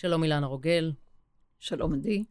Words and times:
שלום 0.00 0.22
אילנה 0.24 0.46
רוגל. 0.46 0.92
שלום 1.58 1.94
עדי. 1.94 2.24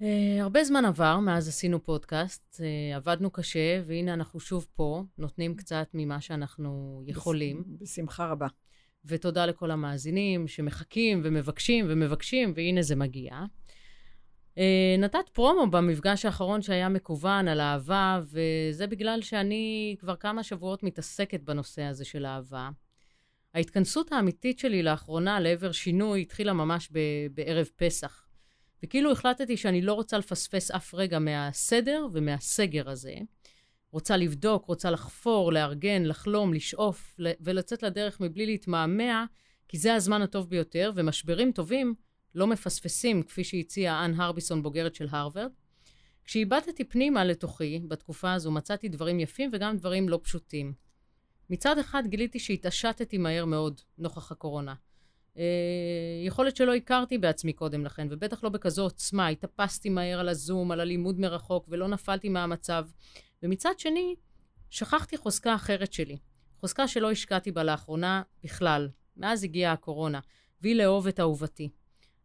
Uh, 0.00 0.04
הרבה 0.40 0.64
זמן 0.64 0.84
עבר 0.84 1.18
מאז 1.18 1.48
עשינו 1.48 1.82
פודקאסט, 1.82 2.60
uh, 2.60 2.96
עבדנו 2.96 3.30
קשה, 3.30 3.82
והנה 3.86 4.14
אנחנו 4.14 4.40
שוב 4.40 4.66
פה, 4.74 5.02
נותנים 5.18 5.56
קצת 5.56 5.88
ממה 5.94 6.20
שאנחנו 6.20 7.02
יכולים. 7.06 7.64
בשמחה 7.80 8.26
רבה. 8.26 8.46
ותודה 9.04 9.46
לכל 9.46 9.70
המאזינים 9.70 10.48
שמחכים 10.48 11.20
ומבקשים 11.24 11.86
ומבקשים, 11.88 12.52
והנה 12.56 12.82
זה 12.82 12.96
מגיע. 12.96 13.32
Uh, 14.54 14.58
נתת 14.98 15.28
פרומו 15.32 15.70
במפגש 15.70 16.24
האחרון 16.24 16.62
שהיה 16.62 16.88
מקוון 16.88 17.48
על 17.48 17.60
אהבה, 17.60 18.20
וזה 18.24 18.86
בגלל 18.86 19.22
שאני 19.22 19.96
כבר 20.00 20.16
כמה 20.16 20.42
שבועות 20.42 20.82
מתעסקת 20.82 21.40
בנושא 21.40 21.82
הזה 21.82 22.04
של 22.04 22.26
אהבה. 22.26 22.70
ההתכנסות 23.54 24.12
האמיתית 24.12 24.58
שלי 24.58 24.82
לאחרונה 24.82 25.40
לעבר 25.40 25.72
שינוי 25.72 26.22
התחילה 26.22 26.52
ממש 26.52 26.88
ב- 26.92 27.26
בערב 27.34 27.68
פסח. 27.76 28.26
וכאילו 28.82 29.12
החלטתי 29.12 29.56
שאני 29.56 29.82
לא 29.82 29.92
רוצה 29.92 30.18
לפספס 30.18 30.70
אף 30.70 30.94
רגע 30.94 31.18
מהסדר 31.18 32.06
ומהסגר 32.12 32.90
הזה. 32.90 33.14
רוצה 33.90 34.16
לבדוק, 34.16 34.64
רוצה 34.64 34.90
לחפור, 34.90 35.52
לארגן, 35.52 36.02
לחלום, 36.04 36.54
לשאוף 36.54 37.16
ולצאת 37.40 37.82
לדרך 37.82 38.20
מבלי 38.20 38.46
להתמהמה, 38.46 39.24
כי 39.68 39.78
זה 39.78 39.94
הזמן 39.94 40.22
הטוב 40.22 40.50
ביותר, 40.50 40.92
ומשברים 40.94 41.52
טובים 41.52 41.94
לא 42.34 42.46
מפספסים, 42.46 43.22
כפי 43.22 43.44
שהציעה 43.44 44.04
אן 44.04 44.14
הרביסון, 44.14 44.62
בוגרת 44.62 44.94
של 44.94 45.06
הרווארד. 45.10 45.50
כשאיבדתי 46.24 46.84
פנימה 46.84 47.24
לתוכי, 47.24 47.80
בתקופה 47.88 48.32
הזו 48.32 48.50
מצאתי 48.50 48.88
דברים 48.88 49.20
יפים 49.20 49.50
וגם 49.52 49.76
דברים 49.76 50.08
לא 50.08 50.20
פשוטים. 50.22 50.72
מצד 51.50 51.78
אחד 51.78 52.02
גיליתי 52.06 52.38
שהתעשתתי 52.38 53.18
מהר 53.18 53.44
מאוד 53.44 53.80
נוכח 53.98 54.32
הקורונה. 54.32 54.74
אה, 55.38 55.42
יכול 56.26 56.44
להיות 56.44 56.56
שלא 56.56 56.74
הכרתי 56.74 57.18
בעצמי 57.18 57.52
קודם 57.52 57.84
לכן, 57.84 58.06
ובטח 58.10 58.44
לא 58.44 58.48
בכזו 58.48 58.82
עוצמה. 58.82 59.28
התאפסתי 59.28 59.88
מהר 59.88 60.20
על 60.20 60.28
הזום, 60.28 60.70
על 60.70 60.80
הלימוד 60.80 61.20
מרחוק, 61.20 61.66
ולא 61.68 61.88
נפלתי 61.88 62.28
מהמצב. 62.28 62.86
ומצד 63.42 63.78
שני, 63.78 64.14
שכחתי 64.70 65.16
חוזקה 65.16 65.54
אחרת 65.54 65.92
שלי. 65.92 66.16
חוזקה 66.60 66.88
שלא 66.88 67.10
השקעתי 67.10 67.52
בה 67.52 67.64
לאחרונה 67.64 68.22
בכלל, 68.44 68.88
מאז 69.16 69.44
הגיעה 69.44 69.72
הקורונה, 69.72 70.20
והיא 70.60 70.76
לאהוב 70.76 71.06
את 71.06 71.20
אהובתי. 71.20 71.68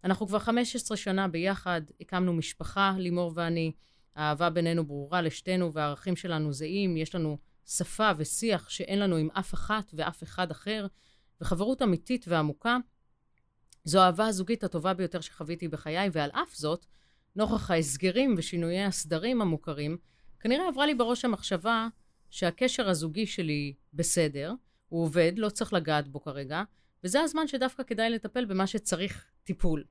אנחנו 0.04 0.28
כבר 0.28 0.40
15 0.40 0.98
שנה 0.98 1.28
ביחד, 1.28 1.82
הקמנו 2.02 2.34
משפחה, 2.34 2.94
לימור 2.98 3.32
ואני. 3.36 3.72
האהבה 4.16 4.50
בינינו 4.50 4.86
ברורה 4.86 5.22
לשתינו 5.22 5.74
והערכים 5.74 6.16
שלנו 6.16 6.54
זהים, 6.54 6.98
יש 6.98 7.16
לנו 7.16 7.38
שפה 7.70 8.12
ושיח 8.18 8.70
שאין 8.70 9.00
לנו 9.00 9.16
עם 9.16 9.30
אף 9.40 9.54
אחת 9.54 9.92
ואף 9.94 10.24
אחד 10.24 10.52
אחר, 10.52 10.88
וחברות 11.42 11.82
אמיתית 11.82 12.26
ועמוקה. 12.28 12.78
זו 13.84 14.02
האהבה 14.02 14.28
הזוגית 14.28 14.64
הטובה 14.64 14.94
ביותר 14.94 15.22
שחוויתי 15.22 15.68
בחיי, 15.68 16.10
ועל 16.12 16.30
אף 16.30 16.56
זאת, 16.56 16.86
נוכח 17.36 17.72
ההסגרים 17.72 18.36
ושינויי 18.38 18.84
הסדרים 18.84 19.42
המוכרים, 19.42 19.98
כנראה 20.40 20.68
עברה 20.68 20.86
לי 20.86 20.96
בראש 20.96 21.26
המחשבה 21.26 21.88
שהקשר 22.30 22.90
הזוגי 22.90 23.26
שלי 23.26 23.74
בסדר, 23.94 24.54
הוא 24.90 25.04
עובד, 25.04 25.34
לא 25.36 25.50
צריך 25.50 25.74
לגעת 25.74 26.08
בו 26.08 26.22
כרגע, 26.22 26.64
וזה 27.04 27.22
הזמן 27.22 27.48
שדווקא 27.48 27.84
כדאי 27.84 28.10
לטפל 28.10 28.46
במה 28.46 28.68
שצריך 28.68 29.26
טיפול. 29.44 29.84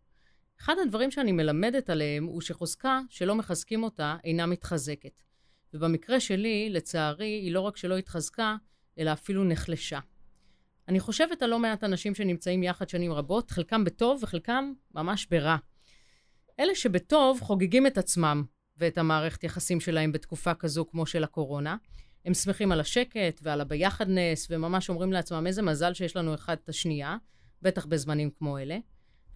אחד 0.60 0.74
הדברים 0.82 1.10
שאני 1.10 1.32
מלמדת 1.32 1.90
עליהם 1.90 2.24
הוא 2.24 2.40
שחוזקה 2.40 3.00
שלא 3.08 3.34
מחזקים 3.34 3.82
אותה 3.82 4.16
אינה 4.24 4.46
מתחזקת. 4.46 5.27
ובמקרה 5.74 6.20
שלי, 6.20 6.70
לצערי, 6.70 7.26
היא 7.26 7.52
לא 7.52 7.60
רק 7.60 7.76
שלא 7.76 7.96
התחזקה, 7.96 8.56
אלא 8.98 9.12
אפילו 9.12 9.44
נחלשה. 9.44 9.98
אני 10.88 11.00
חושבת 11.00 11.42
על 11.42 11.50
לא 11.50 11.58
מעט 11.58 11.84
אנשים 11.84 12.14
שנמצאים 12.14 12.62
יחד 12.62 12.88
שנים 12.88 13.12
רבות, 13.12 13.50
חלקם 13.50 13.84
בטוב 13.84 14.20
וחלקם 14.22 14.72
ממש 14.94 15.26
ברע. 15.30 15.56
אלה 16.60 16.74
שבטוב 16.74 17.40
חוגגים 17.40 17.86
את 17.86 17.98
עצמם 17.98 18.44
ואת 18.76 18.98
המערכת 18.98 19.44
יחסים 19.44 19.80
שלהם 19.80 20.12
בתקופה 20.12 20.54
כזו 20.54 20.86
כמו 20.86 21.06
של 21.06 21.24
הקורונה. 21.24 21.76
הם 22.24 22.34
שמחים 22.34 22.72
על 22.72 22.80
השקט 22.80 23.40
ועל 23.42 23.60
הביחדנס, 23.60 24.46
וממש 24.50 24.88
אומרים 24.88 25.12
לעצמם 25.12 25.46
איזה 25.46 25.62
מזל 25.62 25.94
שיש 25.94 26.16
לנו 26.16 26.34
אחד 26.34 26.56
את 26.64 26.68
השנייה, 26.68 27.16
בטח 27.62 27.86
בזמנים 27.86 28.30
כמו 28.30 28.58
אלה. 28.58 28.78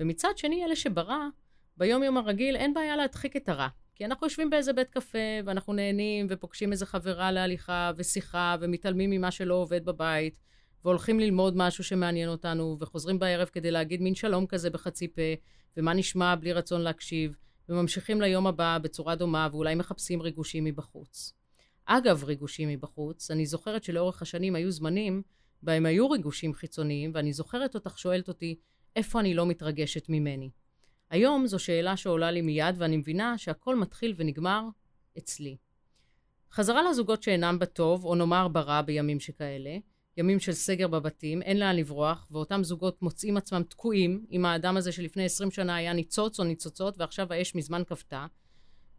ומצד 0.01 0.33
שני, 0.37 0.65
אלה 0.65 0.77
שברע, 0.77 1.29
ביום 1.77 2.03
יום 2.03 2.17
הרגיל 2.17 2.57
אין 2.57 2.75
בעיה 2.75 2.97
להדחיק 2.97 3.37
את 3.37 3.49
הרע. 3.49 3.69
כי 3.95 4.05
אנחנו 4.05 4.27
יושבים 4.27 4.51
באיזה 4.51 4.73
בית 4.73 4.91
קפה, 4.91 5.19
ואנחנו 5.45 5.73
נהנים, 5.73 6.27
ופוגשים 6.31 6.73
איזה 6.73 6.87
חברה 6.87 7.33
להליכה 7.33 7.91
ושיחה, 7.97 8.57
ומתעלמים 8.61 9.11
ממה 9.11 9.31
שלא 9.31 9.55
עובד 9.55 9.85
בבית, 9.85 10.41
והולכים 10.85 11.21
ללמוד 11.21 11.57
משהו 11.57 11.85
שמעניין 11.85 12.29
אותנו, 12.29 12.77
וחוזרים 12.81 13.19
בערב 13.19 13.49
כדי 13.49 13.71
להגיד 13.71 14.01
מין 14.01 14.15
שלום 14.15 14.47
כזה 14.47 14.71
בחצי 14.71 15.09
פה, 15.09 15.23
ומה 15.77 15.95
נשמע 15.95 16.35
בלי 16.35 16.53
רצון 16.53 16.81
להקשיב, 16.81 17.37
וממשיכים 17.69 18.21
ליום 18.21 18.47
הבא 18.47 18.79
בצורה 18.83 19.15
דומה, 19.15 19.49
ואולי 19.53 19.75
מחפשים 19.75 20.23
ריגושים 20.23 20.65
מבחוץ. 20.65 21.33
אגב 21.85 22.25
ריגושים 22.25 22.69
מבחוץ, 22.69 23.31
אני 23.31 23.47
זוכרת 23.47 23.85
שלאורך 23.85 24.23
השנים 24.23 24.55
היו 24.55 24.71
זמנים 24.71 25.23
בהם 25.63 25.87
היו 25.87 26.11
ריגושים 26.11 26.55
חיצוניים, 26.55 27.11
ואני 27.15 27.33
זוכרת 27.33 27.75
אותך 27.75 27.99
שואלת 27.99 28.29
אותי, 28.29 28.57
איפה 28.97 29.21
אני 29.21 29.35
לא 29.35 29.47
מתרגשת 29.47 30.09
ממני? 30.09 30.51
היום 31.13 31.47
זו 31.47 31.59
שאלה 31.59 31.97
שעולה 31.97 32.31
לי 32.31 32.41
מיד, 32.41 32.75
ואני 32.79 32.97
מבינה 32.97 33.39
שהכל 33.39 33.77
מתחיל 33.77 34.15
ונגמר 34.17 34.63
אצלי. 35.19 35.57
חזרה 36.53 36.91
לזוגות 36.91 37.23
שאינם 37.23 37.59
בטוב, 37.59 38.05
או 38.05 38.15
נאמר 38.15 38.49
ברע 38.49 38.83
בימים 38.83 39.21
שכאלה, 39.21 39.77
ימים 40.17 40.41
של 40.41 40.53
סגר 40.53 40.89
בבתים, 40.89 41.43
אין 41.43 41.59
לאן 41.59 41.77
לברוח, 41.77 42.29
ואותם 42.31 42.65
זוגות 42.65 43.03
מוצאים 43.03 43.37
עצמם 43.37 43.63
תקועים 43.63 44.27
עם 44.31 44.45
האדם 44.45 44.77
הזה 44.77 44.93
שלפני 44.93 45.25
20 45.25 45.51
שנה 45.51 45.77
היה 45.77 45.93
ניצוץ 45.93 46.41
או 46.41 46.45
ניצוצות, 46.45 46.99
ועכשיו 46.99 47.33
האש 47.33 47.55
מזמן 47.55 47.83
כבתה. 47.87 48.27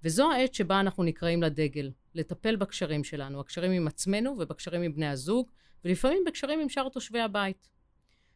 וזו 0.04 0.32
העת 0.32 0.54
שבה 0.54 0.80
אנחנו 0.80 1.04
נקראים 1.04 1.44
לדגל, 1.44 1.92
לטפל 2.16 2.56
בקשרים 2.56 3.04
שלנו, 3.04 3.40
הקשרים 3.40 3.72
עם 3.72 3.88
עצמנו 3.88 4.36
ובקשרים 4.40 4.82
עם 4.82 4.94
בני 4.96 5.08
הזוג, 5.08 5.52
ולפעמים 5.86 6.24
בקשרים 6.28 6.60
עם 6.60 6.70
שאר 6.70 6.90
תושבי 6.90 7.20
הבית. 7.20 7.68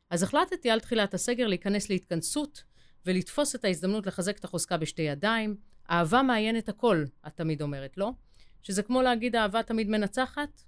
אז 0.10 0.24
החלטתי 0.24 0.70
על 0.70 0.80
תחילת 0.80 1.14
הסגר 1.14 1.48
להיכנס 1.48 1.90
להתכנסות 1.90 2.64
ולתפוס 3.07 3.56
את 3.56 3.66
ההזדמנות 3.66 4.07
לחזק 4.07 4.38
את 4.38 4.45
החוזקה 4.45 4.78
בשתי 4.78 5.01
ידיים. 5.01 5.56
אהבה 5.90 6.22
מעיינת 6.22 6.69
הכל, 6.69 7.03
את 7.28 7.35
תמיד 7.35 7.62
אומרת, 7.62 7.97
לא? 7.97 8.12
שזה 8.63 8.84
כמו 8.84 9.01
להגיד 9.01 9.35
אהבה 9.35 9.63
תמיד 9.63 9.90
מנצחת? 9.90 10.62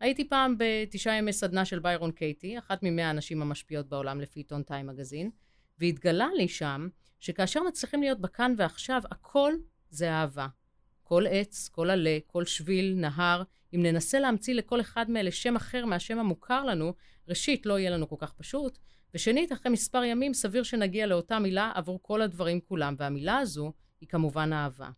הייתי 0.00 0.28
פעם 0.28 0.54
בתשעה 0.58 1.16
ימי 1.16 1.32
סדנה 1.32 1.64
של 1.64 1.78
ביירון 1.78 2.10
קייטי, 2.10 2.58
אחת 2.58 2.78
ממאה 2.82 3.10
הנשים 3.10 3.42
המשפיעות 3.42 3.88
בעולם 3.88 4.20
לפי 4.20 4.40
עיתון 4.40 4.62
טיים 4.62 4.86
מגזין, 4.86 5.30
והתגלה 5.78 6.28
לי 6.36 6.48
שם 6.48 6.88
שכאשר 7.20 7.62
מצליחים 7.62 8.00
להיות 8.00 8.20
בכאן 8.20 8.54
ועכשיו, 8.56 9.02
הכל 9.10 9.52
זה 9.90 10.10
אהבה. 10.10 10.46
כל 11.02 11.24
עץ, 11.30 11.68
כל 11.68 11.90
עלה, 11.90 12.18
כל 12.26 12.44
שביל, 12.44 12.94
נהר, 12.96 13.42
אם 13.74 13.82
ננסה 13.82 14.20
להמציא 14.20 14.54
לכל 14.54 14.80
אחד 14.80 15.10
מאלה 15.10 15.30
שם 15.30 15.56
אחר 15.56 15.84
מהשם 15.84 16.18
המוכר 16.18 16.64
לנו, 16.64 16.94
ראשית, 17.28 17.66
לא 17.66 17.78
יהיה 17.78 17.90
לנו 17.90 18.08
כל 18.08 18.16
כך 18.18 18.32
פשוט, 18.32 18.78
ושנית, 19.14 19.52
אחרי 19.52 19.72
מספר 19.72 20.04
ימים 20.04 20.34
סביר 20.34 20.62
שנגיע 20.62 21.06
לאותה 21.06 21.38
מילה 21.38 21.72
עבור 21.74 21.98
כל 22.02 22.22
הדברים 22.22 22.60
כולם, 22.60 22.94
והמילה 22.98 23.38
הזו 23.38 23.72
היא 24.00 24.08
כמובן 24.08 24.52
אהבה. 24.52 24.90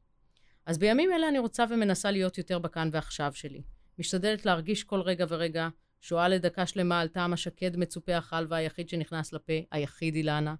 אז 0.66 0.78
בימים 0.78 1.12
אלה 1.12 1.28
אני 1.28 1.38
רוצה 1.38 1.64
ומנסה 1.70 2.10
להיות 2.10 2.38
יותר 2.38 2.58
בכאן 2.58 2.88
ועכשיו 2.92 3.32
שלי. 3.34 3.62
משתדלת 3.98 4.46
להרגיש 4.46 4.84
כל 4.84 5.00
רגע 5.00 5.24
ורגע, 5.28 5.68
שואה 6.00 6.28
לדקה 6.28 6.66
שלמה 6.66 7.00
על 7.00 7.08
טעם 7.08 7.32
השקד 7.32 7.76
מצופה 7.76 8.16
החלבה 8.16 8.56
היחיד 8.56 8.88
שנכנס 8.88 9.32
לפה, 9.32 9.52
היחיד 9.70 10.14
אילנה. 10.14 10.54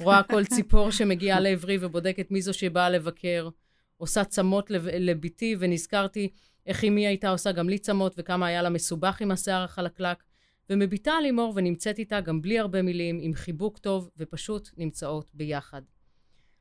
רואה 0.00 0.22
כל 0.22 0.44
ציפור 0.44 0.90
שמגיעה 0.90 1.40
לעברי 1.40 1.78
ובודקת 1.80 2.30
מי 2.30 2.42
זו 2.42 2.54
שבאה 2.54 2.90
לבקר. 2.90 3.48
עושה 3.96 4.24
צמות 4.24 4.70
לביתי, 4.84 5.56
ונזכרתי 5.58 6.30
איך 6.66 6.84
אמי 6.84 7.06
הייתה 7.06 7.28
עושה 7.28 7.52
גם 7.52 7.68
לי 7.68 7.78
צמות, 7.78 8.14
וכמה 8.18 8.46
היה 8.46 8.62
לה 8.62 8.70
מסובך 8.70 9.20
עם 9.20 9.30
השיער 9.30 9.62
החלקלק. 9.62 10.22
ומביטה 10.70 11.12
על 11.12 11.22
לימור 11.22 11.52
ונמצאת 11.56 11.98
איתה 11.98 12.20
גם 12.20 12.42
בלי 12.42 12.58
הרבה 12.58 12.82
מילים, 12.82 13.18
עם 13.22 13.34
חיבוק 13.34 13.78
טוב, 13.78 14.10
ופשוט 14.16 14.70
נמצאות 14.76 15.30
ביחד. 15.34 15.82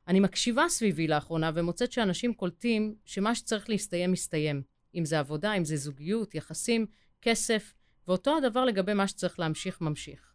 אני 0.08 0.20
מקשיבה 0.20 0.70
סביבי 0.70 1.08
לאחרונה 1.08 1.52
ומוצאת 1.54 1.92
שאנשים 1.92 2.34
קולטים 2.34 2.96
שמה 3.06 3.36
שצריך 3.36 3.70
להסתיים 3.70 4.12
מסתיים. 4.12 4.62
אם 4.96 5.06
זה 5.06 5.20
עבודה, 5.20 5.54
אם 5.54 5.66
זה 5.66 5.78
זוגיות, 5.78 6.36
יחסים, 6.36 6.86
כסף, 7.22 7.74
ואותו 8.08 8.38
הדבר 8.38 8.66
לגבי 8.66 8.94
מה 8.94 9.08
שצריך 9.08 9.40
להמשיך 9.40 9.82
ממשיך. 9.82 10.34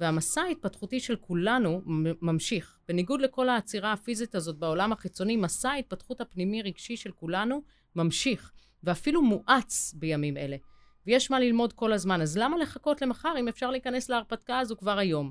והמסע 0.00 0.40
ההתפתחותי 0.40 1.00
של 1.00 1.16
כולנו 1.16 1.82
ממשיך. 2.22 2.78
בניגוד 2.88 3.20
לכל 3.20 3.48
העצירה 3.48 3.92
הפיזית 3.92 4.34
הזאת 4.34 4.58
בעולם 4.58 4.92
החיצוני, 4.92 5.36
מסע 5.36 5.70
ההתפתחות 5.70 6.20
הפנימי 6.20 6.62
רגשי 6.62 6.96
של 6.96 7.12
כולנו 7.12 7.62
ממשיך, 7.96 8.52
ואפילו 8.84 9.22
מואץ 9.22 9.94
בימים 9.94 10.36
אלה. 10.36 10.56
ויש 11.06 11.30
מה 11.30 11.40
ללמוד 11.40 11.72
כל 11.72 11.92
הזמן, 11.92 12.20
אז 12.20 12.38
למה 12.38 12.58
לחכות 12.58 13.02
למחר 13.02 13.32
אם 13.40 13.48
אפשר 13.48 13.70
להיכנס 13.70 14.08
להרפתקה 14.08 14.58
הזו 14.58 14.76
כבר 14.76 14.98
היום? 14.98 15.30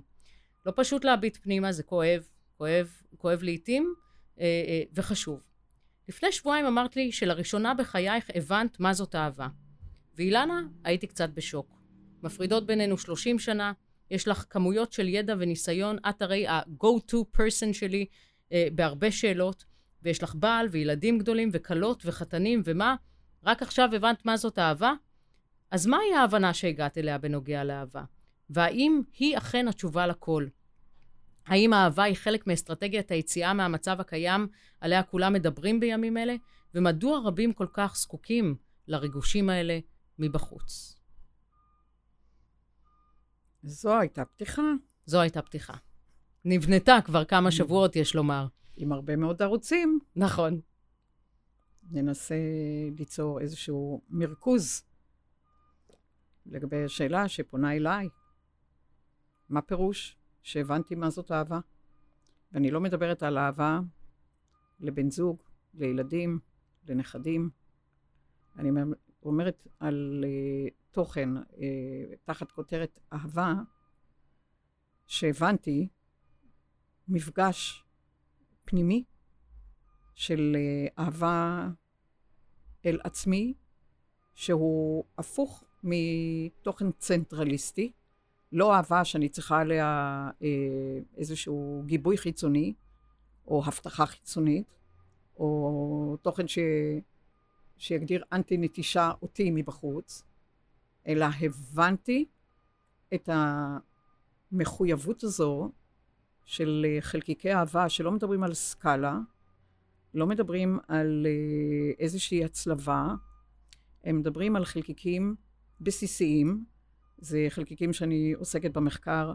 לא 0.65 0.73
פשוט 0.75 1.05
להביט 1.05 1.37
פנימה, 1.41 1.71
זה 1.71 1.83
כואב, 1.83 2.27
כואב, 2.57 2.89
כואב 3.17 3.43
לעיתים, 3.43 3.93
אה, 4.39 4.45
אה, 4.45 4.83
וחשוב. 4.93 5.41
לפני 6.07 6.31
שבועיים 6.31 6.65
אמרת 6.65 6.95
לי 6.95 7.11
שלראשונה 7.11 7.73
בחייך 7.73 8.29
הבנת 8.35 8.79
מה 8.79 8.93
זאת 8.93 9.15
אהבה. 9.15 9.47
ואילנה, 10.15 10.61
הייתי 10.83 11.07
קצת 11.07 11.29
בשוק. 11.29 11.79
מפרידות 12.23 12.65
בינינו 12.65 12.97
30 12.97 13.39
שנה, 13.39 13.71
יש 14.11 14.27
לך 14.27 14.45
כמויות 14.49 14.93
של 14.93 15.07
ידע 15.07 15.35
וניסיון, 15.39 15.97
את 16.09 16.21
הרי 16.21 16.47
ה-go-to 16.47 17.37
person 17.37 17.73
שלי 17.73 18.05
אה, 18.51 18.67
בהרבה 18.75 19.11
שאלות, 19.11 19.65
ויש 20.03 20.23
לך 20.23 20.35
בעל 20.35 20.67
וילדים 20.71 21.19
גדולים 21.19 21.49
וכלות 21.53 22.03
וחתנים 22.05 22.61
ומה, 22.65 22.95
רק 23.43 23.61
עכשיו 23.61 23.89
הבנת 23.95 24.25
מה 24.25 24.37
זאת 24.37 24.59
אהבה? 24.59 24.93
אז 25.71 25.85
מהי 25.87 26.13
ההבנה 26.13 26.53
שהגעת 26.53 26.97
אליה 26.97 27.17
בנוגע 27.17 27.63
לאהבה? 27.63 28.03
והאם 28.49 29.01
היא 29.19 29.37
אכן 29.37 29.67
התשובה 29.67 30.07
לכל? 30.07 30.47
האם 31.45 31.73
האהבה 31.73 32.03
היא 32.03 32.15
חלק 32.15 32.47
מאסטרטגיית 32.47 33.11
היציאה 33.11 33.53
מהמצב 33.53 33.99
הקיים 33.99 34.47
עליה 34.81 35.03
כולם 35.03 35.33
מדברים 35.33 35.79
בימים 35.79 36.17
אלה? 36.17 36.35
ומדוע 36.75 37.21
רבים 37.25 37.53
כל 37.53 37.67
כך 37.73 37.95
זקוקים 37.97 38.55
לריגושים 38.87 39.49
האלה 39.49 39.79
מבחוץ? 40.19 40.95
זו 43.63 43.99
הייתה 43.99 44.25
פתיחה. 44.25 44.71
זו 45.05 45.21
הייתה 45.21 45.41
פתיחה. 45.41 45.73
נבנתה 46.45 46.97
כבר 47.05 47.25
כמה 47.25 47.51
שבועות, 47.51 47.95
יש 47.95 48.15
לומר. 48.15 48.47
עם 48.77 48.91
הרבה 48.91 49.15
מאוד 49.15 49.41
ערוצים. 49.41 49.99
נכון. 50.15 50.61
ננסה 51.91 52.35
ליצור 52.97 53.39
איזשהו 53.39 54.01
מרכוז 54.09 54.83
לגבי 56.51 56.83
השאלה 56.83 57.27
שפונה 57.27 57.75
אליי. 57.75 58.09
מה 59.49 59.61
פירוש 59.61 60.17
שהבנתי 60.43 60.95
מה 60.95 61.09
זאת 61.09 61.31
אהבה? 61.31 61.59
ואני 62.51 62.71
לא 62.71 62.81
מדברת 62.81 63.23
על 63.23 63.37
אהבה 63.37 63.79
לבן 64.79 65.09
זוג, 65.09 65.43
לילדים, 65.73 66.39
לנכדים. 66.87 67.49
אני 68.57 68.69
אומרת 69.23 69.67
על 69.79 70.25
uh, 70.27 70.73
תוכן 70.91 71.37
uh, 71.37 71.41
תחת 72.23 72.51
כותרת 72.51 72.99
אהבה, 73.13 73.53
שהבנתי 75.07 75.87
מפגש 77.07 77.85
פנימי 78.65 79.03
של 80.15 80.55
uh, 80.55 81.01
אהבה 81.01 81.69
אל 82.85 82.99
עצמי, 83.03 83.53
שהוא 84.33 85.05
הפוך 85.17 85.63
מתוכן 85.83 86.91
צנטרליסטי, 86.91 87.91
לא 88.51 88.75
אהבה 88.75 89.05
שאני 89.05 89.29
צריכה 89.29 89.59
עליה 89.59 89.85
אה, 90.43 90.47
איזשהו 91.17 91.83
גיבוי 91.85 92.17
חיצוני, 92.17 92.73
או 93.47 93.63
הבטחה 93.65 94.05
חיצונית, 94.05 94.67
או 95.37 96.17
תוכן 96.21 96.47
ש... 96.47 96.59
שיגדיר 97.77 98.23
אנטי 98.33 98.57
נטישה 98.57 99.11
אותי 99.21 99.51
מבחוץ, 99.51 100.23
אלא 101.07 101.25
הבנתי 101.41 102.25
את 103.13 103.29
המחויבות 104.51 105.23
הזו 105.23 105.71
של 106.45 106.85
חלקיקי 106.99 107.53
אהבה, 107.53 107.89
שלא 107.89 108.11
מדברים 108.11 108.43
על 108.43 108.53
סקאלה, 108.53 109.19
לא 110.13 110.27
מדברים 110.27 110.79
על 110.87 111.27
אה, 111.29 111.91
איזושהי 111.99 112.45
הצלבה, 112.45 113.07
הם 114.03 114.17
מדברים 114.17 114.55
על 114.55 114.65
חלקיקים 114.65 115.35
בסיסיים, 115.81 116.65
זה 117.17 117.45
חלקיקים 117.49 117.93
שאני 117.93 118.33
עוסקת 118.33 118.73
במחקר 118.73 119.33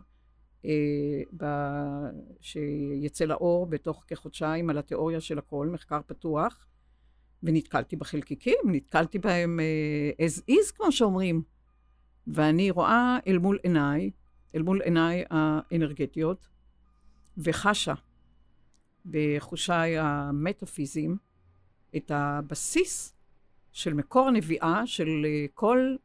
אה, 0.64 1.22
ב... 1.36 1.44
שיצא 2.40 3.24
לאור 3.24 3.66
בתוך 3.66 4.04
כחודשיים 4.06 4.70
על 4.70 4.78
התיאוריה 4.78 5.20
של 5.20 5.38
הכל, 5.38 5.68
מחקר 5.72 6.00
פתוח, 6.06 6.66
ונתקלתי 7.42 7.96
בחלקיקים, 7.96 8.58
נתקלתי 8.64 9.18
בהם 9.18 9.60
אה, 9.60 10.26
as 10.26 10.50
is, 10.50 10.76
כמו 10.76 10.92
שאומרים. 10.92 11.42
ואני 12.26 12.70
רואה 12.70 13.18
אל 13.26 13.38
מול 13.38 13.58
עיניי, 13.62 14.10
אל 14.54 14.62
מול 14.62 14.82
עיניי 14.82 15.24
האנרגטיות, 15.30 16.48
וחשה 17.38 17.94
בחושיי 19.06 19.98
המטאפיזיים 19.98 21.16
את 21.96 22.10
הבסיס 22.14 23.14
של 23.72 23.94
מקור 23.94 24.28
הנביאה 24.28 24.86
של 24.86 25.08
אה, 25.24 25.46
כל 25.54 25.96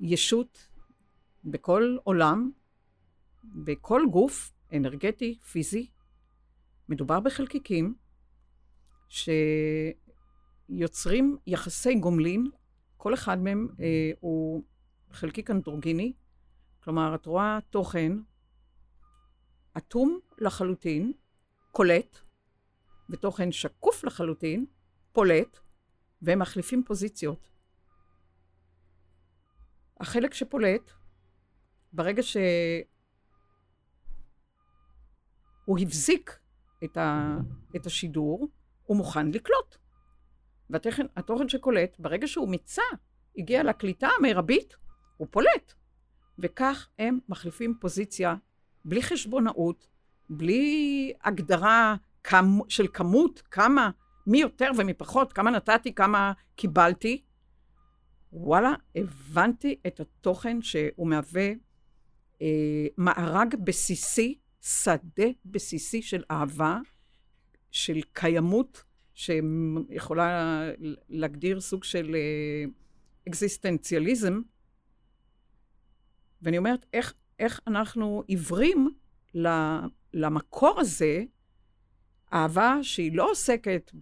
ישות 0.00 0.68
בכל 1.44 1.96
עולם, 2.04 2.50
בכל 3.44 4.02
גוף 4.10 4.52
אנרגטי, 4.72 5.38
פיזי, 5.50 5.90
מדובר 6.88 7.20
בחלקיקים 7.20 7.94
שיוצרים 10.68 11.36
יחסי 11.46 11.94
גומלין, 11.94 12.50
כל 12.96 13.14
אחד 13.14 13.38
מהם 13.38 13.68
אה, 13.80 14.10
הוא 14.20 14.62
חלקיק 15.12 15.50
אנדרוגיני, 15.50 16.12
כלומר, 16.84 17.14
את 17.14 17.26
רואה 17.26 17.58
תוכן 17.70 18.12
אטום 19.76 20.18
לחלוטין, 20.38 21.12
קולט, 21.72 22.18
ותוכן 23.10 23.52
שקוף 23.52 24.04
לחלוטין, 24.04 24.66
פולט, 25.12 25.58
והם 26.22 26.38
מחליפים 26.38 26.82
פוזיציות. 26.84 27.55
החלק 30.00 30.34
שפולט, 30.34 30.90
ברגע 31.92 32.22
שהוא 32.22 32.38
הבזיק 35.80 36.38
את, 36.84 36.96
ה, 36.96 37.36
את 37.76 37.86
השידור, 37.86 38.48
הוא 38.84 38.96
מוכן 38.96 39.30
לקלוט. 39.30 39.76
והתוכן 40.70 41.48
שקולט, 41.48 41.96
ברגע 41.98 42.28
שהוא 42.28 42.48
מיצה, 42.48 42.82
הגיע 43.38 43.62
לקליטה 43.62 44.08
המרבית, 44.18 44.76
הוא 45.16 45.28
פולט. 45.30 45.72
וכך 46.38 46.88
הם 46.98 47.18
מחליפים 47.28 47.74
פוזיציה 47.80 48.34
בלי 48.84 49.02
חשבונאות, 49.02 49.88
בלי 50.30 51.12
הגדרה 51.24 51.96
כמ, 52.24 52.58
של 52.68 52.86
כמות, 52.92 53.42
כמה, 53.50 53.90
מי 54.26 54.38
יותר 54.38 54.70
ומי 54.78 54.94
פחות, 54.94 55.32
כמה 55.32 55.50
נתתי, 55.50 55.94
כמה 55.94 56.32
קיבלתי, 56.56 57.22
וואלה, 58.32 58.74
הבנתי 58.96 59.76
את 59.86 60.00
התוכן 60.00 60.62
שהוא 60.62 61.08
מהווה 61.08 61.52
אה, 62.42 62.86
מארג 62.98 63.54
בסיסי, 63.64 64.38
שדה 64.62 65.26
בסיסי 65.44 66.02
של 66.02 66.24
אהבה, 66.30 66.78
של 67.70 68.00
קיימות, 68.12 68.82
שיכולה 69.14 70.62
להגדיר 71.08 71.60
סוג 71.60 71.84
של 71.84 72.14
אה, 72.14 72.64
אקזיסטנציאליזם. 73.28 74.40
ואני 76.42 76.58
אומרת, 76.58 76.86
איך, 76.92 77.14
איך 77.38 77.60
אנחנו 77.66 78.22
עיוורים 78.26 78.90
למקור 80.14 80.80
הזה, 80.80 81.24
אהבה 82.32 82.78
שהיא 82.82 83.16
לא 83.16 83.30
עוסקת 83.30 83.92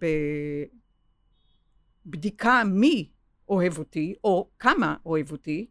בבדיקה 2.05 2.63
מי 2.65 3.11
אוהב 3.49 3.77
אותי, 3.77 4.15
או 4.23 4.49
כמה 4.59 4.95
אוהב 5.05 5.31
אותי, 5.31 5.67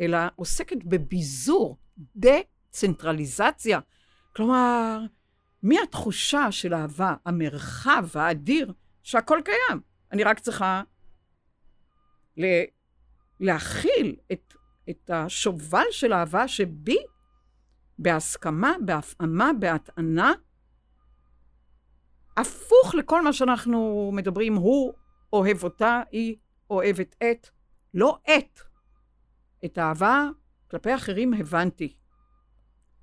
אלא 0.00 0.18
עוסקת 0.36 0.84
בביזור, 0.84 1.76
דה-צנטרליזציה. 2.16 3.80
כלומר, 4.36 5.00
מהתחושה 5.62 6.52
של 6.52 6.74
אהבה, 6.74 7.14
המרחב 7.24 8.06
האדיר, 8.14 8.72
שהכל 9.02 9.40
קיים. 9.44 9.80
אני 10.12 10.24
רק 10.24 10.38
צריכה 10.38 10.82
להכיל 13.40 14.16
את, 14.32 14.54
את 14.90 15.10
השובל 15.10 15.84
של 15.90 16.12
אהבה 16.12 16.48
שבי, 16.48 16.98
בהסכמה, 17.98 18.72
בהפעמה, 18.84 19.50
בהטענה, 19.60 20.32
הפוך 22.36 22.94
לכל 22.94 23.22
מה 23.22 23.32
שאנחנו 23.32 24.10
מדברים, 24.14 24.54
הוא 24.54 24.92
אוהב 25.32 25.64
אותה, 25.64 26.02
היא 26.10 26.36
אוהבת 26.70 27.16
את, 27.30 27.48
לא 27.94 28.18
את. 28.24 28.60
את 29.64 29.78
האהבה 29.78 30.28
כלפי 30.70 30.94
אחרים 30.94 31.34
הבנתי, 31.34 31.96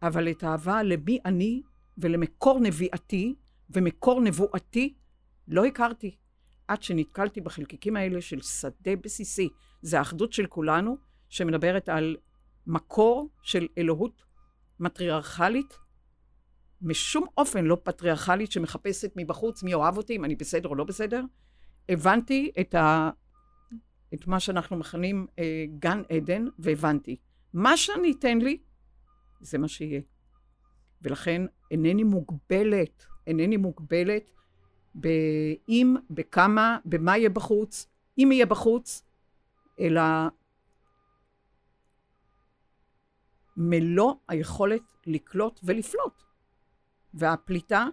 אבל 0.01 0.31
את 0.31 0.43
האהבה 0.43 0.83
למי 0.83 1.19
אני 1.25 1.61
ולמקור 1.97 2.59
נביאתי 2.59 3.35
ומקור 3.69 4.21
נבואתי 4.21 4.93
לא 5.47 5.65
הכרתי, 5.65 6.17
עד 6.67 6.83
שנתקלתי 6.83 7.41
בחלקיקים 7.41 7.95
האלה 7.95 8.21
של 8.21 8.41
שדה 8.41 8.95
בסיסי. 8.95 9.49
זה 9.81 9.99
האחדות 9.99 10.33
של 10.33 10.45
כולנו, 10.45 10.97
שמדברת 11.29 11.89
על 11.89 12.17
מקור 12.67 13.29
של 13.41 13.67
אלוהות 13.77 14.23
מטריארכלית, 14.79 15.77
משום 16.81 17.25
אופן 17.37 17.65
לא 17.65 17.77
פטריארכלית 17.83 18.51
שמחפשת 18.51 19.11
מבחוץ 19.15 19.63
מי 19.63 19.73
אוהב 19.73 19.97
אותי, 19.97 20.15
אם 20.15 20.25
אני 20.25 20.35
בסדר 20.35 20.69
או 20.69 20.75
לא 20.75 20.83
בסדר. 20.83 21.23
הבנתי 21.89 22.51
את 22.59 22.75
ה... 22.75 23.09
את 24.13 24.27
מה 24.27 24.39
שאנחנו 24.39 24.77
מכנים 24.77 25.27
אה, 25.39 25.65
גן 25.79 26.01
עדן, 26.09 26.45
והבנתי. 26.59 27.15
מה 27.53 27.77
שאני 27.77 28.13
אתן 28.19 28.37
לי, 28.37 28.57
זה 29.41 29.57
מה 29.57 29.67
שיהיה. 29.67 30.01
ולכן 31.01 31.41
אינני 31.71 32.03
מוגבלת, 32.03 33.05
אינני 33.27 33.57
מוגבלת 33.57 34.31
באם, 34.95 35.95
בכמה, 36.09 36.77
במה 36.85 37.17
יהיה 37.17 37.29
בחוץ, 37.29 37.87
אם 38.17 38.29
יהיה 38.31 38.45
בחוץ, 38.45 39.03
אלא 39.79 40.01
מלוא 43.57 44.13
היכולת 44.27 44.81
לקלוט 45.05 45.59
ולפלוט. 45.63 46.23
והפליטה, 47.13 47.85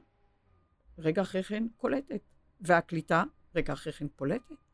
רגע 0.99 1.23
אחרי 1.23 1.43
כן 1.43 1.67
קולטת, 1.77 2.21
והקליטה, 2.61 3.25
רגע 3.55 3.73
אחרי 3.73 3.93
כן 3.93 4.07
פולטת. 4.17 4.70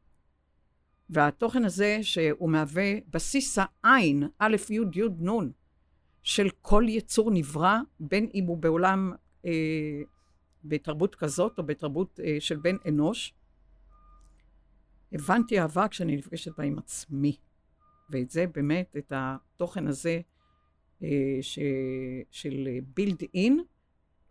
והתוכן 1.10 1.64
הזה, 1.64 1.98
שהוא 2.02 2.50
מהווה 2.50 2.92
בסיס 3.10 3.58
העין, 3.58 4.28
א', 4.38 4.56
י', 4.70 4.74
י', 4.74 5.28
נ', 5.28 5.50
של 6.22 6.48
כל 6.60 6.84
יצור 6.88 7.30
נברא, 7.30 7.78
בין 8.00 8.28
אם 8.34 8.44
הוא 8.44 8.56
בעולם, 8.56 9.12
אה, 9.44 10.02
בתרבות 10.64 11.14
כזאת 11.14 11.58
או 11.58 11.62
בתרבות 11.62 12.20
אה, 12.24 12.36
של 12.40 12.56
בן 12.56 12.76
אנוש, 12.88 13.34
הבנתי 15.12 15.60
אהבה 15.60 15.88
כשאני 15.88 16.16
נפגשת 16.16 16.56
בה 16.58 16.64
עם 16.64 16.78
עצמי. 16.78 17.36
ואת 18.10 18.30
זה 18.30 18.46
באמת, 18.54 18.96
את 18.98 19.12
התוכן 19.16 19.86
הזה 19.86 20.20
אה, 21.02 21.38
ש, 21.40 21.58
של 22.30 22.68
בילד 22.94 23.22
אין, 23.34 23.64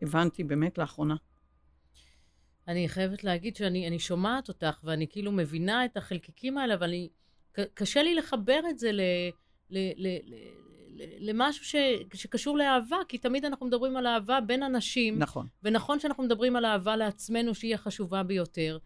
הבנתי 0.01 0.43
באמת 0.43 0.77
לאחרונה. 0.77 1.15
אני 2.67 2.89
חייבת 2.89 3.23
להגיד 3.23 3.55
שאני 3.55 3.99
שומעת 3.99 4.47
אותך, 4.47 4.79
ואני 4.83 5.07
כאילו 5.07 5.31
מבינה 5.31 5.85
את 5.85 5.97
החלקיקים 5.97 6.57
האלה, 6.57 6.73
אבל 6.73 6.87
אני, 6.87 7.09
קשה 7.73 8.03
לי 8.03 8.15
לחבר 8.15 8.59
את 8.69 8.79
זה 8.79 8.91
ל, 8.91 9.01
ל, 9.69 9.77
ל, 9.95 10.07
ל, 10.07 10.35
למשהו 11.19 11.65
ש, 11.65 11.75
שקשור 12.13 12.57
לאהבה, 12.57 12.97
כי 13.07 13.17
תמיד 13.17 13.45
אנחנו 13.45 13.65
מדברים 13.65 13.97
על 13.97 14.07
אהבה 14.07 14.41
בין 14.41 14.63
אנשים. 14.63 15.19
נכון. 15.19 15.47
ונכון 15.63 15.99
שאנחנו 15.99 16.23
מדברים 16.23 16.55
על 16.55 16.65
אהבה 16.65 16.95
לעצמנו, 16.95 17.55
שהיא 17.55 17.75
החשובה 17.75 18.23
ביותר, 18.23 18.77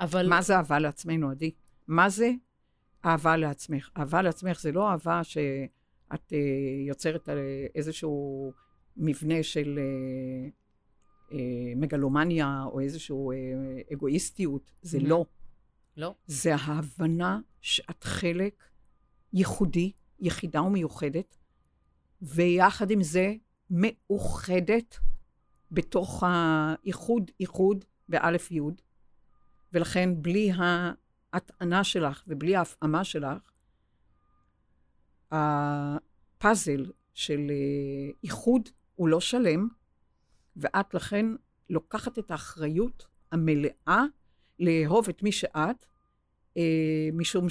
אבל... 0.00 0.28
מה 0.28 0.42
זה 0.42 0.56
אהבה 0.56 0.78
לעצמנו, 0.78 1.30
עדי? 1.30 1.50
מה 1.88 2.08
זה 2.08 2.30
אהבה 3.04 3.36
לעצמך? 3.36 3.90
אהבה 3.96 4.22
לעצמך 4.22 4.60
זה 4.60 4.72
לא 4.72 4.90
אהבה 4.90 5.24
שאת 5.24 6.32
uh, 6.32 6.34
יוצרת 6.88 7.28
על 7.28 7.38
איזשהו 7.74 8.52
מבנה 8.96 9.42
של 9.42 9.78
uh, 9.78 10.65
מגלומניה 11.76 12.64
או 12.72 12.80
איזשהו 12.80 13.32
uh, 13.32 13.92
אגואיסטיות. 13.92 14.70
זה. 14.82 14.98
לא. 15.00 15.24
לא. 15.96 16.14
זה 16.26 16.54
ההבנה 16.54 17.40
שאת 17.60 18.04
חלק 18.04 18.64
ייחודי, 19.32 19.92
יחידה 20.20 20.62
ומיוחדת, 20.62 21.36
ויחד 22.22 22.90
עם 22.90 23.02
זה 23.02 23.34
מאוחדת 23.70 24.98
בתוך 25.70 26.22
האיחוד, 26.26 27.30
איחוד 27.40 27.84
באלף 28.08 28.50
יוד, 28.50 28.82
ולכן 29.72 30.22
בלי 30.22 30.50
ההטענה 31.32 31.84
שלך 31.84 32.22
ובלי 32.26 32.56
ההפעמה 32.56 33.04
שלך, 33.04 33.50
הפאזל 35.30 36.92
של 37.14 37.46
אה, 37.50 38.12
איחוד 38.22 38.68
הוא 38.94 39.08
לא 39.08 39.20
שלם, 39.20 39.68
ואת 40.56 40.94
לכן 40.94 41.26
לוקחת 41.70 42.18
את 42.18 42.30
האחריות 42.30 43.06
המלאה 43.32 44.04
לאהוב 44.58 45.08
את 45.08 45.22
מי 45.22 45.32
שאת, 45.32 45.86
אה, 46.56 47.08
משום 47.12 47.46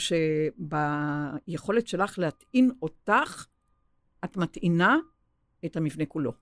שביכולת 1.48 1.88
שלך 1.88 2.20
להטעין 2.20 2.72
אותך, 2.82 3.46
את 4.26 4.38
מטעינה 4.38 4.98
את 5.66 5.78
המבנה 5.78 6.06
כולו. 6.06 6.34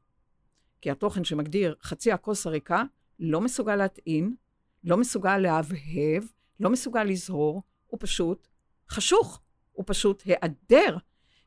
כי 0.82 0.91
התוכן 0.91 1.24
שמגדיר 1.24 1.75
חצי 1.82 2.12
הכוס 2.12 2.48
הריקה 2.48 2.84
לא 3.20 3.41
מסוגל 3.41 3.75
להטעין, 3.75 4.36
לא 4.84 4.98
מסוגל 4.98 5.38
להבהב, 5.38 6.24
לא 6.60 6.70
מסוגל 6.70 7.03
לזהור, 7.03 7.62
הוא 7.88 7.98
פשוט 8.01 8.48
חשוך, 8.89 9.41
הוא 9.72 9.84
פשוט 9.88 10.24
היעדר. 10.25 10.98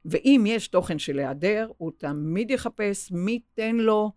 ואם 0.05 0.45
יש 0.47 0.69
תוכן 0.69 0.99
של 0.99 1.19
היעדר, 1.19 1.71
הוא 1.77 1.93
תמיד 1.97 2.51
יחפש 2.51 3.13
מי 3.13 3.33
ייתן 3.33 3.77
לו 3.77 4.13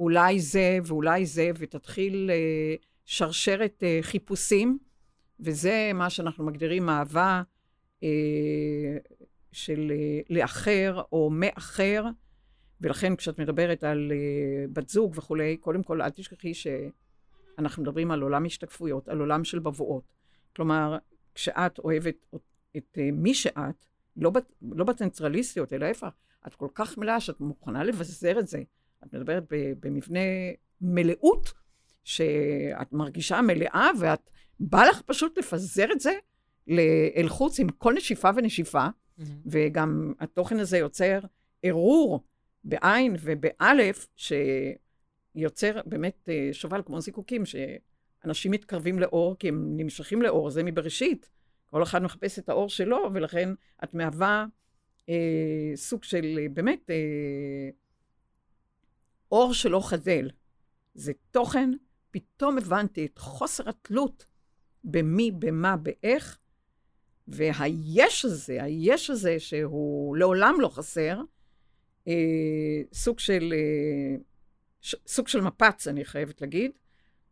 אולי 0.00 0.40
זה 0.40 0.78
ואולי 0.84 1.26
זה, 1.26 1.50
ותתחיל 1.58 2.30
אה, 2.32 2.74
שרשרת 3.04 3.82
אה, 3.82 3.98
חיפושים, 4.02 4.78
וזה 5.40 5.90
מה 5.94 6.10
שאנחנו 6.10 6.44
מגדירים 6.44 6.88
אהבה 6.88 7.42
אה, 8.02 8.08
של 9.52 9.92
אה, 9.94 10.20
לאחר 10.30 11.02
או 11.12 11.30
מאחר. 11.30 12.04
ולכן 12.80 13.16
כשאת 13.16 13.38
מדברת 13.38 13.84
על 13.84 14.12
אה, 14.12 14.66
בת 14.72 14.88
זוג 14.88 15.12
וכולי, 15.16 15.56
קודם 15.56 15.82
כל 15.82 16.02
אל 16.02 16.10
תשכחי 16.10 16.54
ש... 16.54 16.66
אנחנו 17.58 17.82
מדברים 17.82 18.10
על 18.10 18.22
עולם 18.22 18.44
השתקפויות, 18.44 19.08
על 19.08 19.20
עולם 19.20 19.44
של 19.44 19.58
בבואות. 19.58 20.12
כלומר, 20.56 20.98
כשאת 21.34 21.78
אוהבת 21.78 22.26
את 22.76 22.98
אה, 22.98 23.10
מי 23.12 23.34
שאת, 23.34 23.86
לא, 24.16 24.32
לא 24.62 24.84
בצנטרליסטיות, 24.84 25.72
אלא 25.72 25.86
איפה, 25.86 26.08
את 26.46 26.54
כל 26.54 26.68
כך 26.74 26.98
מלאה 26.98 27.20
שאת 27.20 27.40
מוכנה 27.40 27.84
לבזר 27.84 28.38
את 28.38 28.46
זה. 28.48 28.62
את 29.06 29.14
מדברת 29.14 29.44
במבנה 29.80 30.20
מלאות, 30.80 31.52
שאת 32.04 32.92
מרגישה 32.92 33.42
מלאה, 33.42 33.90
ואת, 34.00 34.30
בא 34.60 34.84
לך 34.84 35.02
פשוט 35.02 35.38
לפזר 35.38 35.92
את 35.92 36.00
זה 36.00 36.12
אל 37.16 37.28
חוץ 37.28 37.60
עם 37.60 37.68
כל 37.68 37.94
נשיפה 37.94 38.30
ונשיפה, 38.36 38.86
mm-hmm. 38.86 39.22
וגם 39.46 40.12
התוכן 40.20 40.58
הזה 40.58 40.78
יוצר 40.78 41.18
ערעור 41.62 42.24
בעין 42.64 43.16
ובאלף, 43.20 44.06
ש... 44.16 44.32
יוצר 45.34 45.80
באמת 45.86 46.28
אה, 46.28 46.48
שובל 46.52 46.82
כמו 46.86 47.00
זיקוקים, 47.00 47.42
שאנשים 47.44 48.52
מתקרבים 48.52 48.98
לאור 48.98 49.36
כי 49.38 49.48
הם 49.48 49.76
נמשכים 49.76 50.22
לאור, 50.22 50.50
זה 50.50 50.62
מבראשית. 50.62 51.30
כל 51.66 51.82
אחד 51.82 52.02
מחפש 52.02 52.38
את 52.38 52.48
האור 52.48 52.68
שלו, 52.68 53.08
ולכן 53.12 53.48
את 53.84 53.94
מהווה 53.94 54.46
אה, 55.08 55.72
סוג 55.74 56.04
של 56.04 56.38
אה, 56.38 56.46
באמת 56.48 56.90
אה, 56.90 56.96
אור 59.34 59.54
שלא 59.54 59.80
חדל. 59.88 60.30
זה 60.94 61.12
תוכן, 61.30 61.70
פתאום 62.10 62.58
הבנתי 62.58 63.06
את 63.06 63.18
חוסר 63.18 63.68
התלות 63.68 64.26
במי, 64.84 65.30
במה, 65.30 65.76
באיך, 65.76 66.38
והיש 67.28 68.24
הזה, 68.24 68.62
היש 68.62 69.10
הזה 69.10 69.40
שהוא 69.40 70.16
לעולם 70.16 70.54
לא 70.60 70.68
חסר, 70.68 71.20
אה, 72.08 72.82
סוג 72.92 73.18
של... 73.18 73.54
אה, 73.56 74.16
סוג 75.06 75.28
של 75.28 75.40
מפץ, 75.40 75.88
אני 75.88 76.04
חייבת 76.04 76.40
להגיד, 76.40 76.70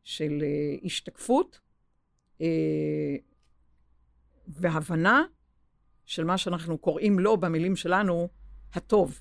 של 0.05 0.43
uh, 0.43 0.87
השתקפות 0.87 1.61
uh, 2.39 2.43
והבנה 4.49 5.25
של 6.07 6.25
מה 6.25 6.39
שאנחנו 6.39 6.79
קוראים 6.79 7.19
לו 7.19 7.37
במילים 7.37 7.77
שלנו, 7.77 8.29
הטוב, 8.73 9.21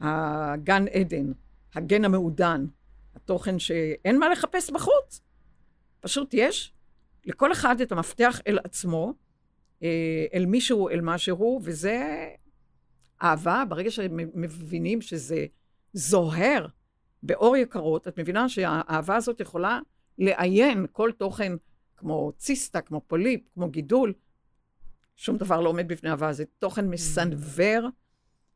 הגן 0.00 0.84
עדן, 0.88 1.32
הגן 1.74 2.04
המעודן, 2.04 2.66
התוכן 3.14 3.58
שאין 3.58 4.18
מה 4.18 4.28
לחפש 4.28 4.70
בחוץ. 4.70 5.20
פשוט 6.00 6.34
יש 6.34 6.74
לכל 7.26 7.52
אחד 7.52 7.80
את 7.80 7.92
המפתח 7.92 8.40
אל 8.46 8.58
עצמו, 8.64 9.14
אה, 9.82 10.24
אל 10.34 10.46
מישהו, 10.46 10.88
אל 10.88 11.00
משהו, 11.00 11.60
וזה 11.62 12.28
אהבה, 13.22 13.64
ברגע 13.68 13.90
שמבינים 13.90 15.00
שזה 15.00 15.46
זוהר 15.92 16.66
באור 17.22 17.56
יקרות, 17.56 18.08
את 18.08 18.18
מבינה 18.18 18.48
שהאהבה 18.48 19.16
הזאת 19.16 19.40
יכולה 19.40 19.80
לעיין 20.18 20.86
כל 20.92 21.10
תוכן 21.12 21.52
כמו 21.96 22.32
ציסטה, 22.36 22.80
כמו 22.80 23.00
פוליפ, 23.06 23.40
כמו 23.54 23.70
גידול. 23.70 24.12
שום 25.16 25.36
דבר 25.36 25.60
לא 25.60 25.68
עומד 25.68 25.88
בפני 25.88 26.10
אהבה, 26.10 26.32
זה 26.32 26.44
תוכן 26.58 26.88
מסנוור 26.88 27.88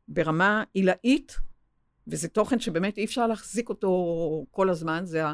ברמה 0.07 0.63
עילאית, 0.73 1.37
וזה 2.07 2.27
תוכן 2.27 2.59
שבאמת 2.59 2.97
אי 2.97 3.05
אפשר 3.05 3.27
להחזיק 3.27 3.69
אותו 3.69 4.45
כל 4.51 4.69
הזמן. 4.69 5.05
זה, 5.05 5.25
ה, 5.25 5.33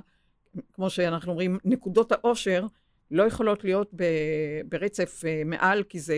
כמו 0.74 0.90
שאנחנו 0.90 1.32
אומרים, 1.32 1.58
נקודות 1.66 2.12
העושר 2.12 2.68
לא 3.12 3.24
יכולות 3.24 3.64
להיות 3.64 3.90
ב, 3.96 4.04
ברצף 4.66 5.22
uh, 5.24 5.48
מעל, 5.48 5.84
כי 5.84 6.00
זה... 6.00 6.16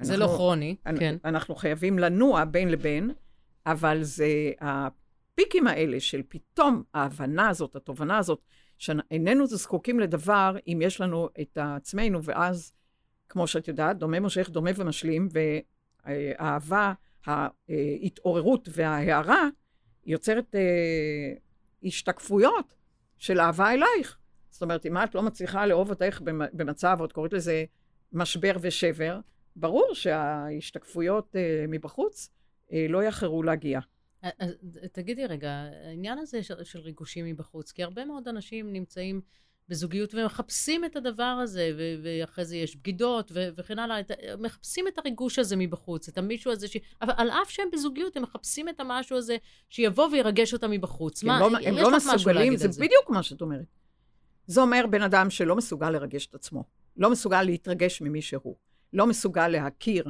זה 0.00 0.16
לא 0.16 0.24
אנחנו, 0.24 0.32
לא 0.32 0.38
כרוני, 0.38 0.76
אנ, 0.86 0.98
כן. 0.98 1.16
אנחנו 1.24 1.54
חייבים 1.54 1.98
לנוע 1.98 2.44
בין 2.44 2.68
לבין, 2.68 3.10
אבל 3.66 4.02
זה, 4.02 4.26
הפיקים 4.60 5.66
האלה 5.66 6.00
של 6.00 6.22
פתאום 6.28 6.82
ההבנה 6.94 7.48
הזאת, 7.48 7.76
התובנה 7.76 8.18
הזאת, 8.18 8.40
שאיננו 8.78 9.46
זקוקים 9.46 10.00
לדבר 10.00 10.56
אם 10.66 10.78
יש 10.82 11.00
לנו 11.00 11.28
את 11.40 11.58
עצמנו, 11.60 12.24
ואז, 12.24 12.72
כמו 13.28 13.46
שאת 13.46 13.68
יודעת, 13.68 13.98
דומה 13.98 14.20
מושך, 14.20 14.48
דומה 14.50 14.70
ומשלים, 14.76 15.28
והאהבה, 16.06 16.92
ההתעוררות 17.26 18.68
וההערה 18.72 19.48
יוצרת 20.06 20.54
אה, 20.54 21.32
השתקפויות 21.84 22.74
של 23.18 23.40
אהבה 23.40 23.70
אלייך. 23.70 24.18
זאת 24.50 24.62
אומרת, 24.62 24.86
אם 24.86 24.96
את 24.96 25.14
לא 25.14 25.22
מצליחה 25.22 25.66
לאהוב 25.66 25.90
אותך 25.90 26.20
במצב, 26.52 26.96
עוד 27.00 27.12
קוראת 27.12 27.32
לזה 27.32 27.64
משבר 28.12 28.56
ושבר, 28.60 29.20
ברור 29.56 29.94
שההשתקפויות 29.94 31.36
אה, 31.36 31.64
מבחוץ 31.68 32.30
אה, 32.72 32.86
לא 32.88 33.04
יאחרו 33.04 33.42
להגיע. 33.42 33.80
תגידי 34.92 35.26
רגע, 35.26 35.50
העניין 35.86 36.18
הזה 36.18 36.42
של, 36.42 36.64
של 36.64 36.78
ריגושים 36.78 37.24
מבחוץ, 37.24 37.72
כי 37.72 37.82
הרבה 37.82 38.04
מאוד 38.04 38.28
אנשים 38.28 38.72
נמצאים 38.72 39.20
בזוגיות 39.70 40.14
ומחפשים 40.14 40.84
את 40.84 40.96
הדבר 40.96 41.22
הזה, 41.42 41.70
ו- 41.78 41.94
ואחרי 42.02 42.44
זה 42.44 42.56
יש 42.56 42.76
בגידות 42.76 43.32
ו- 43.34 43.48
וכן 43.56 43.78
הלאה, 43.78 44.00
את- 44.00 44.10
מחפשים 44.38 44.88
את 44.88 44.98
הריגוש 44.98 45.38
הזה 45.38 45.56
מבחוץ, 45.56 46.08
את 46.08 46.18
המישהו 46.18 46.52
הזה 46.52 46.68
ש... 46.68 46.76
אבל 47.02 47.12
על 47.16 47.30
אף 47.30 47.50
שהם 47.50 47.68
בזוגיות, 47.72 48.16
הם 48.16 48.22
מחפשים 48.22 48.68
את 48.68 48.80
המשהו 48.80 49.16
הזה 49.16 49.36
שיבוא 49.68 50.08
וירגש 50.12 50.52
אותם 50.52 50.70
מבחוץ. 50.70 51.22
הם 51.22 51.28
לא, 51.28 51.50
הם 51.66 51.76
לא 51.76 51.96
מסוגלים, 51.96 52.56
זה 52.56 52.68
זה? 52.70 52.80
בדיוק 52.80 53.10
מה 53.10 53.22
שאת 53.22 53.40
אומרת. 53.40 53.66
זה 54.46 54.60
אומר 54.60 54.84
בן 54.90 55.02
אדם 55.02 55.30
שלא 55.30 55.56
מסוגל 55.56 55.90
לרגש 55.90 56.26
את 56.26 56.34
עצמו, 56.34 56.64
לא 56.96 57.10
מסוגל 57.10 57.42
להתרגש 57.42 58.00
ממי 58.00 58.22
שהוא, 58.22 58.56
לא 58.92 59.06
מסוגל 59.06 59.48
להכיר 59.48 60.04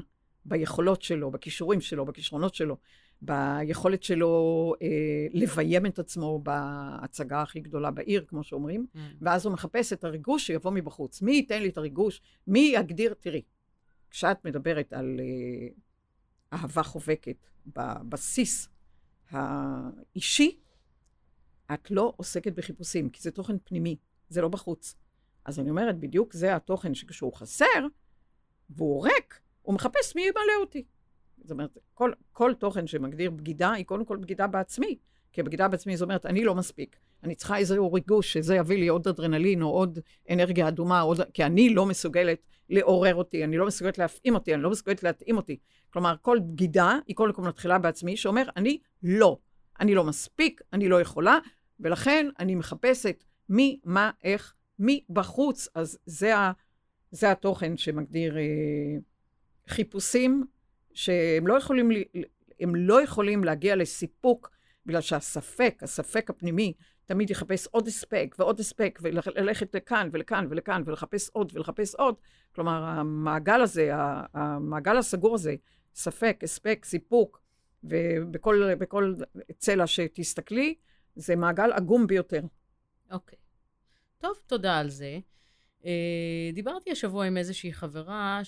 ביכולות 0.44 1.02
שלו, 1.02 1.30
בכישורים 1.30 1.80
שלו, 1.80 2.04
בכישרונות 2.04 2.54
שלו, 2.54 2.76
ביכולת 3.22 4.02
שלו 4.02 4.74
אה, 4.82 4.86
לביים 5.32 5.86
את 5.86 5.98
עצמו 5.98 6.38
בהצגה 6.38 7.42
הכי 7.42 7.60
גדולה 7.60 7.90
בעיר, 7.90 8.24
כמו 8.28 8.44
שאומרים, 8.44 8.86
Mm. 8.94 8.98
ואז 9.20 9.46
הוא 9.46 9.52
מחפש 9.52 9.92
את 9.92 10.04
הריגוש 10.04 10.46
שיבוא 10.46 10.70
מבחוץ. 10.70 11.22
מי 11.22 11.32
ייתן 11.32 11.62
לי 11.62 11.68
את 11.68 11.76
הריגוש? 11.76 12.22
מי 12.46 12.72
יגדיר? 12.74 13.14
תראי, 13.14 13.42
כשאת 14.10 14.44
מדברת 14.44 14.92
על 14.92 15.20
אה, 15.20 15.68
אהבה 16.58 16.82
חובקת 16.82 17.46
בבסיס 17.66 18.68
האישי, 19.30 20.58
את 21.74 21.90
לא 21.90 22.12
עוסקת 22.16 22.52
בחיפושים, 22.52 23.10
כי 23.10 23.22
זה 23.22 23.30
תוכן 23.30 23.56
פנימי, 23.64 23.96
זה 24.28 24.42
לא 24.42 24.48
בחוץ. 24.48 24.94
אז 25.44 25.60
אני 25.60 25.70
אומרת, 25.70 25.98
בדיוק 25.98 26.32
זה 26.32 26.56
התוכן 26.56 26.94
שכשהוא 26.94 27.32
חסר, 27.34 27.86
והוא 28.70 29.04
ריק, 29.04 29.40
הוא 29.62 29.74
מחפש 29.74 30.16
מי 30.16 30.22
ימלא 30.22 30.60
אותי. 30.60 30.84
זאת 31.42 31.50
אומרת, 31.50 31.78
כל, 31.94 32.12
כל 32.32 32.54
תוכן 32.58 32.86
שמגדיר 32.86 33.30
בגידה, 33.30 33.72
היא 33.72 33.84
קודם 33.84 34.04
כל 34.04 34.16
בגידה 34.16 34.46
בעצמי. 34.46 34.98
כי 35.32 35.42
בגידה 35.42 35.68
בעצמי 35.68 35.96
זאת 35.96 36.04
אומרת, 36.04 36.26
אני 36.26 36.44
לא 36.44 36.54
מספיק. 36.54 36.96
אני 37.24 37.34
צריכה 37.34 37.56
איזשהו 37.56 37.92
ריגוש, 37.92 38.32
שזה 38.32 38.56
יביא 38.56 38.78
לי 38.78 38.88
עוד 38.88 39.08
אדרנלין 39.08 39.62
או 39.62 39.68
עוד 39.68 39.98
אנרגיה 40.30 40.68
אדומה, 40.68 41.00
עוד... 41.00 41.20
כי 41.34 41.44
אני 41.44 41.74
לא 41.74 41.86
מסוגלת 41.86 42.46
לעורר 42.70 43.14
אותי, 43.14 43.44
אני 43.44 43.56
לא 43.56 43.66
מסוגלת 43.66 43.98
להפעים 43.98 44.34
אותי, 44.34 44.54
אני 44.54 44.62
לא 44.62 44.70
מסוגלת 44.70 45.02
להתאים 45.02 45.36
אותי. 45.36 45.58
כלומר, 45.92 46.14
כל 46.22 46.38
בגידה 46.38 46.98
היא 47.06 47.16
קודם 47.16 47.32
כל 47.32 47.42
מתחילה 47.42 47.78
בעצמי, 47.78 48.16
שאומר, 48.16 48.48
אני 48.56 48.78
לא. 49.02 49.38
אני 49.80 49.94
לא 49.94 50.04
מספיק, 50.04 50.60
אני 50.72 50.88
לא 50.88 51.00
יכולה, 51.00 51.38
ולכן 51.80 52.26
אני 52.38 52.54
מחפשת 52.54 53.24
מי, 53.48 53.80
מה, 53.84 54.10
איך, 54.24 54.54
מי 54.78 55.04
בחוץ. 55.10 55.68
אז 55.74 55.98
זה, 56.06 56.36
ה, 56.36 56.52
זה 57.10 57.30
התוכן 57.30 57.76
שמגדיר 57.76 58.38
אה, 58.38 58.42
חיפושים 59.68 60.44
שהם 60.94 61.46
לא 61.46 61.58
יכולים, 61.58 61.90
הם 62.60 62.74
לא 62.74 63.02
יכולים 63.02 63.44
להגיע 63.44 63.76
לסיפוק, 63.76 64.50
בגלל 64.86 65.00
שהספק, 65.00 65.78
הספק 65.82 66.30
הפנימי, 66.30 66.72
תמיד 67.04 67.30
יחפש 67.30 67.66
עוד 67.66 67.86
הספק 67.86 68.36
ועוד 68.38 68.60
הספק, 68.60 68.98
וללכת 69.02 69.74
לכאן 69.74 70.08
ולכאן 70.12 70.46
ולכאן, 70.50 70.82
ולחפש 70.86 71.28
עוד 71.28 71.52
ולחפש 71.54 71.94
עוד. 71.94 72.14
כלומר, 72.54 72.82
המעגל 72.84 73.60
הזה, 73.60 73.90
המעגל 74.34 74.96
הסגור 74.96 75.34
הזה, 75.34 75.54
ספק, 75.94 76.40
הספק, 76.42 76.84
סיפוק, 76.84 77.42
ובכל 77.84 78.74
בכל 78.74 79.14
צלע 79.58 79.86
שתסתכלי, 79.86 80.74
זה 81.16 81.36
מעגל 81.36 81.72
עגום 81.72 82.06
ביותר. 82.06 82.42
אוקיי. 83.10 83.38
טוב, 84.18 84.34
תודה 84.46 84.78
על 84.78 84.90
זה. 84.90 85.18
אה, 85.84 86.50
דיברתי 86.52 86.90
השבוע 86.90 87.24
עם 87.26 87.36
איזושהי 87.36 87.72
חברה 87.72 88.40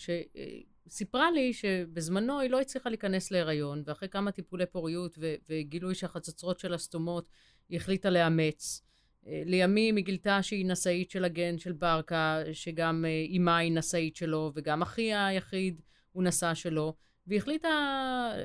שסיפרה 0.88 1.30
לי 1.30 1.52
שבזמנו 1.52 2.40
היא 2.40 2.50
לא 2.50 2.60
הצליחה 2.60 2.88
להיכנס 2.88 3.30
להיריון, 3.30 3.82
ואחרי 3.86 4.08
כמה 4.08 4.32
טיפולי 4.32 4.66
פוריות 4.66 5.14
ו- 5.18 5.34
וגילוי 5.48 5.94
שהחצוצרות 5.94 6.58
שלה 6.58 6.78
סתומות, 6.78 7.28
היא 7.68 7.76
החליטה 7.76 8.10
לאמץ. 8.10 8.82
אה, 9.26 9.42
לימים 9.46 9.96
היא 9.96 10.04
גילתה 10.04 10.42
שהיא 10.42 10.66
נשאית 10.66 11.10
של 11.10 11.24
הגן 11.24 11.58
של 11.58 11.72
ברקה, 11.72 12.40
שגם 12.52 13.04
אה, 13.04 13.36
אמה 13.36 13.56
היא 13.56 13.72
נשאית 13.72 14.16
שלו, 14.16 14.52
וגם 14.54 14.82
אחיה 14.82 15.26
היחיד 15.26 15.80
הוא 16.12 16.24
נשא 16.24 16.54
שלו, 16.54 16.94
והיא 17.26 17.38
החליטה 17.38 17.68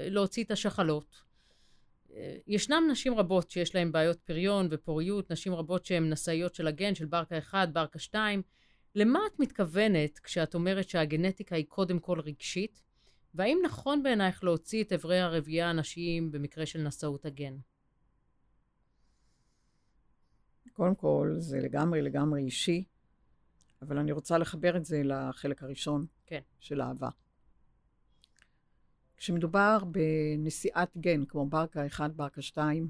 להוציא 0.09 0.43
את 0.43 0.51
השחלות. 0.51 1.27
אה, 2.15 2.35
ישנם 2.47 2.87
נשים 2.91 3.15
רבות 3.15 3.51
שיש 3.51 3.75
להן 3.75 3.91
בעיות 3.91 4.19
פריון 4.19 4.67
ופוריות, 4.71 5.31
נשים 5.31 5.55
רבות 5.55 5.85
שהן 5.85 6.09
נשאיות 6.09 6.55
של 6.55 6.67
הגן, 6.67 6.95
של 6.95 7.05
ברקה 7.05 7.37
1, 7.37 7.69
ברקה 7.69 7.99
2. 7.99 8.41
למה 8.99 9.19
את 9.33 9.39
מתכוונת 9.39 10.19
כשאת 10.19 10.55
אומרת 10.55 10.89
שהגנטיקה 10.89 11.55
היא 11.55 11.65
קודם 11.67 11.99
כל 11.99 12.19
רגשית? 12.19 12.81
והאם 13.33 13.57
נכון 13.65 14.03
בעינייך 14.03 14.43
להוציא 14.43 14.83
את 14.83 14.93
אברי 14.93 15.19
הרבייה 15.19 15.69
הנשיים 15.69 16.31
במקרה 16.31 16.65
של 16.65 16.81
נשאות 16.81 17.25
הגן? 17.25 17.57
קודם 20.73 20.95
כל, 20.95 21.33
זה 21.37 21.59
לגמרי 21.59 22.01
לגמרי 22.01 22.41
אישי, 22.41 22.83
אבל 23.81 23.97
אני 23.97 24.11
רוצה 24.11 24.37
לחבר 24.37 24.77
את 24.77 24.85
זה 24.85 25.01
לחלק 25.03 25.63
הראשון 25.63 26.05
כן. 26.25 26.41
של 26.59 26.81
אהבה. 26.81 27.09
כשמדובר 29.17 29.77
בנשיאת 29.91 30.97
גן, 30.97 31.25
כמו 31.25 31.45
ברקה 31.45 31.87
1, 31.87 32.11
ברקה 32.11 32.41
2, 32.41 32.89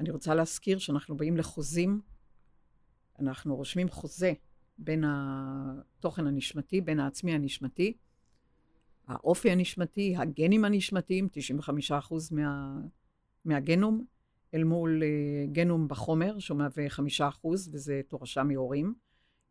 אני 0.00 0.10
רוצה 0.10 0.34
להזכיר 0.34 0.78
שאנחנו 0.78 1.16
באים 1.16 1.36
לחוזים, 1.36 2.00
אנחנו 3.18 3.56
רושמים 3.56 3.88
חוזה 3.88 4.32
בין 4.78 5.04
התוכן 5.06 6.26
הנשמתי, 6.26 6.80
בין 6.80 7.00
העצמי 7.00 7.32
הנשמתי, 7.32 7.96
האופי 9.08 9.50
הנשמתי, 9.50 10.16
הגנים 10.16 10.64
הנשמתיים, 10.64 11.28
95% 11.98 12.12
מה, 12.30 12.80
מהגנום, 13.44 14.04
אל 14.54 14.64
מול 14.64 15.02
uh, 15.02 15.52
גנום 15.52 15.88
בחומר, 15.88 16.38
שהוא 16.38 16.58
מהווה 16.58 16.86
5%, 16.86 17.00
וזה 17.44 18.00
תורשה 18.08 18.42
מהורים. 18.42 18.94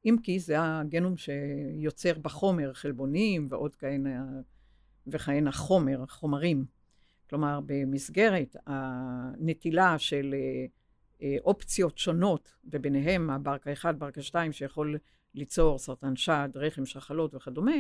אם 0.06 0.16
כי 0.24 0.40
זה 0.40 0.56
הגנום 0.60 1.14
שיוצר 1.18 2.20
בחומר 2.22 2.74
חלבונים 2.74 3.48
ועוד 3.50 3.76
כהנה 3.76 4.26
וכהנה 5.08 5.52
חומר, 5.52 6.06
חומרים. 6.08 6.66
כלומר, 7.30 7.60
במסגרת 7.66 8.56
הנטילה 8.66 10.00
של 10.00 10.34
uh, 10.34 10.70
אופציות 11.39 11.97
שונות, 11.97 12.56
וביניהם 12.65 13.30
הברקה 13.30 13.73
1, 13.73 13.95
ברקה 13.95 14.21
2, 14.21 14.51
שיכול 14.51 14.97
ליצור 15.36 15.78
סרטן 15.80 16.15
שד, 16.15 16.49
רחם, 16.56 16.86
שחלות 16.86 17.36
וכדומה, 17.36 17.75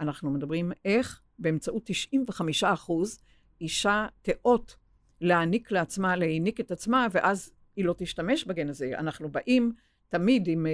אנחנו 0.00 0.30
מדברים 0.30 0.72
איך 0.84 1.20
באמצעות 1.38 1.82
95 1.84 2.64
אחוז 2.64 3.18
אישה 3.60 4.06
תאות 4.22 4.76
להעניק 5.20 5.72
לעצמה, 5.72 6.16
להעניק 6.16 6.60
את 6.60 6.70
עצמה, 6.70 7.06
ואז 7.12 7.52
היא 7.76 7.84
לא 7.84 7.94
תשתמש 7.98 8.44
בגן 8.44 8.68
הזה. 8.68 8.90
אנחנו 8.98 9.28
באים 9.28 9.72
תמיד 10.08 10.48
עם, 10.48 10.66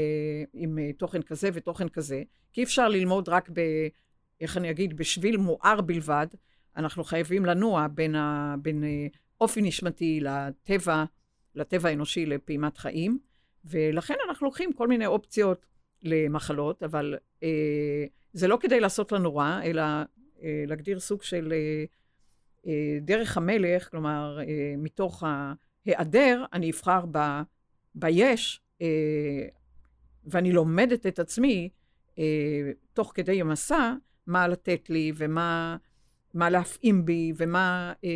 עם 0.52 0.78
תוכן 0.98 1.22
כזה 1.22 1.48
ותוכן 1.52 1.88
כזה, 1.88 2.22
כי 2.52 2.60
אי 2.60 2.64
אפשר 2.64 2.88
ללמוד 2.88 3.28
רק 3.28 3.50
ב... 3.52 3.60
איך 4.40 4.56
אני 4.56 4.70
אגיד? 4.70 4.96
בשביל 4.96 5.36
מואר 5.36 5.80
בלבד. 5.80 6.26
אנחנו 6.76 7.04
חייבים 7.04 7.44
לנוע 7.44 7.86
בין, 7.88 8.14
ה, 8.14 8.54
בין 8.62 8.84
אופי 9.40 9.62
נשמתי 9.62 10.20
לטבע, 10.22 11.04
לטבע 11.54 11.88
האנושי 11.88 12.26
לפעימת 12.26 12.78
חיים, 12.78 13.18
ולכן 13.64 14.14
אנחנו 14.28 14.46
לוקחים 14.46 14.72
כל 14.72 14.88
מיני 14.88 15.06
אופציות 15.06 15.66
למחלות, 16.02 16.82
אבל 16.82 17.16
אה, 17.42 18.04
זה 18.32 18.48
לא 18.48 18.58
כדי 18.60 18.80
לעשות 18.80 19.12
לנו 19.12 19.36
רע, 19.36 19.60
אלא 19.64 19.82
אה, 20.42 20.64
להגדיר 20.66 21.00
סוג 21.00 21.22
של 21.22 21.52
אה, 21.52 21.84
אה, 22.66 22.98
דרך 23.00 23.36
המלך, 23.36 23.90
כלומר, 23.90 24.38
אה, 24.40 24.74
מתוך 24.78 25.24
ההיעדר, 25.86 26.44
אני 26.52 26.70
אבחר 26.70 27.04
ב, 27.12 27.18
ביש, 27.94 28.60
אה, 28.82 29.46
ואני 30.24 30.52
לומדת 30.52 31.06
את 31.06 31.18
עצמי, 31.18 31.68
אה, 32.18 32.70
תוך 32.92 33.12
כדי 33.14 33.40
המסע, 33.40 33.92
מה 34.26 34.48
לתת 34.48 34.90
לי 34.90 35.12
ומה 35.16 35.76
מה 36.34 36.50
להפעים 36.50 37.04
בי 37.04 37.32
ומה, 37.36 37.92
אה, 38.04 38.10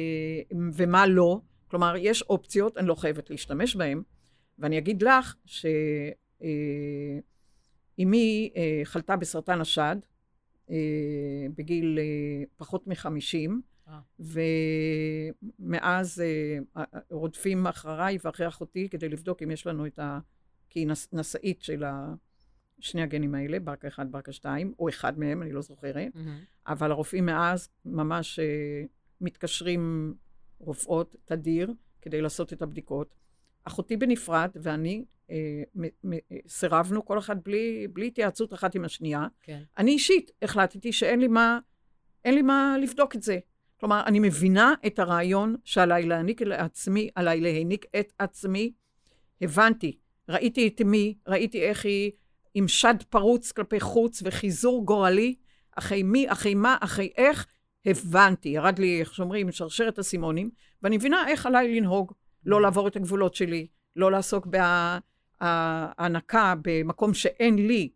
ומה 0.74 1.06
לא. 1.06 1.40
כלומר, 1.74 1.94
יש 1.98 2.22
אופציות, 2.22 2.78
אני 2.78 2.88
לא 2.88 2.94
חייבת 2.94 3.30
להשתמש 3.30 3.76
בהן, 3.76 4.02
ואני 4.58 4.78
אגיד 4.78 5.02
לך 5.02 5.34
ש... 5.44 5.66
אה, 6.42 6.48
אה, 8.56 8.80
חלתה 8.84 9.16
בסרטן 9.16 9.60
השד 9.60 9.96
אה, 10.70 10.76
בגיל 11.56 11.98
אה, 11.98 12.44
פחות 12.56 12.86
מחמישים, 12.86 13.62
אה. 13.88 14.00
ומאז 15.60 16.20
אה, 16.20 16.84
רודפים 17.10 17.66
אחריי 17.66 18.18
ואחרי 18.24 18.48
אחותי 18.48 18.88
כדי 18.88 19.08
לבדוק 19.08 19.42
אם 19.42 19.50
יש 19.50 19.66
לנו 19.66 19.86
את 19.86 19.98
ה... 19.98 20.18
כי 20.70 20.80
היא 20.80 20.86
נש... 20.86 21.06
נשאית 21.12 21.62
של 21.62 21.84
ה... 21.84 22.14
שני 22.80 23.02
הגנים 23.02 23.34
האלה, 23.34 23.60
ברקה 23.60 23.88
1, 23.88 24.06
ברקה 24.06 24.32
2, 24.32 24.74
או 24.78 24.88
אחד 24.88 25.18
מהם, 25.18 25.42
אני 25.42 25.52
לא 25.52 25.62
זוכרת, 25.62 26.12
Mm-hmm. 26.14 26.66
אבל 26.66 26.90
הרופאים 26.90 27.26
מאז 27.26 27.68
ממש 27.84 28.38
אה, 28.38 28.84
מתקשרים 29.20 30.14
רופאות 30.64 31.16
תדיר 31.24 31.74
כדי 32.02 32.20
לעשות 32.20 32.52
את 32.52 32.62
הבדיקות. 32.62 33.14
אחותי 33.64 33.96
בנפרד 33.96 34.50
ואני 34.54 35.04
אה, 35.30 35.62
מ- 35.76 36.10
מ- 36.14 36.18
סירבנו 36.48 37.04
כל 37.04 37.18
אחד 37.18 37.44
בלי, 37.44 37.88
בלי 37.92 38.06
התייעצות 38.06 38.54
אחת 38.54 38.74
עם 38.74 38.84
השנייה. 38.84 39.26
כן. 39.42 39.62
אני 39.78 39.90
אישית 39.90 40.30
החלטתי 40.42 40.92
שאין 40.92 41.20
לי 41.20 41.28
מה, 41.28 41.58
לי 42.24 42.42
מה 42.42 42.76
לבדוק 42.82 43.16
את 43.16 43.22
זה. 43.22 43.38
כלומר, 43.80 44.02
אני 44.06 44.18
מבינה 44.18 44.74
את 44.86 44.98
הרעיון 44.98 45.56
שעליי 45.64 46.06
להעניק 46.06 46.42
לעצמי, 46.42 47.08
עליי 47.14 47.40
להעניק 47.40 47.86
את 48.00 48.12
עצמי. 48.18 48.72
הבנתי 49.40 49.98
ראיתי 50.28 50.68
את 50.68 50.80
אמי, 50.80 51.14
ראיתי 51.26 51.62
איך 51.62 51.84
היא 51.84 52.12
עם 52.54 52.68
שד 52.68 52.94
פרוץ 53.10 53.52
כלפי 53.52 53.80
חוץ 53.80 54.22
וחיזור 54.24 54.86
גורלי, 54.86 55.34
אחרי 55.76 56.02
מי, 56.02 56.32
אחרי 56.32 56.54
מה, 56.54 56.76
אחרי 56.80 57.12
איך, 57.16 57.46
הבנתי, 57.86 58.48
ירד 58.48 58.78
לי, 58.78 59.00
איך 59.00 59.14
שאומרים, 59.14 59.52
שרשרת 59.52 59.98
אסימונים, 59.98 60.50
ואני 60.82 60.96
מבינה 60.96 61.28
איך 61.28 61.46
עליי 61.46 61.74
לנהוג, 61.74 62.12
לא 62.46 62.62
לעבור 62.62 62.88
את 62.88 62.96
הגבולות 62.96 63.34
שלי, 63.34 63.66
לא 63.96 64.12
לעסוק 64.12 64.46
בהענקה 65.40 66.54
במקום 66.62 67.14
שאין 67.14 67.66
לי 67.66 67.88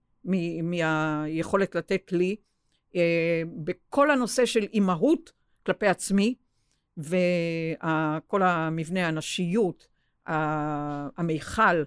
מהיכולת 0.62 1.74
לתת 1.74 2.12
לי, 2.12 2.37
אה, 2.96 3.42
בכל 3.64 4.11
הנושא 4.11 4.46
של 4.46 4.62
אימהות 4.72 5.33
כלפי 5.66 5.87
עצמי, 5.87 6.35
וכל 6.96 8.42
המבנה 8.42 9.09
הנשיות, 9.09 9.87
המיכל 10.27 11.83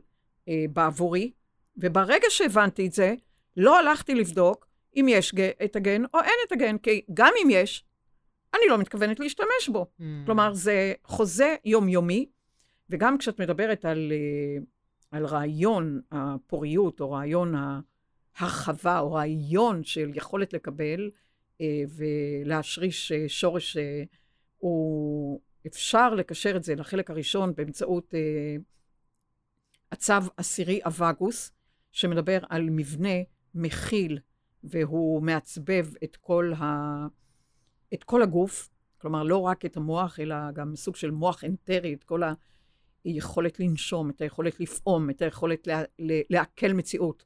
אה, 0.47 0.65
בעבורי, 0.73 1.31
וברגע 1.77 2.27
שהבנתי 2.29 2.87
את 2.87 2.91
זה, 2.91 3.13
לא 3.57 3.79
הלכתי 3.79 4.15
לבדוק 4.15 4.67
אם 4.95 5.05
יש 5.09 5.33
את 5.63 5.75
הגן 5.75 6.03
או 6.13 6.19
אין 6.19 6.33
את 6.47 6.51
הגן, 6.51 6.77
כי 6.77 7.01
גם 7.13 7.33
אם 7.43 7.47
יש, 7.51 7.85
אני 8.53 8.61
לא 8.69 8.77
מתכוונת 8.77 9.19
להשתמש 9.19 9.69
בו. 9.71 9.85
Mm. 9.99 10.03
כלומר, 10.25 10.53
זה 10.53 10.93
חוזה 11.03 11.55
יומיומי, 11.65 12.29
וגם 12.89 13.17
כשאת 13.17 13.41
מדברת 13.41 13.85
על, 13.85 14.11
אה, 14.11 14.63
על 15.11 15.25
רעיון 15.25 16.01
הפוריות, 16.11 17.01
או 17.01 17.11
רעיון 17.11 17.53
ההרחבה, 17.55 18.99
או 18.99 19.13
רעיון 19.13 19.83
של 19.83 20.11
יכולת 20.15 20.53
לקבל 20.53 21.11
אה, 21.61 21.83
ולהשריש 21.97 23.11
אה, 23.11 23.29
שורש, 23.29 23.77
הוא, 24.57 25.41
אפשר 25.67 26.13
לקשר 26.15 26.55
את 26.55 26.63
זה 26.63 26.75
לחלק 26.75 27.09
הראשון 27.09 27.55
באמצעות 27.55 28.13
הצו 29.91 30.13
עשירי 30.37 30.79
אבגוס, 30.85 31.51
שמדבר 31.91 32.39
על 32.49 32.69
מבנה 32.69 33.15
מכיל, 33.55 34.19
והוא 34.63 35.21
מעצבב 35.23 35.87
את 36.03 36.15
כל 36.15 36.53
ה... 36.57 36.65
את 37.93 38.04
כל 38.04 38.21
הגוף, 38.21 38.69
כלומר 38.97 39.23
לא 39.23 39.38
רק 39.38 39.65
את 39.65 39.77
המוח, 39.77 40.19
אלא 40.19 40.36
גם 40.54 40.75
סוג 40.75 40.95
של 40.95 41.12
מוח 41.12 41.43
אנטרי, 41.43 41.93
את 41.93 42.04
כל 42.04 42.21
היכולת 43.04 43.60
לנשום, 43.60 44.10
את 44.10 44.21
היכולת 44.21 44.60
לפעום, 44.60 45.10
את 45.10 45.21
היכולת 45.21 45.67
לה, 45.67 45.84
לעכל 45.99 46.73
מציאות, 46.73 47.25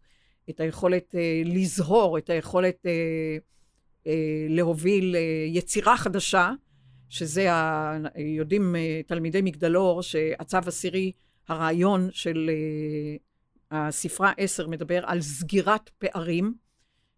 את 0.50 0.60
היכולת 0.60 1.16
אה, 1.16 1.42
לזהור, 1.46 2.18
את 2.18 2.30
היכולת 2.30 2.86
אה, 2.86 3.38
אה, 4.08 4.46
להוביל 4.50 5.16
אה, 5.16 5.22
יצירה 5.48 5.98
חדשה, 5.98 6.52
שזה, 7.10 7.54
ה, 7.54 7.98
יודעים 8.18 8.76
אה, 8.76 9.02
תלמידי 9.08 9.42
מגדלור, 9.42 10.02
שהצו 10.02 10.58
עשירי, 10.58 11.12
הרעיון 11.48 12.10
של 12.12 12.50
אה, 12.50 13.88
הספרה 13.88 14.32
10 14.38 14.68
מדבר 14.68 15.04
על 15.06 15.22
סגירת 15.22 15.90
פערים, 15.98 16.54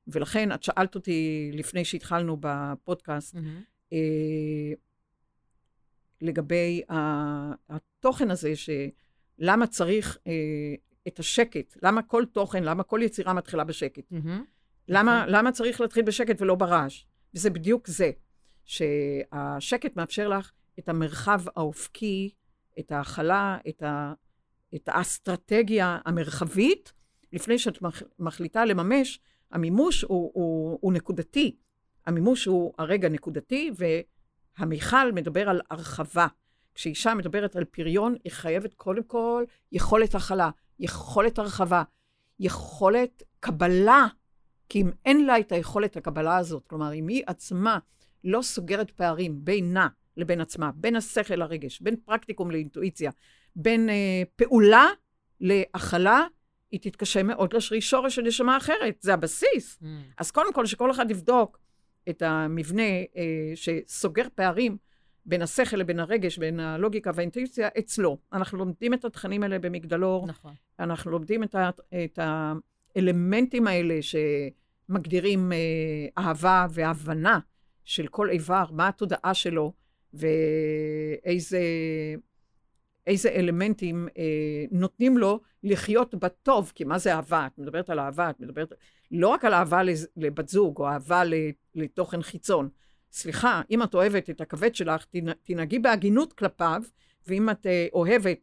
ולכן 0.07 0.51
את 0.51 0.63
שאלת 0.63 0.95
אותי 0.95 1.51
לפני 1.53 1.85
שהתחלנו 1.85 2.37
בפודקאסט, 2.39 3.35
mm-hmm. 3.35 3.93
אה, 3.93 4.73
לגבי 6.21 6.81
התוכן 7.69 8.31
הזה, 8.31 8.53
שלמה 8.55 9.67
צריך 9.67 10.17
אה, 10.27 10.33
את 11.07 11.19
השקט, 11.19 11.77
למה 11.83 12.01
כל 12.01 12.25
תוכן, 12.25 12.63
למה 12.63 12.83
כל 12.83 12.99
יצירה 13.03 13.33
מתחילה 13.33 13.63
בשקט. 13.63 14.11
Mm-hmm. 14.11 14.29
למה, 14.87 15.23
mm-hmm. 15.23 15.29
למה 15.29 15.51
צריך 15.51 15.81
להתחיל 15.81 16.03
בשקט 16.03 16.41
ולא 16.41 16.55
ברעש? 16.55 17.05
וזה 17.33 17.49
בדיוק 17.49 17.87
זה, 17.87 18.11
שהשקט 18.65 19.95
מאפשר 19.95 20.27
לך 20.27 20.51
את 20.79 20.89
המרחב 20.89 21.41
האופקי, 21.55 22.31
את 22.79 22.91
ההכלה, 22.91 23.57
את, 23.69 23.83
ה, 23.83 24.13
את 24.75 24.89
האסטרטגיה 24.89 25.99
המרחבית, 26.05 26.93
לפני 27.33 27.59
שאת 27.59 27.77
מחליטה 28.19 28.65
לממש 28.65 29.19
המימוש 29.51 30.01
הוא, 30.01 30.31
הוא, 30.33 30.77
הוא 30.81 30.93
נקודתי. 30.93 31.55
המימוש 32.05 32.45
הוא 32.45 32.73
הרגע 32.77 33.09
נקודתי, 33.09 33.71
והמיכל 34.57 35.11
מדבר 35.11 35.49
על 35.49 35.61
הרחבה. 35.71 36.27
כשאישה 36.75 37.13
מדברת 37.13 37.55
על 37.55 37.65
פריון, 37.65 38.15
היא 38.23 38.31
חייבת 38.31 38.73
קודם 38.73 39.03
כל 39.03 39.43
יכולת 39.71 40.15
הכלה, 40.15 40.49
יכולת 40.79 41.39
הרחבה, 41.39 41.83
יכולת 42.39 43.23
קבלה, 43.39 44.07
כי 44.69 44.81
אם 44.81 44.91
אין 45.05 45.25
לה 45.25 45.39
את 45.39 45.51
היכולת 45.51 45.97
הקבלה 45.97 46.37
הזאת, 46.37 46.67
כלומר, 46.67 46.93
אם 46.93 47.07
היא 47.07 47.23
עצמה 47.27 47.79
לא 48.23 48.41
סוגרת 48.41 48.91
פערים 48.91 49.45
בינה 49.45 49.87
לבין 50.17 50.41
עצמה, 50.41 50.71
בין 50.75 50.95
השכל 50.95 51.35
לרגש, 51.35 51.81
בין 51.81 51.95
פרקטיקום 52.05 52.51
לאינטואיציה, 52.51 53.11
בין 53.55 53.89
אה, 53.89 54.23
פעולה 54.35 54.85
להכלה, 55.41 56.25
היא 56.71 56.79
תתקשה 56.79 57.23
מאוד 57.23 57.53
להשריש 57.53 57.89
שורש 57.89 58.15
של 58.15 58.21
נשמה 58.21 58.57
אחרת, 58.57 58.97
זה 59.01 59.13
הבסיס. 59.13 59.79
Mm. 59.81 59.85
אז 60.17 60.31
קודם 60.31 60.53
כל, 60.53 60.65
שכל 60.65 60.91
אחד 60.91 61.11
יבדוק 61.11 61.59
את 62.09 62.21
המבנה 62.21 62.83
אה, 63.17 63.51
שסוגר 63.55 64.27
פערים 64.35 64.77
בין 65.25 65.41
השכל 65.41 65.77
לבין 65.77 65.99
הרגש, 65.99 66.37
בין 66.37 66.59
הלוגיקה 66.59 67.11
והאינטואיציה, 67.15 67.69
אצלו. 67.79 68.17
אנחנו 68.33 68.57
לומדים 68.57 68.93
את 68.93 69.05
התכנים 69.05 69.43
האלה 69.43 69.59
במגדלור. 69.59 70.27
נכון. 70.27 70.53
אנחנו 70.79 71.11
לומדים 71.11 71.43
את, 71.43 71.55
ה, 71.55 71.69
את 72.03 72.19
האלמנטים 72.95 73.67
האלה 73.67 73.99
שמגדירים 74.01 75.51
אה, 75.51 75.57
אהבה 76.17 76.67
והבנה 76.69 77.39
של 77.83 78.07
כל 78.07 78.29
איבר, 78.29 78.65
מה 78.71 78.87
התודעה 78.87 79.33
שלו, 79.33 79.73
ואיזה 80.13 81.59
איזה 83.07 83.29
אלמנטים 83.29 84.07
אה, 84.17 84.23
נותנים 84.71 85.17
לו 85.17 85.39
לחיות 85.63 86.15
בטוב, 86.15 86.71
כי 86.75 86.83
מה 86.83 86.97
זה 86.97 87.15
אהבה? 87.15 87.47
את 87.47 87.57
מדברת 87.57 87.89
על 87.89 87.99
אהבה, 87.99 88.29
את 88.29 88.39
מדברת 88.39 88.73
לא 89.11 89.27
רק 89.27 89.45
על 89.45 89.53
אהבה 89.53 89.81
לבת 90.17 90.49
זוג 90.49 90.77
או 90.77 90.87
אהבה 90.87 91.23
לתוכן 91.75 92.21
חיצון. 92.21 92.69
סליחה, 93.11 93.61
אם 93.71 93.83
את 93.83 93.93
אוהבת 93.93 94.29
את 94.29 94.41
הכבד 94.41 94.75
שלך, 94.75 95.05
תנהגי 95.43 95.79
בהגינות 95.79 96.33
כלפיו, 96.33 96.81
ואם 97.27 97.49
את 97.49 97.65
אה, 97.65 97.87
אוהבת 97.93 98.39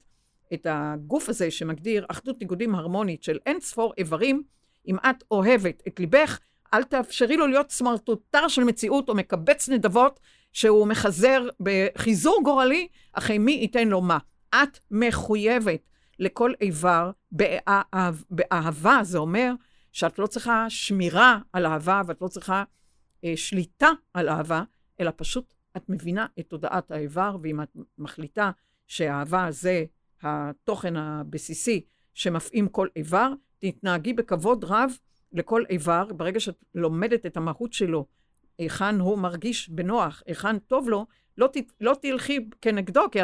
את 0.54 0.66
הגוף 0.70 1.28
הזה 1.28 1.50
שמגדיר 1.50 2.06
אחדות 2.08 2.40
ניגודים 2.40 2.74
הרמונית 2.74 3.22
של 3.22 3.38
אין 3.46 3.60
ספור 3.60 3.92
איברים, 3.98 4.42
אם 4.88 4.96
את 4.98 5.24
אוהבת 5.30 5.82
את 5.88 6.00
ליבך, 6.00 6.38
אל 6.74 6.82
תאפשרי 6.82 7.36
לו 7.36 7.46
להיות 7.46 7.70
סמרטוטר 7.70 8.48
של 8.48 8.64
מציאות 8.64 9.08
או 9.08 9.14
מקבץ 9.14 9.68
נדבות 9.68 10.20
שהוא 10.52 10.86
מחזר 10.86 11.48
בחיזור 11.60 12.40
גורלי, 12.44 12.88
אחרי 13.12 13.38
מי 13.38 13.52
ייתן 13.52 13.88
לו 13.88 14.00
מה. 14.00 14.18
את 14.54 14.78
מחויבת 14.90 15.88
לכל 16.18 16.52
איבר 16.60 17.10
באהב, 17.32 18.14
באהבה. 18.30 18.98
זה 19.02 19.18
אומר 19.18 19.52
שאת 19.92 20.18
לא 20.18 20.26
צריכה 20.26 20.66
שמירה 20.70 21.38
על 21.52 21.66
אהבה 21.66 22.02
ואת 22.06 22.22
לא 22.22 22.28
צריכה 22.28 22.64
אה, 23.24 23.32
שליטה 23.36 23.88
על 24.14 24.28
אהבה, 24.28 24.62
אלא 25.00 25.10
פשוט 25.16 25.54
את 25.76 25.88
מבינה 25.88 26.26
את 26.38 26.46
תודעת 26.48 26.90
האיבר, 26.90 27.36
ואם 27.42 27.62
את 27.62 27.76
מחליטה 27.98 28.50
שאהבה 28.86 29.46
זה 29.50 29.84
התוכן 30.22 30.96
הבסיסי 30.96 31.84
שמפעים 32.14 32.68
כל 32.68 32.88
איבר, 32.96 33.32
תתנהגי 33.58 34.12
בכבוד 34.12 34.64
רב 34.64 34.92
לכל 35.32 35.64
איבר. 35.70 36.04
ברגע 36.16 36.40
שאת 36.40 36.64
לומדת 36.74 37.26
את 37.26 37.36
המהות 37.36 37.72
שלו, 37.72 38.06
היכן 38.58 39.00
הוא 39.00 39.18
מרגיש 39.18 39.68
בנוח, 39.68 40.22
היכן 40.26 40.58
טוב 40.58 40.88
לו, 40.88 41.06
לא, 41.38 41.46
ת, 41.46 41.56
לא 41.80 41.96
תלכי 42.02 42.48
כנגדו, 42.60 43.10
כי 43.12 43.20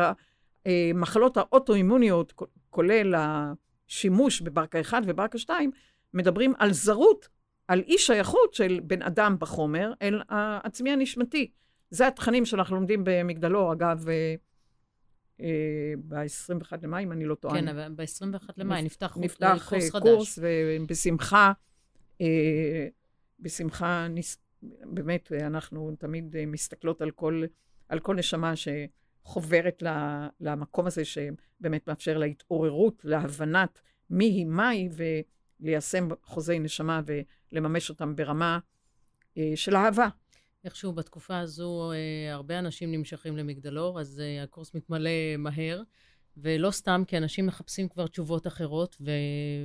המחלות 0.66 1.38
אה, 1.38 1.42
האוטואימוניות, 1.42 2.33
כולל 2.70 3.14
השימוש 3.16 4.40
בברקה 4.40 4.81
1 4.81 5.03
וברקה 5.07 5.38
2, 5.38 5.70
מדברים 6.14 6.55
על 6.59 6.73
זרות, 6.73 7.29
על 7.68 7.83
אי 7.87 7.99
שייכות 7.99 8.55
של 8.55 8.81
בן 8.85 9.03
אדם 9.03 9.37
בחומר 9.38 9.92
אל 10.03 10.23
העצמי 10.29 10.90
הנשמתי. 10.90 11.51
זה 11.90 12.07
התכנים 12.07 12.44
שאנחנו 12.44 12.77
לומדים 12.77 13.03
במגדלור, 13.05 13.73
אגב, 13.73 14.09
אה, 14.09 14.35
אה, 15.40 15.46
ב-21 16.09 16.73
למאי, 16.83 17.05
אם 17.05 17.12
אני 17.12 17.25
לא 17.25 17.35
טועה. 17.35 17.55
כן, 17.55 17.96
ב-21 17.96 18.51
למאי 18.57 18.83
נפתח, 18.83 19.16
נפתח 19.20 19.66
קורס 19.68 19.90
חדש. 19.90 20.03
קורס, 20.03 20.38
ובשמחה, 20.42 21.53
בשמחה, 23.40 24.07
באמת, 24.83 25.33
אנחנו 25.33 25.96
תמיד 25.99 26.37
מסתכלות 26.46 27.03
על 27.03 27.11
כל, 27.11 27.42
על 27.88 28.01
כל 28.01 28.16
נשמה 28.16 28.57
ש... 28.57 28.68
חוברת 29.23 29.83
למקום 30.41 30.87
הזה 30.87 31.05
שבאמת 31.05 31.89
מאפשר 31.89 32.19
להתעוררות, 32.19 33.05
להבנת 33.05 33.81
מי 34.11 34.25
היא 34.25 34.47
מהי, 34.47 34.89
וליישם 35.61 36.09
חוזי 36.23 36.59
נשמה 36.59 37.01
ולממש 37.53 37.91
אותם 37.91 38.17
ברמה 38.17 38.59
אה, 39.39 39.53
של 39.55 39.77
אהבה. 39.77 40.09
איכשהו 40.65 40.93
בתקופה 40.93 41.39
הזו 41.39 41.93
אה, 41.93 42.33
הרבה 42.35 42.59
אנשים 42.59 42.93
נמשכים 42.93 43.37
למגדלור, 43.37 44.01
אז 44.01 44.21
אה, 44.21 44.43
הקורס 44.43 44.75
מתמלא 44.75 45.11
מהר, 45.39 45.83
ולא 46.37 46.71
סתם, 46.71 47.03
כי 47.07 47.19
אנשים 47.19 47.47
מחפשים 47.47 47.89
כבר 47.89 48.07
תשובות 48.07 48.47
אחרות, 48.47 48.97
ו... 49.01 49.11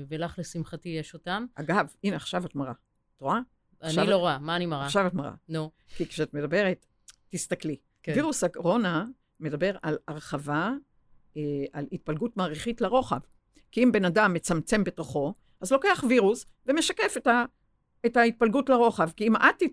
ולך, 0.07 0.39
לשמחתי, 0.39 0.89
יש 0.89 1.13
אותם. 1.13 1.45
אגב, 1.55 1.93
הנה, 2.03 2.15
עכשיו 2.15 2.45
את 2.45 2.55
מראה. 2.55 2.73
את 3.15 3.21
רואה? 3.21 3.39
אני 3.81 3.89
עכשיו... 3.89 4.05
לא 4.05 4.17
רואה, 4.17 4.39
מה 4.39 4.55
אני 4.55 4.65
מראה? 4.65 4.85
עכשיו 4.85 5.07
את 5.07 5.13
מראה. 5.13 5.33
נו. 5.49 5.71
No. 5.75 5.95
כי 5.95 6.07
כשאת 6.07 6.33
מדברת, 6.33 6.85
תסתכלי. 7.29 7.77
כן. 8.03 8.13
וירוס 8.15 8.43
הקורונה 8.43 9.05
מדבר 9.39 9.75
על 9.81 9.97
הרחבה, 10.07 10.71
אה, 11.37 11.41
על 11.73 11.85
התפלגות 11.91 12.37
מעריכית 12.37 12.81
לרוחב. 12.81 13.19
כי 13.71 13.83
אם 13.83 13.91
בן 13.91 14.05
אדם 14.05 14.33
מצמצם 14.33 14.83
בתוכו, 14.83 15.33
אז 15.61 15.71
לוקח 15.71 16.03
וירוס 16.09 16.45
ומשקף 16.65 17.13
את, 17.17 17.27
ה, 17.27 17.45
את 18.05 18.17
ההתפלגות 18.17 18.69
לרוחב. 18.69 19.09
כי 19.15 19.27
אם 19.27 19.35
את 19.35 19.63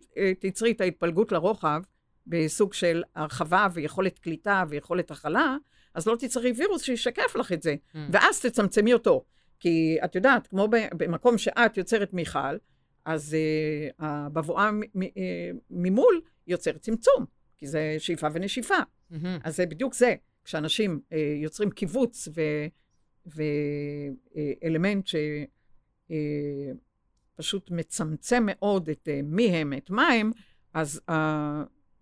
תיצרי 0.40 0.70
את 0.70 0.80
ההתפלגות 0.80 1.32
לרוחב 1.32 1.82
בסוג 2.26 2.72
של 2.72 3.02
הרחבה 3.14 3.66
ויכולת 3.74 4.18
קליטה 4.18 4.64
ויכולת 4.68 5.10
הכלה, 5.10 5.56
אז 5.94 6.06
לא 6.06 6.16
תצטרכי 6.16 6.52
וירוס 6.52 6.82
שישקף 6.82 7.36
לך 7.36 7.52
את 7.52 7.62
זה, 7.62 7.74
mm. 7.74 7.98
ואז 8.12 8.40
תצמצמי 8.40 8.92
אותו. 8.92 9.24
כי 9.60 9.98
את 10.04 10.14
יודעת, 10.14 10.46
כמו 10.46 10.68
במקום 10.96 11.38
שאת 11.38 11.76
יוצרת 11.76 12.12
מיכל, 12.12 12.56
אז 13.04 13.36
uh, 13.36 14.04
הבבואה 14.04 14.70
ממול 15.70 16.20
יוצרת 16.46 16.80
צמצום, 16.80 17.26
כי 17.62 17.66
זה 17.66 17.96
שאיפה 17.98 18.26
ונשיפה. 18.32 18.74
Mm-hmm. 18.78 19.16
אז 19.44 19.56
זה 19.56 19.66
בדיוק 19.66 19.94
זה. 19.94 20.14
כשאנשים 20.44 21.00
uh, 21.10 21.14
יוצרים 21.42 21.70
קיבוץ 21.70 22.28
ואלמנט 23.26 25.08
uh, 25.08 25.10
שפשוט 27.38 27.70
uh, 27.70 27.74
מצמצם 27.74 28.42
מאוד 28.46 28.88
את 28.88 29.08
uh, 29.08 29.10
מי 29.24 29.48
הם, 29.48 29.72
את 29.72 29.90
מה 29.90 30.08
הם, 30.08 30.30
אז 30.74 31.00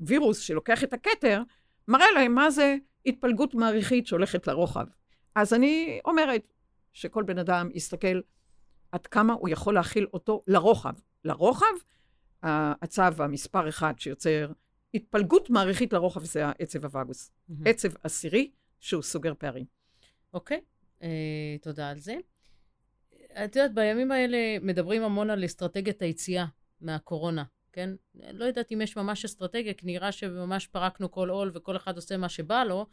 הווירוס 0.01 0.39
שלוקח 0.39 0.85
את 0.85 0.93
הכתר, 0.93 1.43
מראה 1.89 2.11
להם 2.15 2.35
מה 2.35 2.51
זה 2.51 2.77
התפלגות 3.07 3.55
מעריכית 3.55 4.07
שהולכת 4.07 4.47
לרוחב. 4.47 4.87
אז 5.35 5.55
אני 5.55 6.01
אומרת 6.05 6.53
שכל 6.93 7.23
בן 7.23 7.39
אדם 7.39 7.69
יסתכל 7.75 8.21
עד 8.93 9.07
כמה 9.07 9.33
הוא 9.33 9.49
יכול 9.49 9.75
להכיל 9.75 10.07
אותו 10.15 10.43
לרוחב. 10.47 10.95
לרוחב, 11.25 11.75
הצו 12.43 13.03
המספר 13.19 13.69
אחד 13.69 13.99
שיוצר 13.99 14.53
התפלגות 14.95 15.51
מעריכית 15.51 15.93
לרוחב 15.93 16.25
זה 16.25 16.47
העצב 16.47 16.85
הווגוס. 16.85 17.31
Mm-hmm. 17.31 17.55
עצב 17.65 17.89
עשירי 18.03 18.51
שהוא 18.81 19.03
סוגר 19.03 19.33
פערים. 19.39 19.65
אוקיי, 20.35 20.59
okay. 20.59 21.03
אה, 21.03 21.09
uh, 21.59 21.63
תודה 21.63 21.91
על 21.91 21.99
זה. 21.99 22.17
את 23.45 23.57
יודעת, 23.57 23.75
בימים 23.75 24.13
האלה 24.13 24.39
מדברים 24.63 25.03
המון 25.03 25.31
על 25.31 25.45
אסטרטגיית 25.45 26.03
היציאה 26.03 26.47
מהקורונה, 26.81 27.45
כן? 27.73 27.91
לא 28.15 28.45
יודעת 28.45 28.73
אם 28.73 28.81
יש 28.81 28.97
ממש 28.97 29.25
אסטרטגיה, 29.25 29.75
כי 29.75 29.87
נראה 29.87 30.13
שממש 30.13 30.67
פרקנו 30.67 31.11
כל 31.11 31.31
עול 31.31 31.51
וכל 31.55 31.77
אחד 31.77 31.97
עושה 31.97 32.17
מה 32.17 32.29
שבא 32.29 32.65
לו, 32.65 32.87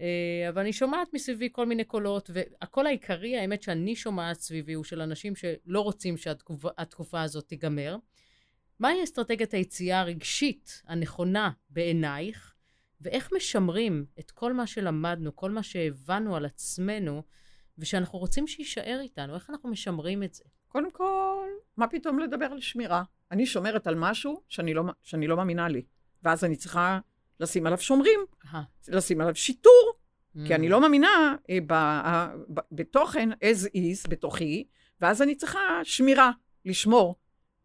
אה, 0.00 0.46
אבל 0.48 0.60
אני 0.60 0.72
שומעת 0.72 1.08
מסביבי 1.14 1.48
כל 1.52 1.66
מיני 1.66 1.84
קולות, 1.84 2.30
והקול 2.32 2.86
העיקרי, 2.86 3.36
האמת 3.38 3.62
שאני 3.62 3.96
שומעת 3.96 4.40
סביבי, 4.40 4.72
הוא 4.72 4.84
של 4.84 5.00
אנשים 5.00 5.36
שלא 5.36 5.80
רוצים 5.80 6.16
שהתקופה 6.16 7.22
הזאת 7.22 7.48
תיגמר. 7.48 7.96
מהי 8.80 9.04
אסטרטגיית 9.04 9.54
היציאה 9.54 10.00
הרגשית 10.00 10.82
הנכונה 10.86 11.50
בעינייך, 11.70 12.54
ואיך 13.00 13.32
משמרים 13.36 14.06
את 14.18 14.30
כל 14.30 14.52
מה 14.52 14.66
שלמדנו, 14.66 15.36
כל 15.36 15.50
מה 15.50 15.62
שהבנו 15.62 16.36
על 16.36 16.44
עצמנו, 16.44 17.22
ושאנחנו 17.78 18.18
רוצים 18.18 18.46
שיישאר 18.46 18.98
איתנו, 19.02 19.34
איך 19.34 19.50
אנחנו 19.50 19.68
משמרים 19.70 20.22
את 20.22 20.34
זה? 20.34 20.44
קודם 20.68 20.90
כל, 20.90 21.48
מה 21.76 21.88
פתאום 21.88 22.18
לדבר 22.18 22.46
על 22.46 22.60
שמירה? 22.60 23.02
אני 23.30 23.46
שומרת 23.46 23.86
על 23.86 23.94
משהו 23.94 24.42
שאני 24.48 24.74
לא, 24.74 24.82
שאני 25.02 25.26
לא 25.26 25.36
מאמינה 25.36 25.68
לי, 25.68 25.82
ואז 26.22 26.44
אני 26.44 26.56
צריכה 26.56 26.98
לשים 27.40 27.66
עליו 27.66 27.78
שומרים, 27.78 28.20
לשים 28.88 29.20
עליו 29.20 29.34
שיטור, 29.34 29.92
mm. 30.36 30.40
כי 30.46 30.54
אני 30.54 30.68
לא 30.68 30.80
מאמינה 30.80 31.36
אה, 31.50 31.58
ב, 31.66 31.74
ב, 32.54 32.60
בתוכן 32.72 33.32
as 33.32 33.66
is, 33.66 34.08
בתוכי, 34.08 34.64
ואז 35.00 35.22
אני 35.22 35.34
צריכה 35.34 35.80
שמירה, 35.84 36.30
לשמור. 36.64 37.16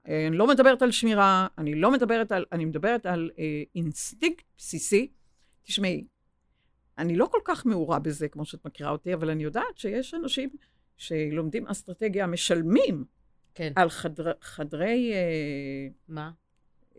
אני 0.08 0.38
לא 0.38 0.48
מדברת 0.48 0.82
על 0.82 0.92
שמירה, 0.92 1.48
אני 1.58 1.76
לא 1.76 1.92
מדברת 1.92 2.32
על, 2.32 2.46
אני 2.52 2.66
מדברת 2.66 3.06
על 3.06 3.32
אה, 3.40 3.64
אינסטינקט 3.76 4.46
בסיסי. 4.58 5.12
תשמעי, 5.64 6.06
אני 6.98 7.16
לא 7.16 7.26
כל 7.32 7.40
כך 7.46 7.66
מעורה 7.66 8.00
בזה, 8.00 8.28
כמו 8.28 8.46
שאת 8.46 8.66
מכירה 8.66 8.92
אותי, 8.92 9.14
אבל 9.14 9.30
אני 9.30 9.44
יודעת 9.44 9.78
שיש 9.78 10.14
אנשים 10.14 10.50
שלומדים 10.98 11.68
אסטרטגיה, 11.68 12.28
משלמים 12.28 13.06
כן. 13.56 13.74
על 13.76 13.90
חדר, 13.90 14.32
חדרי... 14.42 15.14
אה, 15.14 15.88
מה? 16.08 16.32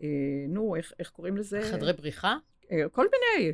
אה, 0.01 0.07
נו, 0.49 0.75
איך, 0.75 0.93
איך 0.99 1.09
קוראים 1.09 1.37
לזה? 1.37 1.61
חדרי 1.71 1.93
בריחה? 1.93 2.37
אה, 2.71 2.89
כל 2.91 3.07
מיני, 3.11 3.53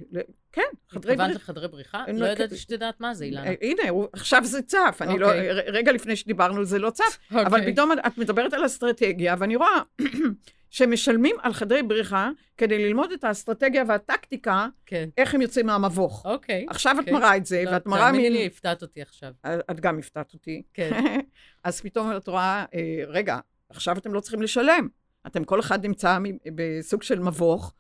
כן, 0.52 0.62
חדרי 0.90 1.16
בריחה. 1.16 1.24
התכוונת 1.24 1.36
לחדרי 1.36 1.68
בריחה? 1.68 2.04
לא 2.14 2.26
ידעתי 2.26 2.58
שאת 2.58 2.72
יודעת 2.72 3.00
מה 3.00 3.14
זה, 3.14 3.26
אילנה. 3.26 3.48
אה, 3.48 3.54
הנה, 3.62 3.84
עכשיו 4.14 4.46
זה 4.46 4.62
צף. 4.62 4.98
אני 5.02 5.20
לא, 5.20 5.26
אוקיי. 5.26 5.52
רגע 5.52 5.92
לפני 5.92 6.16
שדיברנו 6.16 6.66
זה 6.66 6.80
לא 6.80 6.90
צף, 6.90 7.18
אבל 7.32 7.60
אוקיי. 7.60 7.74
פתאום 7.74 7.92
את 8.08 8.18
מדברת 8.18 8.54
על 8.54 8.66
אסטרטגיה, 8.66 9.36
ואני 9.40 9.56
רואה 9.56 9.82
שמשלמים 10.70 11.36
על 11.42 11.54
חדרי 11.54 11.84
בריחה 11.84 12.30
כדי 12.58 12.86
ללמוד 12.86 13.12
את 13.12 13.24
האסטרטגיה 13.24 13.84
והטקטיקה, 13.88 14.68
כן. 14.86 15.10
איך 15.18 15.36
הם 15.36 15.42
יוצאים 15.42 15.66
מהמבוך. 15.66 16.26
אוקיי. 16.26 16.66
עכשיו 16.70 16.96
את 17.00 17.10
מראה 17.10 17.38
את 17.38 17.46
זה, 17.46 17.64
לא, 17.66 17.72
ואת 17.72 17.86
מראה... 17.86 18.12
תאמיני 18.12 18.30
לי, 18.30 18.46
הפתעת 18.46 18.82
אותי 18.82 19.02
עכשיו. 19.02 19.32
את 19.72 19.80
גם 19.80 20.00
הפתעת 20.00 20.34
אותי. 20.34 20.64
כן. 20.74 20.92
אז 21.64 21.82
פתאום 21.82 22.18
את 22.18 22.28
רואה, 22.28 22.66
רגע, 23.08 23.40
עכשיו 23.70 23.98
אתם 23.98 24.14
לא 24.14 24.20
צריכים 24.20 24.42
לשלם. 24.42 24.88
אתם 25.28 25.44
כל 25.44 25.60
אחד 25.60 25.86
נמצא 25.86 26.18
בסוג 26.56 27.04
של 27.04 27.20
מבוך, 27.20 27.74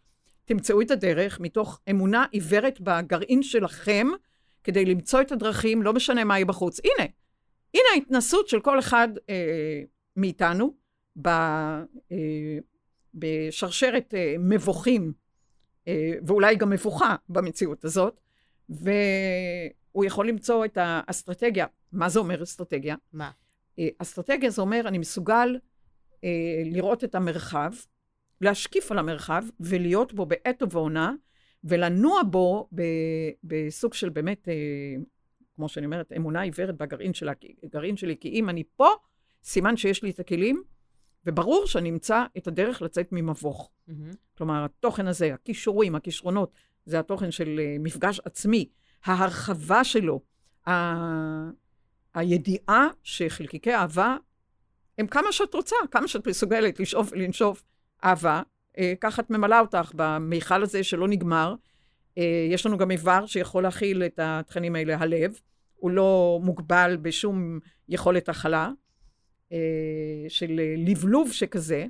תמצאו 0.51 0.81
את 0.81 0.91
הדרך 0.91 1.39
מתוך 1.39 1.79
אמונה 1.89 2.25
עיוורת 2.31 2.81
בגרעין 2.81 3.43
שלכם, 3.43 4.07
כדי 4.63 4.85
למצוא 4.85 5.21
את 5.21 5.31
הדרכים, 5.31 5.81
לא 5.81 5.93
משנה 5.93 6.23
מה 6.23 6.37
יהיה 6.37 6.45
בחוץ. 6.45 6.79
הנה, 6.79 7.09
הנה 7.73 7.83
ההתנסות 7.93 8.47
של 8.47 8.59
כל 8.59 8.79
אחד 8.79 9.07
אה, 9.29 9.81
מאיתנו 10.15 10.73
ב, 11.21 11.27
אה, 11.27 12.57
בשרשרת 13.13 14.13
אה, 14.13 14.35
מבוכים, 14.39 15.13
אה, 15.87 16.13
ואולי 16.27 16.55
גם 16.55 16.69
מבוכה 16.69 17.15
במציאות 17.29 17.85
הזאת, 17.85 18.19
והוא 18.69 20.05
יכול 20.05 20.27
למצוא 20.27 20.65
את 20.65 20.77
האסטרטגיה. 20.81 21.65
מה 21.91 22.09
זה 22.09 22.19
אומר 22.19 22.43
אסטרטגיה? 22.43 22.95
מה? 23.13 23.31
אה, 23.79 23.87
אסטרטגיה 23.97 24.49
זה 24.49 24.61
אומר, 24.61 24.81
אני 24.87 24.97
מסוגל 24.97 25.57
אה, 26.23 26.29
לראות 26.65 27.03
את 27.03 27.15
המרחב, 27.15 27.71
להשקיף 28.41 28.91
על 28.91 28.99
המרחב 28.99 29.43
ולהיות 29.59 30.13
בו 30.13 30.25
בעת 30.25 30.61
ובעונה, 30.63 31.13
ולנוע 31.63 32.23
בו 32.23 32.69
ב, 32.75 32.81
בסוג 33.43 33.93
של 33.93 34.09
באמת, 34.09 34.49
אה, 34.49 34.53
כמו 35.55 35.69
שאני 35.69 35.85
אומרת, 35.85 36.11
אמונה 36.17 36.41
עיוורת 36.41 36.77
בגרעין 36.77 37.13
של 37.13 37.29
הגרעין 37.63 37.97
שלי, 37.97 38.17
כי 38.19 38.29
אם 38.29 38.49
אני 38.49 38.63
פה, 38.75 38.89
סימן 39.43 39.77
שיש 39.77 40.03
לי 40.03 40.09
את 40.09 40.19
הכלים, 40.19 40.63
וברור 41.25 41.67
שאני 41.67 41.89
אמצא 41.89 42.25
את 42.37 42.47
הדרך 42.47 42.81
לצאת 42.81 43.07
ממבוך. 43.11 43.71
Mm-hmm. 43.89 43.93
כלומר, 44.37 44.65
התוכן 44.65 45.07
הזה, 45.07 45.33
הכישורים, 45.33 45.95
הכישרונות, 45.95 46.51
זה 46.85 46.99
התוכן 46.99 47.31
של 47.31 47.59
אה, 47.59 47.75
מפגש 47.79 48.19
עצמי, 48.25 48.69
ההרחבה 49.05 49.83
שלו, 49.83 50.21
ה... 50.67 50.71
הידיעה 52.13 52.87
שחלקיקי 53.03 53.73
אהבה 53.75 54.17
הם 54.97 55.07
כמה 55.07 55.31
שאת 55.31 55.53
רוצה, 55.53 55.75
כמה 55.91 56.07
שאת 56.07 56.27
מסוגלת 56.27 56.79
לשאוף 56.79 57.11
ולנשוף 57.11 57.63
אהבה, 58.03 58.41
אה, 58.77 58.93
ככה 59.01 59.21
את 59.21 59.29
ממלאה 59.29 59.59
אותך 59.59 59.91
במיכל 59.95 60.63
הזה 60.63 60.83
שלא 60.83 61.07
נגמר. 61.07 61.55
אה, 62.17 62.47
יש 62.49 62.65
לנו 62.65 62.77
גם 62.77 62.91
איבר 62.91 63.25
שיכול 63.25 63.63
להכיל 63.63 64.03
את 64.03 64.19
התכנים 64.23 64.75
האלה, 64.75 64.97
הלב. 64.97 65.39
הוא 65.75 65.91
לא 65.91 66.39
מוגבל 66.43 66.97
בשום 67.01 67.59
יכולת 67.89 68.29
הכלה 68.29 68.69
אה, 69.51 69.57
של 70.27 70.61
לבלוב 70.77 71.31
שכזה. 71.31 71.85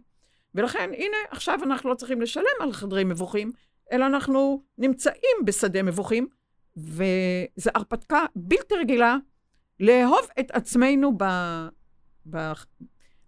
ולכן, 0.55 0.89
הנה, 0.97 1.17
עכשיו 1.31 1.59
אנחנו 1.63 1.89
לא 1.89 1.95
צריכים 1.95 2.21
לשלם 2.21 2.43
על 2.61 2.73
חדרי 2.73 3.03
מבוכים, 3.03 3.51
אלא 3.91 4.05
אנחנו 4.05 4.63
נמצאים 4.77 5.37
בשדה 5.45 5.83
מבוכים, 5.83 6.27
וזו 6.77 7.71
הרפתקה 7.75 8.25
בלתי 8.35 8.75
רגילה 8.75 9.17
לאהוב 9.79 10.27
את 10.39 10.51
עצמנו 10.51 11.17
ב, 11.17 11.23
ב, 12.29 12.51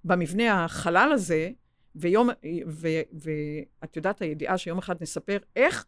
במבנה 0.04 0.66
החלל 0.66 1.12
הזה, 1.14 1.50
ויום, 1.96 2.30
ואת 3.14 3.96
יודעת, 3.96 4.22
הידיעה 4.22 4.58
שיום 4.58 4.78
אחד 4.78 4.96
נספר 5.02 5.38
איך, 5.56 5.86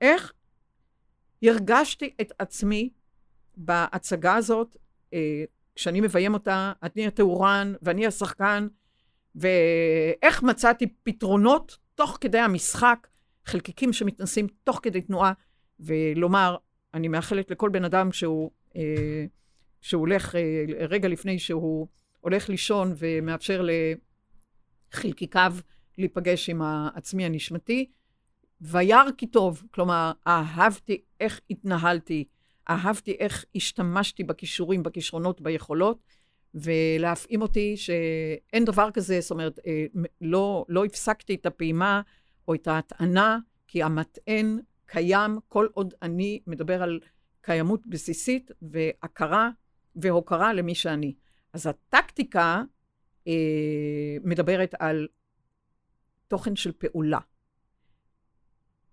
איך 0.00 0.32
הרגשתי 1.42 2.14
את 2.20 2.32
עצמי 2.38 2.90
בהצגה 3.56 4.34
הזאת, 4.34 4.76
אה, 5.14 5.44
כשאני 5.74 6.00
מביים 6.00 6.34
אותה, 6.34 6.72
אני 6.82 7.06
הטהורן 7.06 7.74
ואני 7.82 8.06
השחקן, 8.06 8.68
ואיך 9.34 10.42
מצאתי 10.42 10.86
פתרונות 11.02 11.78
תוך 11.94 12.18
כדי 12.20 12.38
המשחק, 12.38 13.06
חלקיקים 13.44 13.92
שמתנסים 13.92 14.46
תוך 14.64 14.80
כדי 14.82 15.00
תנועה, 15.00 15.32
ולומר, 15.80 16.56
אני 16.94 17.08
מאחלת 17.08 17.50
לכל 17.50 17.68
בן 17.68 17.84
אדם 17.84 18.12
שהוא, 18.12 18.50
אה, 18.76 19.24
שהוא 19.80 20.00
הולך 20.00 20.34
אה, 20.36 20.64
רגע 20.88 21.08
לפני 21.08 21.38
שהוא 21.38 21.86
הולך 22.20 22.48
לישון 22.48 22.94
ומאפשר 22.98 23.66
לחלקיקיו 24.94 25.54
להיפגש 25.98 26.50
עם 26.50 26.62
העצמי 26.62 27.24
הנשמתי. 27.24 27.90
וירא 28.60 29.10
כי 29.18 29.26
טוב, 29.26 29.62
כלומר, 29.70 30.12
אהבתי 30.26 31.00
איך 31.20 31.40
התנהלתי, 31.50 32.24
אהבתי 32.70 33.16
איך 33.18 33.44
השתמשתי 33.54 34.24
בכישורים, 34.24 34.82
בכישרונות, 34.82 35.40
ביכולות, 35.40 35.98
ולהפעים 36.54 37.42
אותי 37.42 37.76
שאין 37.76 38.64
דבר 38.64 38.90
כזה, 38.90 39.20
זאת 39.20 39.30
אומרת, 39.30 39.58
אה, 39.66 39.84
לא, 40.20 40.64
לא 40.68 40.84
הפסקתי 40.84 41.34
את 41.34 41.46
הפעימה 41.46 42.00
או 42.48 42.54
את 42.54 42.66
ההטענה, 42.66 43.38
כי 43.68 43.82
המטען 43.82 44.58
קיים 44.86 45.38
כל 45.48 45.68
עוד 45.74 45.94
אני 46.02 46.40
מדבר 46.46 46.82
על 46.82 47.00
קיימות 47.40 47.86
בסיסית 47.86 48.50
והכרה 48.62 49.50
והוקרה 49.96 50.52
למי 50.52 50.74
שאני. 50.74 51.14
אז 51.52 51.66
הטקטיקה 51.66 52.62
מדברת 54.24 54.74
על 54.78 55.08
תוכן 56.28 56.56
של 56.56 56.72
פעולה. 56.72 57.18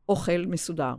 אוכל 0.10 0.46
מסודר. 0.48 0.96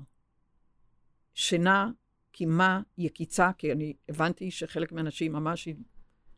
שינה, 1.34 1.90
קימה, 2.32 2.80
יקיצה, 2.98 3.50
כי 3.58 3.72
אני 3.72 3.94
הבנתי 4.08 4.50
שחלק 4.50 4.92
מהאנשים 4.92 5.32
ממש, 5.32 5.68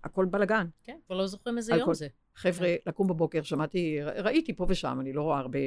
הכל 0.05 0.24
בלאגן. 0.24 0.66
כן, 0.85 0.98
כבר 1.07 1.16
לא 1.16 1.26
זוכרים 1.26 1.57
איזה 1.59 1.74
יום 1.74 1.94
זה. 1.94 2.09
חבר'ה, 2.35 2.66
כן. 2.66 2.76
לקום 2.87 3.09
בבוקר, 3.09 3.42
שמעתי, 3.42 4.03
ראיתי 4.03 4.57
פה 4.57 4.66
ושם, 4.68 4.98
אני 5.00 5.12
לא 5.12 5.22
רואה 5.22 5.38
הרבה 5.38 5.59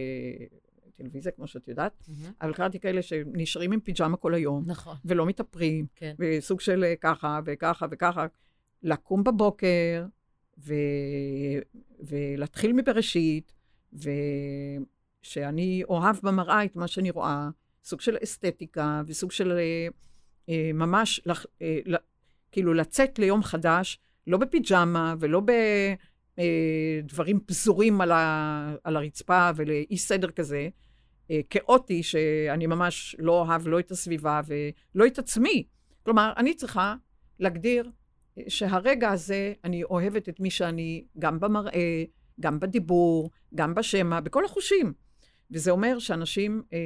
טלוויזיה, 0.93 1.31
כמו 1.31 1.47
שאת 1.47 1.67
יודעת, 1.67 1.93
mm-hmm. 2.01 2.27
אבל 2.41 2.53
קראתי 2.53 2.79
כאלה 2.79 3.01
שנשארים 3.01 3.71
עם 3.71 3.79
פיג'מה 3.79 4.17
כל 4.17 4.33
היום, 4.33 4.63
נכון. 4.67 4.97
ולא 5.05 5.25
מתאפרים, 5.25 5.85
כן. 5.95 6.15
וסוג 6.19 6.59
של 6.59 6.83
אה, 6.83 6.95
ככה 6.95 7.39
וככה 7.45 7.85
וככה. 7.91 8.25
לקום 8.83 9.23
בבוקר, 9.23 10.05
ו... 10.57 10.73
ולהתחיל 11.99 12.73
מבראשית, 12.73 13.53
ושאני 13.93 15.83
אוהב 15.89 16.15
במראה 16.23 16.65
את 16.65 16.75
מה 16.75 16.87
שאני 16.87 17.11
רואה, 17.11 17.49
סוג 17.83 18.01
של 18.01 18.17
אסתטיקה, 18.23 19.01
וסוג 19.07 19.31
של 19.31 19.51
אה, 19.51 19.87
אה, 20.49 20.71
ממש, 20.73 21.21
לח, 21.25 21.45
אה, 21.61 21.79
ל... 21.85 21.95
כאילו 22.51 22.73
לצאת 22.73 23.19
ליום 23.19 23.43
חדש, 23.43 23.99
לא 24.27 24.37
בפיג'מה 24.37 25.15
ולא 25.19 25.41
בדברים 25.41 27.37
אה, 27.37 27.41
פזורים 27.45 28.01
על, 28.01 28.11
ה... 28.11 28.75
על 28.83 28.97
הרצפה 28.97 29.49
ולאי 29.55 29.97
סדר 29.97 30.31
כזה, 30.31 30.69
אה, 31.31 31.39
כאוטי, 31.49 32.03
שאני 32.03 32.67
ממש 32.67 33.15
לא 33.19 33.31
אוהב 33.31 33.67
לא 33.67 33.79
את 33.79 33.91
הסביבה 33.91 34.41
ולא 34.47 35.07
את 35.07 35.19
עצמי. 35.19 35.63
כלומר, 36.03 36.33
אני 36.37 36.53
צריכה 36.53 36.95
להגדיר 37.39 37.91
שהרגע 38.47 39.11
הזה, 39.11 39.53
אני 39.63 39.83
אוהבת 39.83 40.29
את 40.29 40.39
מי 40.39 40.49
שאני, 40.49 41.05
גם 41.19 41.39
במראה, 41.39 42.03
גם 42.39 42.59
בדיבור, 42.59 43.29
גם 43.55 43.75
בשמע, 43.75 44.19
בכל 44.19 44.45
החושים. 44.45 44.93
וזה 45.51 45.71
אומר 45.71 45.99
שאנשים 45.99 46.63
אה, 46.73 46.79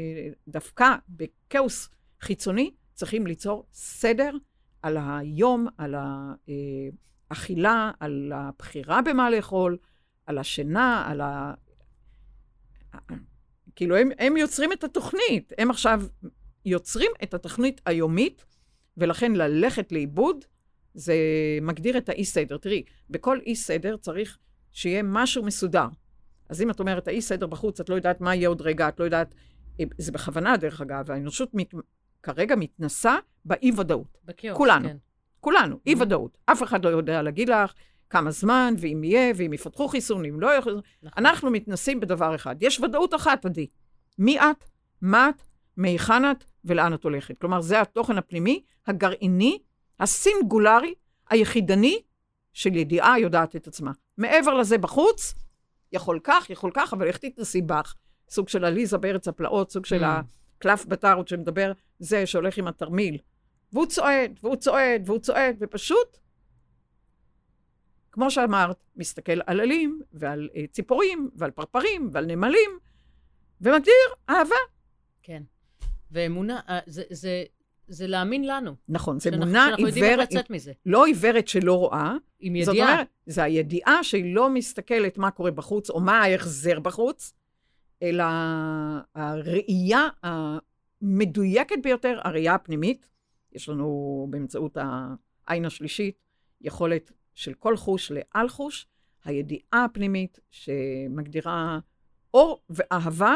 דווקא 0.47 0.95
בכאוס 1.09 1.89
חיצוני 2.21 2.71
צריכים 2.93 3.27
ליצור 3.27 3.65
סדר 3.73 4.31
על 4.81 4.97
היום, 4.99 5.67
על 5.77 5.95
האכילה, 7.31 7.91
על 7.99 8.31
הבחירה 8.35 9.01
במה 9.01 9.29
לאכול, 9.29 9.77
על 10.25 10.37
השינה, 10.37 11.05
על 11.07 11.21
ה... 11.21 11.53
כאילו, 13.75 13.97
הם, 13.97 14.09
הם 14.19 14.37
יוצרים 14.37 14.73
את 14.73 14.83
התוכנית. 14.83 15.53
הם 15.57 15.71
עכשיו 15.71 16.01
יוצרים 16.65 17.11
את 17.23 17.33
התוכנית 17.33 17.81
היומית, 17.85 18.45
ולכן 18.97 19.31
ללכת 19.31 19.91
לאיבוד 19.91 20.45
זה 20.97 21.15
מגדיר 21.61 21.97
את 21.97 22.09
האי-סדר. 22.09 22.57
תראי, 22.57 22.83
בכל 23.09 23.39
אי-סדר 23.45 23.97
צריך 23.97 24.37
שיהיה 24.71 25.03
משהו 25.03 25.43
מסודר. 25.43 25.87
אז 26.49 26.61
אם 26.61 26.69
את 26.69 26.79
אומרת, 26.79 27.07
האי-סדר 27.07 27.47
בחוץ, 27.47 27.79
את 27.79 27.89
לא 27.89 27.95
יודעת 27.95 28.21
מה 28.21 28.35
יהיה 28.35 28.49
עוד 28.49 28.61
רגע, 28.61 28.89
את 28.89 28.99
לא 28.99 29.05
יודעת... 29.05 29.35
זה 29.97 30.11
בכוונה, 30.11 30.57
דרך 30.57 30.81
אגב, 30.81 31.11
האנושות 31.11 31.49
מת, 31.53 31.73
כרגע 32.23 32.55
מתנסה 32.55 33.15
באי-ודאות. 33.45 34.17
בכאוס, 34.25 34.57
כולנו. 34.57 34.87
כן. 34.89 34.97
כולנו, 35.39 35.75
mm-hmm. 35.75 35.87
אי-ודאות. 35.87 36.37
אף 36.45 36.63
אחד 36.63 36.85
לא 36.85 36.89
יודע 36.89 37.21
להגיד 37.21 37.49
לך 37.49 37.73
כמה 38.09 38.31
זמן, 38.31 38.73
ואם 38.77 39.03
יהיה, 39.03 39.33
ואם 39.35 39.53
יפתחו 39.53 39.87
חיסון, 39.87 40.25
אם 40.25 40.39
לא 40.39 40.47
יהיה 40.47 40.61
חיסון. 40.61 40.81
נכון. 41.03 41.25
אנחנו 41.25 41.51
מתנסים 41.51 41.99
בדבר 41.99 42.35
אחד. 42.35 42.55
יש 42.61 42.79
ודאות 42.79 43.15
אחת, 43.15 43.45
עדי. 43.45 43.67
מי 44.19 44.39
את, 44.39 44.63
מה 45.01 45.29
את, 45.29 45.41
מהיכן 45.77 46.31
את 46.31 46.43
ולאן 46.65 46.93
את 46.93 47.03
הולכת. 47.03 47.37
כלומר, 47.37 47.61
זה 47.61 47.81
התוכן 47.81 48.17
הפנימי, 48.17 48.63
הגרעיני, 48.87 49.59
הסינגולרי, 49.99 50.93
היחידני, 51.29 52.01
של 52.53 52.75
ידיעה 52.75 53.19
יודעת 53.19 53.55
את 53.55 53.67
עצמה. 53.67 53.91
מעבר 54.17 54.53
לזה 54.53 54.77
בחוץ, 54.77 55.33
יכול 55.91 56.19
כך, 56.23 56.49
יכול 56.49 56.71
כך, 56.73 56.93
אבל 56.93 57.07
איך 57.07 57.17
תתנסי 57.17 57.61
בך? 57.61 57.95
סוג 58.29 58.49
של 58.49 58.65
עליזה 58.65 58.97
בארץ 58.97 59.27
הפלאות, 59.27 59.71
סוג 59.71 59.85
של 59.85 60.03
mm. 60.03 60.07
הקלף 60.57 60.85
בטארות 60.85 61.27
שמדבר, 61.27 61.71
זה 61.99 62.25
שהולך 62.25 62.57
עם 62.57 62.67
התרמיל. 62.67 63.17
והוא 63.73 63.85
צועד, 63.85 64.39
והוא 64.43 64.55
צועד, 64.55 65.01
והוא 65.05 65.19
צועד, 65.19 65.55
ופשוט, 65.59 66.17
כמו 68.11 68.31
שאמרת, 68.31 68.77
מסתכל 68.95 69.39
על 69.45 69.59
עלים, 69.59 70.01
ועל 70.13 70.49
uh, 70.53 70.57
ציפורים, 70.71 71.29
ועל 71.35 71.51
פרפרים, 71.51 72.09
ועל 72.11 72.25
נמלים, 72.25 72.79
ומגדיר 73.61 73.93
אהבה. 74.29 74.55
כן. 75.23 75.43
ואמונה, 76.11 76.59
אה, 76.69 76.79
זה, 76.85 77.03
זה, 77.09 77.43
זה 77.87 78.07
להאמין 78.07 78.47
לנו. 78.47 78.75
נכון, 78.89 79.19
זה 79.19 79.29
אמונה 79.29 79.45
עיוורת. 79.45 79.69
שאנחנו 79.69 79.87
יודעים 79.87 80.05
איך 80.05 80.19
לצאת 80.19 80.49
מזה. 80.49 80.71
לא 80.85 81.05
עיוורת 81.05 81.47
שלא 81.47 81.73
רואה. 81.73 82.13
עם 82.39 82.55
ידיעה. 82.55 82.65
זאת 82.65 82.77
אומרת, 82.77 83.07
זה 83.25 83.43
הידיעה 83.43 84.03
שהיא 84.03 84.35
לא 84.35 84.49
מסתכלת 84.49 85.17
מה 85.17 85.31
קורה 85.31 85.51
בחוץ, 85.51 85.89
או 85.89 85.99
מה 85.99 86.21
ההחזר 86.21 86.79
בחוץ, 86.79 87.33
אלא 88.03 88.23
הראייה 89.15 90.07
המדויקת 90.23 91.75
ביותר, 91.83 92.19
הראייה 92.23 92.53
הפנימית. 92.53 93.09
יש 93.53 93.69
לנו 93.69 94.27
באמצעות 94.29 94.77
העין 95.47 95.65
השלישית 95.65 96.19
יכולת 96.61 97.11
של 97.35 97.53
כל 97.53 97.77
חוש 97.77 98.11
לעל 98.11 98.49
חוש, 98.49 98.87
הידיעה 99.25 99.85
הפנימית 99.85 100.39
שמגדירה 100.51 101.79
אור 102.33 102.61
ואהבה, 102.69 103.35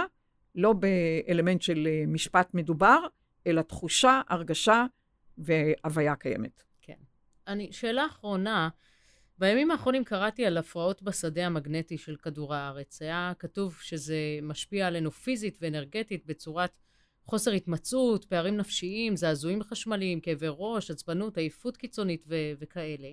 לא 0.56 0.74
באלמנט 0.74 1.62
של 1.62 1.88
משפט 2.08 2.54
מדובר, 2.54 3.00
אלא 3.47 3.62
תחושה, 3.62 4.21
הרגשה 4.30 4.86
והוויה 5.38 6.15
קיימת. 6.15 6.63
כן. 6.82 6.97
אני, 7.47 7.71
שאלה 7.71 8.06
אחרונה, 8.06 8.69
בימים 9.38 9.71
האחרונים 9.71 10.04
קראתי 10.04 10.45
על 10.45 10.58
הפרעות 10.58 11.04
בשדה 11.04 11.45
המגנטי 11.45 11.97
של 11.97 12.15
כדור 12.15 12.56
הארץ. 12.56 13.01
היה 13.01 13.34
כתוב 13.39 13.77
שזה 13.82 14.15
משפיע 14.41 14.88
עלינו 14.88 15.12
פיזית 15.12 15.58
ואנרגטית 15.62 16.25
בצורת 16.25 16.71
חוסר 17.25 17.51
התמצאות, 17.51 18.25
פערים 18.25 18.58
נפשיים, 18.58 19.15
זעזועים 19.15 19.63
חשמליים, 19.63 20.19
כאבי 20.19 20.47
ראש, 20.49 20.91
עצבנות, 20.91 21.38
עייפות 21.38 21.77
קיצונית 21.77 22.23
ו- 22.27 22.51
וכאלה. 22.60 23.10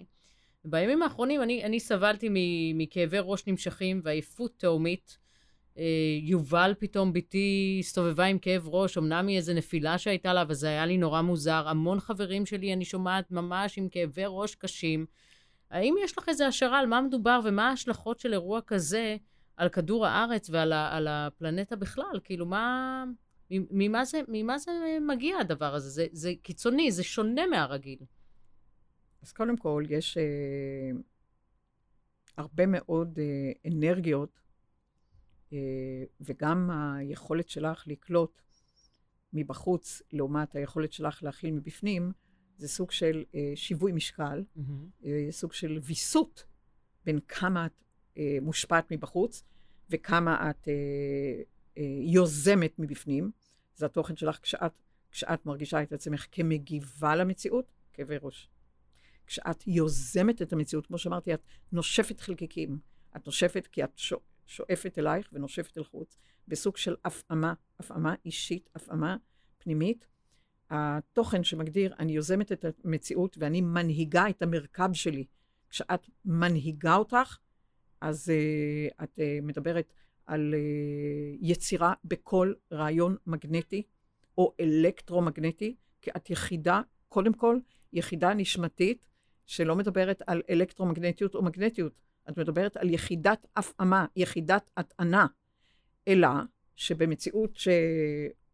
בימים 0.64 1.02
האחרונים 1.02 1.42
אני, 1.42 1.64
אני 1.64 1.80
סבלתי 1.80 2.28
מכאבי 2.74 3.18
ראש 3.20 3.46
נמשכים 3.46 4.00
ועייפות 4.04 4.52
תהומית. 4.56 5.18
אה, 5.78 5.84
יובל 6.22 6.74
פתאום, 6.78 7.12
בתי 7.12 7.76
הסתובבה 7.80 8.24
עם 8.24 8.38
כאב 8.38 8.68
ראש, 8.68 8.98
אמנם 8.98 9.26
מאיזה 9.26 9.54
נפילה 9.54 9.98
שהייתה 9.98 10.32
לה, 10.32 10.42
אבל 10.42 10.54
זה 10.54 10.68
היה 10.68 10.86
לי 10.86 10.96
נורא 10.96 11.22
מוזר. 11.22 11.68
המון 11.68 12.00
חברים 12.00 12.46
שלי, 12.46 12.72
אני 12.72 12.84
שומעת 12.84 13.30
ממש 13.30 13.78
עם 13.78 13.88
כאבי 13.88 14.22
ראש 14.26 14.54
קשים. 14.54 15.06
האם 15.70 15.94
יש 16.04 16.18
לך 16.18 16.28
איזו 16.28 16.44
השערה 16.44 16.78
על 16.78 16.86
מה 16.86 17.00
מדובר 17.00 17.40
ומה 17.44 17.68
ההשלכות 17.68 18.20
של 18.20 18.32
אירוע 18.32 18.60
כזה 18.66 19.16
על 19.56 19.68
כדור 19.68 20.06
הארץ 20.06 20.50
ועל 20.50 20.72
ה, 20.72 20.96
על 20.96 21.08
הפלנטה 21.08 21.76
בכלל? 21.76 22.20
כאילו, 22.24 22.46
מה... 22.46 23.04
ממה 23.50 24.04
זה, 24.04 24.20
ממה 24.28 24.58
זה 24.58 24.98
מגיע 25.00 25.38
הדבר 25.38 25.74
הזה? 25.74 25.90
זה, 25.90 26.06
זה 26.12 26.32
קיצוני, 26.42 26.92
זה 26.92 27.02
שונה 27.02 27.46
מהרגיל. 27.46 27.98
אז 29.22 29.32
קודם 29.32 29.56
כל, 29.56 29.84
יש 29.88 30.18
אה, 30.18 30.90
הרבה 32.36 32.66
מאוד 32.66 33.18
אה, 33.18 33.70
אנרגיות 33.72 34.40
וגם 36.20 36.70
היכולת 36.70 37.48
שלך 37.48 37.84
לקלוט 37.87 38.42
מבחוץ, 39.32 40.02
לעומת 40.12 40.56
היכולת 40.56 40.92
שלך 40.92 41.22
להכיל 41.22 41.50
מבפנים, 41.50 42.12
זה 42.56 42.68
סוג 42.68 42.90
של 42.90 43.24
אה, 43.34 43.52
שיווי 43.54 43.92
משקל, 43.92 44.44
mm-hmm. 44.56 45.02
סוג 45.30 45.52
של 45.52 45.78
ויסות 45.82 46.44
בין 47.04 47.18
כמה 47.28 47.66
את 47.66 47.84
מושפעת 48.42 48.92
מבחוץ 48.92 49.42
וכמה 49.90 50.50
את 50.50 50.68
יוזמת 52.02 52.78
מבפנים. 52.78 53.30
זה 53.76 53.87
התוכן 53.87 54.16
שלך 54.16 54.38
כשאת, 54.42 54.72
כשאת 55.11 55.46
מרגישה 55.46 55.82
את 55.82 55.92
עצמך 55.92 56.26
כמגיבה 56.32 57.16
למציאות, 57.16 57.72
כאבי 57.92 58.16
ראש. 58.22 58.48
כשאת 59.26 59.66
יוזמת 59.66 60.42
את 60.42 60.52
המציאות, 60.52 60.87
כמו 60.87 60.98
שאמרתי, 60.98 61.34
את 61.34 61.40
נושפת 61.72 62.20
חלקיקים. 62.20 62.78
את 63.16 63.26
נושפת 63.26 63.66
כי 63.66 63.84
את 63.84 63.90
שואפת 64.48 64.98
אלייך 64.98 65.28
ונושפת 65.32 65.78
אל 65.78 65.84
חוץ, 65.84 66.18
בסוג 66.48 66.76
של 66.76 66.96
הפעמה, 67.04 67.54
הפעמה 67.80 68.14
אישית, 68.25 68.70
הפעמה 68.75 69.16
פנימית. 69.58 70.06
התוכן 70.70 71.44
שמגדיר, 71.44 71.94
אני 71.98 72.12
יוזמת 72.12 72.52
את 72.52 72.64
המציאות 72.85 73.37
ואני 73.40 73.60
מנהיגה 73.60 74.29
את 74.29 74.42
המרכב 74.42 74.92
שלי. 74.92 75.25
כשאת 75.70 76.06
מנהיגה 76.25 76.96
אותך, 76.96 77.38
אז 78.00 78.33
uh, 78.33 79.04
את 79.04 79.18
uh, 79.18 79.23
מדברת 79.42 79.92
על 80.27 80.54
uh, 80.54 81.38
יצירה 81.40 81.94
בכל 82.04 82.52
רעיון 82.73 83.16
מגנטי 83.27 83.83
או 84.38 84.54
אלקטרומגנטי, 84.60 85.77
כי 86.02 86.10
את 86.16 86.31
יחידה, 86.31 86.81
קודם 87.08 87.33
כל, 87.33 87.58
יחידה 87.92 88.35
נשמתית 88.35 89.06
שלא 89.46 89.77
מדברת 89.77 90.23
על 90.27 90.42
אלקטרומגנטיות 90.50 91.35
או 91.35 91.42
מגנטיות. 91.42 91.92
את 92.29 92.38
מדברת 92.38 92.76
על 92.76 92.90
יחידת 92.90 93.46
הפעמה, 93.56 94.06
יחידת 94.16 94.70
הטענה, 94.76 95.26
אלא 96.08 96.29
שבמציאות 96.76 97.58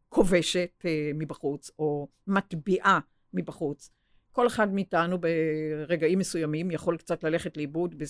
שכובשת 0.08 0.70
uh, 0.80 0.86
מבחוץ, 1.14 1.70
או 1.78 2.08
מטביעה 2.26 2.98
מבחוץ, 3.32 3.90
כל 4.34 4.46
אחד 4.46 4.72
מאיתנו 4.74 5.18
ברגעים 5.18 6.18
מסוימים 6.18 6.70
יכול 6.70 6.96
קצת 6.96 7.24
ללכת 7.24 7.56
לאיבוד 7.56 8.02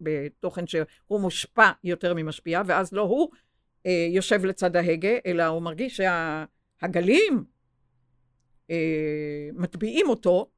בתוכן 0.00 0.66
שהוא 0.66 1.20
מושפע 1.20 1.70
יותר 1.84 2.14
ממשפיע, 2.14 2.62
ואז 2.66 2.92
לא 2.92 3.02
הוא 3.02 3.30
אה, 3.86 4.06
יושב 4.10 4.44
לצד 4.44 4.76
ההגה, 4.76 5.16
אלא 5.26 5.46
הוא 5.46 5.62
מרגיש 5.62 6.00
שהגלים 6.80 7.44
אה, 8.70 9.48
מטביעים 9.52 10.08
אותו. 10.08 10.50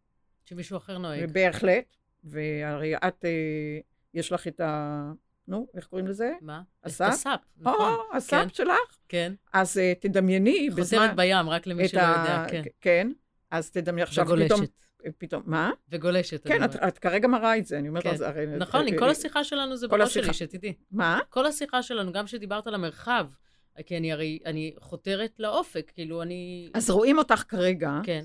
שמישהו 0.44 0.76
אחר 0.76 0.98
נוהג. 0.98 1.30
בהחלט, 1.32 1.96
והרי 2.24 2.96
את, 2.96 3.24
אה, 3.24 3.78
יש 4.16 4.32
לך 4.32 4.48
את 4.48 4.60
ה... 4.60 5.12
נו, 5.48 5.66
איך 5.74 5.86
קוראים 5.86 6.06
לזה? 6.06 6.32
מה? 6.40 6.62
הסאפ? 6.84 7.12
הסאפ, 7.12 7.40
נכון. 7.58 7.94
או, 7.94 8.16
הסאפ 8.16 8.42
כן. 8.42 8.54
שלך? 8.54 8.96
כן. 9.08 9.32
אז 9.52 9.76
uh, 9.76 10.00
תדמייני 10.00 10.70
בזמן... 10.70 11.00
חותרת 11.00 11.16
בים, 11.16 11.48
רק 11.48 11.66
למי 11.66 11.88
שלא 11.88 12.00
ה... 12.00 12.16
יודע, 12.18 12.44
כן. 12.50 12.62
כן, 12.80 13.12
אז 13.50 13.70
תדמייני 13.70 14.02
עכשיו 14.02 14.24
וגולשת. 14.26 14.52
פתאום... 14.52 14.66
פתאום, 15.18 15.42
מה? 15.46 15.70
וגולשת. 15.90 16.46
כן, 16.48 16.64
את, 16.64 16.76
את 16.76 16.98
כרגע 16.98 17.28
מראה 17.28 17.58
את 17.58 17.66
זה, 17.66 17.78
אני 17.78 17.88
אומרת 17.88 18.02
כן. 18.02 18.16
זה 18.16 18.28
הרי... 18.28 18.46
נכון, 18.46 18.98
כל 18.98 19.08
השיחה 19.08 19.44
שלנו 19.44 19.76
זה 19.76 19.88
בראש 19.88 20.14
שלי, 20.14 20.34
שתדעי. 20.34 20.74
מה? 20.90 21.20
כל 21.30 21.46
השיחה 21.46 21.82
שלנו, 21.82 22.12
גם 22.12 22.26
שדיברת 22.26 22.66
על 22.66 22.74
המרחב, 22.74 23.26
כי 23.86 23.96
אני 23.96 24.12
הרי, 24.12 24.38
אני 24.44 24.74
חותרת 24.78 25.32
לאופק, 25.38 25.92
כאילו, 25.94 26.22
אני... 26.22 26.70
אז 26.74 26.90
רואים 26.90 27.18
אותך 27.18 27.44
כרגע. 27.48 28.00
כן. 28.04 28.24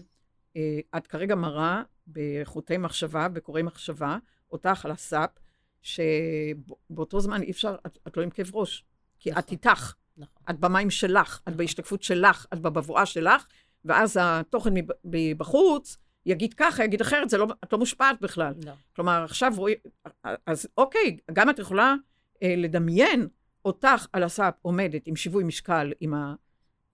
את 0.97 1.07
כרגע 1.07 1.35
מראה 1.35 1.81
בחוטי 2.07 2.77
מחשבה, 2.77 3.27
בקוראי 3.27 3.63
מחשבה, 3.63 4.17
אותך 4.51 4.85
על 4.85 4.91
הסאפ, 4.91 5.29
שבאותו 5.81 7.19
זמן 7.19 7.41
אי 7.41 7.51
אפשר, 7.51 7.75
את, 7.85 7.97
את 8.07 8.17
לא 8.17 8.23
עם 8.23 8.29
כאב 8.29 8.49
ראש, 8.53 8.85
כי 9.19 9.31
נכון, 9.31 9.43
את 9.43 9.51
איתך. 9.51 9.93
נכון. 10.17 10.43
את 10.49 10.59
במים 10.59 10.89
שלך, 10.89 11.39
נכון. 11.41 11.53
את 11.53 11.57
בהשתקפות 11.57 12.03
שלך, 12.03 12.45
את 12.53 12.59
בבבואה 12.59 13.05
שלך, 13.05 13.45
ואז 13.85 14.17
התוכן 14.21 14.73
מבחוץ 15.03 15.97
יגיד 16.25 16.53
ככה, 16.53 16.83
יגיד 16.83 17.01
אחרת, 17.01 17.29
זה 17.29 17.37
לא, 17.37 17.47
את 17.63 17.73
לא 17.73 17.79
מושפעת 17.79 18.21
בכלל. 18.21 18.53
לא. 18.65 18.71
כלומר, 18.95 19.23
עכשיו 19.23 19.51
רואים, 19.55 19.77
אז 20.45 20.67
אוקיי, 20.77 21.17
גם 21.33 21.49
את 21.49 21.59
יכולה 21.59 21.95
אה, 22.43 22.53
לדמיין 22.57 23.27
אותך 23.65 24.05
על 24.13 24.23
הסאפ 24.23 24.53
עומדת 24.61 25.07
עם 25.07 25.15
שיווי 25.15 25.43
משקל, 25.43 25.93
עם 25.99 26.13
ה... 26.13 26.35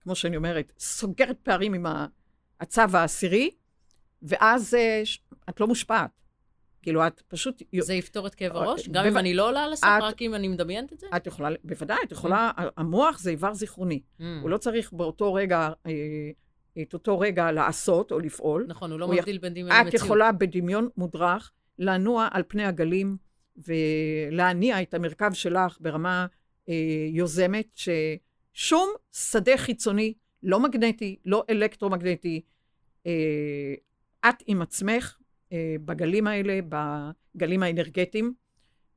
כמו 0.00 0.14
שאני 0.14 0.36
אומרת, 0.36 0.72
סוגרת 0.78 1.38
פערים 1.42 1.74
עם 1.74 1.86
הצו 2.60 2.82
העשירי, 2.92 3.50
ואז 4.22 4.74
אה, 4.74 5.02
את 5.48 5.60
לא 5.60 5.66
מושפעת. 5.66 6.10
כאילו, 6.88 7.06
את 7.06 7.22
פשוט... 7.28 7.62
זה 7.80 7.94
יפתור 7.94 8.26
את 8.26 8.34
כאב 8.34 8.56
הראש? 8.56 8.88
גם 8.88 9.06
אם 9.06 9.18
אני 9.18 9.34
לא 9.34 9.48
עולה 9.48 9.64
על 9.64 9.72
הסף, 9.72 9.98
רק 10.02 10.22
אם 10.22 10.34
אני 10.34 10.48
מדמיינת 10.48 10.92
את 10.92 11.00
זה? 11.00 11.06
את 11.16 11.26
יכולה, 11.26 11.48
בוודאי, 11.64 11.98
את 12.04 12.12
יכולה, 12.12 12.50
mm. 12.58 12.62
המוח 12.76 13.18
זה 13.18 13.30
איבר 13.30 13.54
זיכרוני. 13.54 14.00
Mm. 14.20 14.22
הוא 14.42 14.50
לא 14.50 14.58
צריך 14.58 14.92
באותו 14.92 15.34
רגע, 15.34 15.68
אה, 15.86 15.92
את 16.82 16.94
אותו 16.94 17.20
רגע 17.20 17.52
לעשות 17.52 18.12
או 18.12 18.18
לפעול. 18.18 18.64
נכון, 18.68 18.90
הוא 18.90 19.00
לא 19.00 19.08
מבדיל 19.08 19.38
בין 19.38 19.52
דמיון 19.52 19.68
למציאות. 19.68 19.88
את 19.88 19.94
יכולה 19.94 20.32
בדמיון 20.32 20.88
מודרך 20.96 21.52
לנוע 21.78 22.28
על 22.30 22.42
פני 22.48 22.64
הגלים 22.64 23.16
ולהניע 23.56 24.82
את 24.82 24.94
המרכב 24.94 25.30
שלך 25.32 25.78
ברמה 25.80 26.26
אה, 26.68 26.74
יוזמת, 27.12 27.78
ששום 28.54 28.90
שדה 29.12 29.56
חיצוני, 29.56 30.14
לא 30.42 30.60
מגנטי, 30.60 31.16
לא 31.24 31.44
אלקטרומגנטי, 31.50 32.40
את 34.28 34.42
עם 34.46 34.62
עצמך, 34.62 35.14
אה, 35.14 35.17
בגלים 35.84 36.26
האלה, 36.26 36.60
בגלים 37.34 37.62
האנרגטיים, 37.62 38.34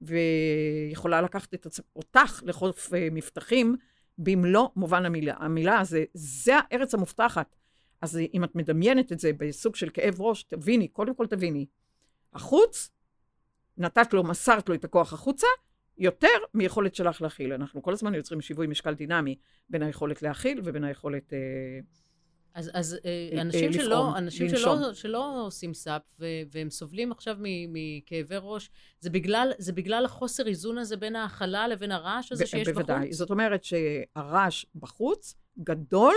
ויכולה 0.01 1.21
לקחת 1.21 1.53
את 1.53 1.65
עצ... 1.65 1.79
אותך 1.95 2.41
לחוף 2.45 2.93
אה, 2.93 3.07
מבטחים 3.11 3.75
במלוא 4.17 4.67
מובן 4.75 5.05
המילה. 5.05 5.35
המילה 5.39 5.83
זה, 5.83 6.03
זה 6.13 6.53
הארץ 6.57 6.93
המובטחת. 6.93 7.55
אז 8.01 8.19
אם 8.33 8.43
את 8.43 8.55
מדמיינת 8.55 9.11
את 9.11 9.19
זה 9.19 9.31
בסוג 9.37 9.75
של 9.75 9.89
כאב 9.89 10.21
ראש, 10.21 10.43
תביני, 10.43 10.87
קודם 10.87 11.15
כל 11.15 11.27
תביני, 11.27 11.65
החוץ, 12.33 12.89
נתת 13.77 14.13
לו, 14.13 14.23
מסרת 14.23 14.69
לו 14.69 14.75
את 14.75 14.83
הכוח 14.83 15.13
החוצה, 15.13 15.47
יותר 15.97 16.27
מיכולת 16.53 16.95
שלך 16.95 17.21
להכיל. 17.21 17.53
אנחנו 17.53 17.81
כל 17.81 17.93
הזמן 17.93 18.13
יוצרים 18.13 18.41
שיווי 18.41 18.67
משקל 18.67 18.93
דינמי 18.93 19.35
בין 19.69 19.83
היכולת 19.83 20.21
להכיל 20.21 20.61
ובין 20.63 20.83
היכולת... 20.83 21.33
אה, 21.33 21.79
אז, 22.53 22.71
אז 22.73 22.97
אה, 23.05 23.41
אנשים, 23.41 23.69
לפעום, 23.69 23.85
שלא, 23.85 24.17
אנשים 24.17 24.49
שלא, 24.49 24.93
שלא 24.93 25.45
עושים 25.45 25.73
סאפ 25.73 26.01
והם 26.51 26.69
סובלים 26.69 27.11
עכשיו 27.11 27.37
מכאבי 27.41 28.35
ראש, 28.41 28.69
זה 28.99 29.09
בגלל, 29.09 29.51
זה 29.57 29.73
בגלל 29.73 30.05
החוסר 30.05 30.47
איזון 30.47 30.77
הזה 30.77 30.97
בין 30.97 31.15
ההכלה 31.15 31.67
לבין 31.67 31.91
הרעש 31.91 32.31
הזה 32.31 32.45
שיש 32.45 32.67
בוודאי. 32.67 32.73
בחוץ? 32.73 32.89
בוודאי. 32.89 33.13
זאת 33.13 33.29
אומרת 33.29 33.63
שהרעש 33.63 34.65
בחוץ 34.75 35.35
גדול 35.63 36.15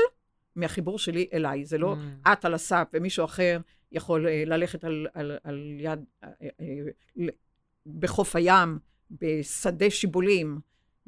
מהחיבור 0.56 0.98
שלי 0.98 1.28
אליי. 1.32 1.64
זה 1.64 1.78
לא 1.78 1.94
mm. 1.94 2.32
את 2.32 2.44
על 2.44 2.54
הסאפ 2.54 2.88
ומישהו 2.92 3.24
אחר 3.24 3.60
יכול 3.92 4.28
ללכת 4.30 4.84
על, 4.84 5.06
על, 5.14 5.38
על 5.44 5.76
יד, 5.78 6.04
בחוף 7.86 8.36
הים, 8.36 8.78
בשדה 9.10 9.90
שיבולים, 9.90 10.60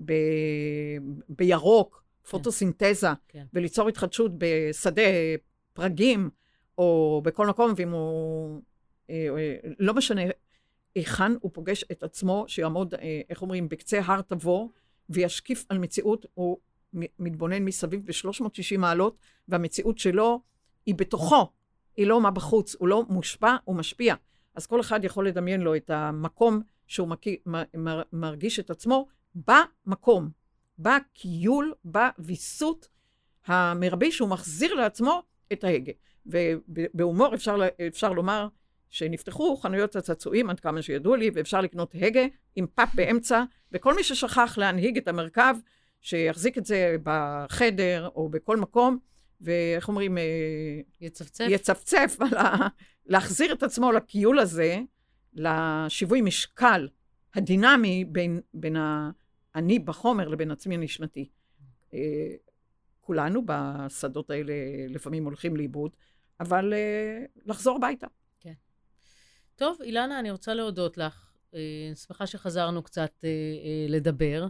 ב, 0.04 0.12
בירוק. 1.28 2.05
כן. 2.26 2.30
פוטוסינתזה, 2.30 3.08
כן. 3.28 3.44
וליצור 3.54 3.88
התחדשות 3.88 4.32
בשדה 4.38 5.02
פרגים, 5.72 6.30
או 6.78 7.20
בכל 7.24 7.46
מקום, 7.46 7.72
ואם 7.76 7.90
הוא... 7.92 8.62
אה, 9.10 9.28
אה, 9.38 9.56
לא 9.78 9.94
משנה 9.94 10.22
היכן 10.94 11.32
הוא 11.40 11.50
פוגש 11.54 11.84
את 11.92 12.02
עצמו, 12.02 12.44
שיעמוד, 12.48 12.94
אה, 12.94 13.20
איך 13.30 13.42
אומרים, 13.42 13.68
בקצה 13.68 14.00
הר 14.04 14.20
תבור, 14.20 14.72
וישקיף 15.10 15.64
על 15.68 15.78
מציאות, 15.78 16.26
הוא 16.34 16.58
מתבונן 17.18 17.64
מסביב 17.64 18.06
ב-360 18.06 18.78
מעלות, 18.78 19.16
והמציאות 19.48 19.98
שלו 19.98 20.40
היא 20.86 20.94
בתוכו, 20.94 21.50
היא 21.96 22.06
לא 22.06 22.20
מה 22.20 22.30
בחוץ, 22.30 22.74
הוא 22.78 22.88
לא 22.88 23.04
מושפע, 23.08 23.56
הוא 23.64 23.76
משפיע. 23.76 24.14
אז 24.54 24.66
כל 24.66 24.80
אחד 24.80 25.04
יכול 25.04 25.28
לדמיין 25.28 25.60
לו 25.60 25.76
את 25.76 25.90
המקום 25.90 26.62
שהוא 26.86 27.08
מרגיש 28.12 28.60
את 28.60 28.70
עצמו 28.70 29.06
במקום. 29.34 30.30
בכיול, 30.78 31.74
בוויסות 31.84 32.88
המרבי 33.46 34.12
שהוא 34.12 34.28
מחזיר 34.28 34.74
לעצמו 34.74 35.22
את 35.52 35.64
ההגה. 35.64 35.92
ובהומור 36.26 37.34
אפשר, 37.34 37.56
אפשר 37.86 38.12
לומר 38.12 38.48
שנפתחו 38.90 39.56
חנויות 39.56 39.96
הצעצועים, 39.96 40.50
עד 40.50 40.60
כמה 40.60 40.82
שידוע 40.82 41.16
לי, 41.16 41.30
ואפשר 41.34 41.60
לקנות 41.60 41.94
הגה 41.94 42.26
עם 42.56 42.66
פאפ 42.74 42.94
באמצע, 42.94 43.42
וכל 43.72 43.94
מי 43.94 44.04
ששכח 44.04 44.58
להנהיג 44.58 44.96
את 44.96 45.08
המרכב, 45.08 45.54
שיחזיק 46.00 46.58
את 46.58 46.66
זה 46.66 46.96
בחדר 47.02 48.08
או 48.14 48.28
בכל 48.28 48.56
מקום, 48.56 48.98
ואיך 49.40 49.88
אומרים? 49.88 50.18
אה, 50.18 50.22
יצפצף. 51.00 51.46
יצפצף 51.48 52.16
על 52.20 52.38
ה... 52.38 52.68
להחזיר 53.06 53.52
את 53.52 53.62
עצמו 53.62 53.92
לכיול 53.92 54.38
הזה, 54.38 54.78
לשיווי 55.34 56.20
משקל 56.20 56.88
הדינמי 57.34 58.04
בין, 58.04 58.40
בין 58.54 58.76
ה... 58.76 59.10
אני 59.56 59.78
בחומר 59.78 60.28
לבין 60.28 60.50
עצמי 60.50 60.74
הנשמתי. 60.74 61.28
אה, 61.94 62.34
כולנו 63.00 63.42
בשדות 63.46 64.30
האלה 64.30 64.52
לפעמים 64.88 65.24
הולכים 65.24 65.56
לאיבוד, 65.56 65.96
אבל 66.40 66.74
אה, 66.74 67.24
לחזור 67.46 67.76
הביתה. 67.76 68.06
כן. 68.40 68.52
טוב, 69.56 69.78
אילנה, 69.82 70.20
אני 70.20 70.30
רוצה 70.30 70.54
להודות 70.54 70.98
לך. 70.98 71.36
אה, 71.54 71.60
אני 71.88 71.96
שמחה 71.96 72.26
שחזרנו 72.26 72.82
קצת 72.82 73.24
לדבר. 73.88 74.46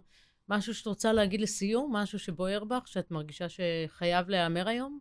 משהו 0.48 0.74
שאת 0.74 0.86
רוצה 0.86 1.12
להגיד 1.12 1.40
לסיום? 1.40 1.96
משהו 1.96 2.18
שבוער 2.18 2.64
בך, 2.64 2.88
שאת 2.88 3.10
מרגישה 3.10 3.46
שחייב 3.48 4.28
להיאמר 4.28 4.68
היום? 4.68 4.98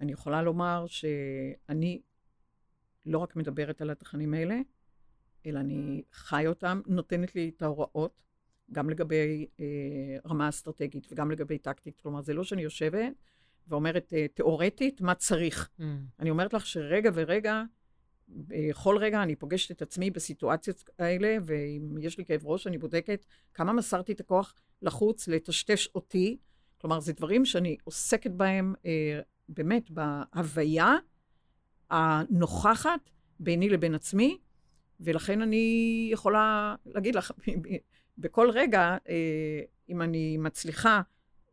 אני 0.00 0.12
יכולה 0.12 0.42
לומר 0.42 0.86
שאני 0.86 2.00
לא 3.06 3.18
רק 3.18 3.36
מדברת 3.36 3.80
על 3.80 3.90
התכנים 3.90 4.34
האלה, 4.34 4.60
אלא 5.46 5.60
אני 5.60 6.02
חי 6.12 6.46
אותם, 6.46 6.80
נותנת 6.86 7.34
לי 7.34 7.52
את 7.56 7.62
ההוראות, 7.62 8.22
גם 8.72 8.90
לגבי 8.90 9.46
אה, 9.60 10.16
רמה 10.26 10.48
אסטרטגית 10.48 11.06
וגם 11.12 11.30
לגבי 11.30 11.58
טקטית. 11.58 12.00
כלומר, 12.00 12.20
זה 12.20 12.34
לא 12.34 12.44
שאני 12.44 12.62
יושבת 12.62 13.12
ואומרת 13.68 14.12
אה, 14.16 14.26
תיאורטית 14.34 15.00
מה 15.00 15.14
צריך. 15.14 15.70
Mm. 15.78 15.82
אני 16.20 16.30
אומרת 16.30 16.54
לך 16.54 16.66
שרגע 16.66 17.10
ורגע, 17.14 17.62
בכל 18.28 18.98
רגע 18.98 19.22
אני 19.22 19.36
פוגשת 19.36 19.70
את 19.70 19.82
עצמי 19.82 20.10
בסיטואציות 20.10 20.90
האלה, 20.98 21.36
ואם 21.44 21.94
יש 22.00 22.18
לי 22.18 22.24
כאב 22.24 22.46
ראש, 22.46 22.66
אני 22.66 22.78
בודקת 22.78 23.26
כמה 23.54 23.72
מסרתי 23.72 24.12
את 24.12 24.20
הכוח 24.20 24.54
לחוץ, 24.82 25.28
לטשטש 25.28 25.88
אותי. 25.94 26.36
כלומר, 26.80 27.00
זה 27.00 27.12
דברים 27.12 27.44
שאני 27.44 27.76
עוסקת 27.84 28.30
בהם 28.30 28.74
אה, 28.86 29.20
באמת 29.48 29.90
בהוויה 29.90 30.94
הנוכחת 31.90 33.10
ביני 33.40 33.68
לבין 33.68 33.94
עצמי, 33.94 34.38
ולכן 35.00 35.42
אני 35.42 36.08
יכולה 36.12 36.74
להגיד 36.86 37.14
לך, 37.14 37.32
בכל 38.18 38.50
רגע, 38.50 38.96
אה, 39.08 39.60
אם 39.88 40.02
אני 40.02 40.36
מצליחה 40.36 41.00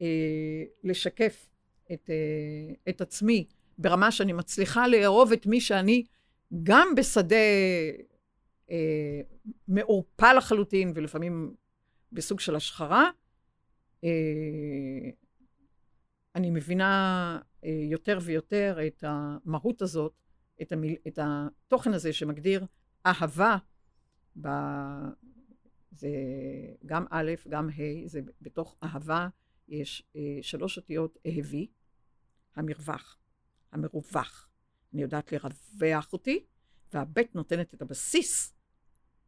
אה, 0.02 0.64
לשקף 0.84 1.50
את, 1.94 2.10
אה, 2.10 2.74
את 2.90 3.02
עצמי 3.02 3.46
ברמה 3.78 4.12
שאני 4.12 4.34
מצליחה 4.34 4.88
לאהוב 4.88 5.32
את 5.32 5.46
מי 5.46 5.62
שאני, 5.62 6.04
גם 6.64 6.88
בשדה 6.98 7.36
מעורפל 9.68 10.34
לחלוטין, 10.34 10.92
ולפעמים 10.96 11.54
בסוג 12.12 12.40
של 12.40 12.56
השחרה, 12.56 13.10
אני 16.36 16.50
מבינה 16.50 17.40
אה, 17.64 17.70
יותר 17.90 18.20
ויותר 18.22 18.78
את 18.88 19.04
המהות 19.08 19.82
הזאת, 19.82 20.14
את, 20.62 20.72
המיל, 20.72 20.96
את 21.08 21.20
התוכן 21.22 21.94
הזה 21.94 22.14
שמגדיר 22.14 22.66
אהבה, 23.06 23.58
ב, 24.42 24.48
זה 25.92 26.10
גם 26.86 27.06
א', 27.10 27.32
גם 27.50 27.70
ה', 27.70 28.08
זה 28.08 28.22
בתוך 28.42 28.76
אהבה 28.84 29.28
יש 29.68 30.04
אה, 30.16 30.22
שלוש 30.42 30.78
אותיות 30.78 31.18
אהבי, 31.26 31.68
המרווח, 32.56 33.18
המרווח. 33.72 34.50
אני 34.94 35.02
יודעת 35.02 35.32
לרווח 35.32 36.14
אותי, 36.14 36.46
והבית 36.94 37.36
נותנת 37.36 37.74
את 37.74 37.82
הבסיס, 37.82 38.54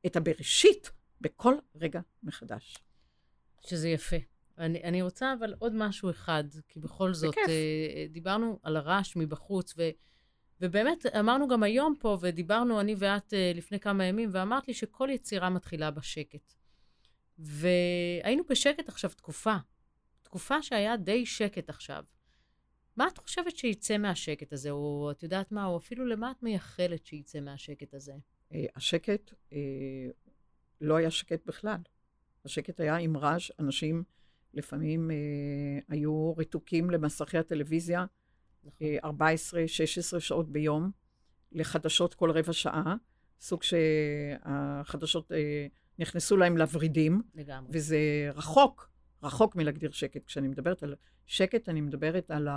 את 0.05 0.15
הבראשית, 0.15 0.91
בכל 1.21 1.53
רגע 1.75 2.01
מחדש. 2.23 2.77
שזה 3.61 3.89
יפה. 3.89 4.15
אני, 4.57 4.83
אני 4.83 5.01
רוצה 5.01 5.33
אבל 5.39 5.53
עוד 5.59 5.73
משהו 5.75 6.09
אחד, 6.09 6.43
כי 6.67 6.79
בכל 6.79 7.13
זאת, 7.13 7.31
בכיף. 7.31 7.49
אה, 7.49 8.05
דיברנו 8.09 8.59
על 8.63 8.77
הרעש 8.77 9.15
מבחוץ, 9.15 9.73
ו, 9.77 9.89
ובאמת 10.61 11.05
אמרנו 11.05 11.47
גם 11.47 11.63
היום 11.63 11.95
פה, 11.99 12.17
ודיברנו 12.21 12.79
אני 12.79 12.95
ואת 12.97 13.33
אה, 13.33 13.51
לפני 13.55 13.79
כמה 13.79 14.05
ימים, 14.05 14.29
ואמרת 14.31 14.67
לי 14.67 14.73
שכל 14.73 15.09
יצירה 15.11 15.49
מתחילה 15.49 15.91
בשקט. 15.91 16.53
והיינו 17.39 18.43
בשקט 18.49 18.89
עכשיו 18.89 19.09
תקופה, 19.09 19.55
תקופה 20.21 20.61
שהיה 20.61 20.97
די 20.97 21.25
שקט 21.25 21.69
עכשיו. 21.69 22.03
מה 22.97 23.07
את 23.07 23.17
חושבת 23.17 23.57
שיצא 23.57 23.97
מהשקט 23.97 24.53
הזה, 24.53 24.71
או 24.71 25.11
את 25.11 25.23
יודעת 25.23 25.51
מה, 25.51 25.65
או 25.65 25.77
אפילו 25.77 26.05
למה 26.05 26.31
את 26.31 26.43
מייחלת 26.43 27.05
שיצא 27.05 27.39
מהשקט 27.39 27.93
הזה? 27.93 28.13
אה, 28.53 28.65
השקט 28.75 29.33
אה, 29.53 29.57
לא 30.81 30.95
היה 30.95 31.11
שקט 31.11 31.45
בכלל. 31.45 31.79
השקט 32.45 32.79
היה 32.79 32.95
עם 32.95 33.17
רעש, 33.17 33.51
אנשים 33.59 34.03
לפעמים 34.53 35.11
היו 35.89 36.33
רתוקים 36.37 36.89
למסכי 36.89 37.37
הטלוויזיה 37.37 38.05
נכון. 38.65 38.87
אה, 38.87 39.09
14-16 40.17 40.19
שעות 40.19 40.49
ביום, 40.49 40.91
לחדשות 41.51 42.13
כל 42.13 42.31
רבע 42.31 42.53
שעה, 42.53 42.95
סוג 43.39 43.63
שהחדשות 43.63 45.31
אה, 45.31 45.67
נכנסו 45.99 46.37
להם 46.37 46.57
לוורידים, 46.57 47.21
לגמרי. 47.35 47.69
וזה 47.73 47.97
רחוק, 48.35 48.89
רחוק 49.23 49.55
מלהגדיר 49.55 49.91
שקט. 49.91 50.25
כשאני 50.25 50.47
מדברת 50.47 50.83
על 50.83 50.95
שקט, 51.25 51.69
אני 51.69 51.81
מדברת 51.81 52.31
על 52.31 52.47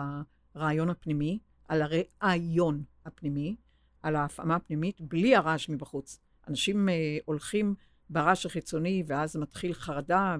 הרעיון 0.54 0.90
הפנימי, 0.90 1.38
על 1.68 1.82
הרעיון 1.82 2.84
הפנימי, 3.06 3.56
על 4.02 4.16
ההפעמה 4.16 4.56
הפנימית, 4.56 5.00
בלי 5.00 5.36
הרעש 5.36 5.68
מבחוץ. 5.68 6.20
אנשים 6.48 6.88
אה, 6.88 7.18
הולכים 7.24 7.74
ברעש 8.10 8.46
החיצוני, 8.46 9.04
ואז 9.06 9.36
מתחיל 9.36 9.74
חרדה, 9.74 10.36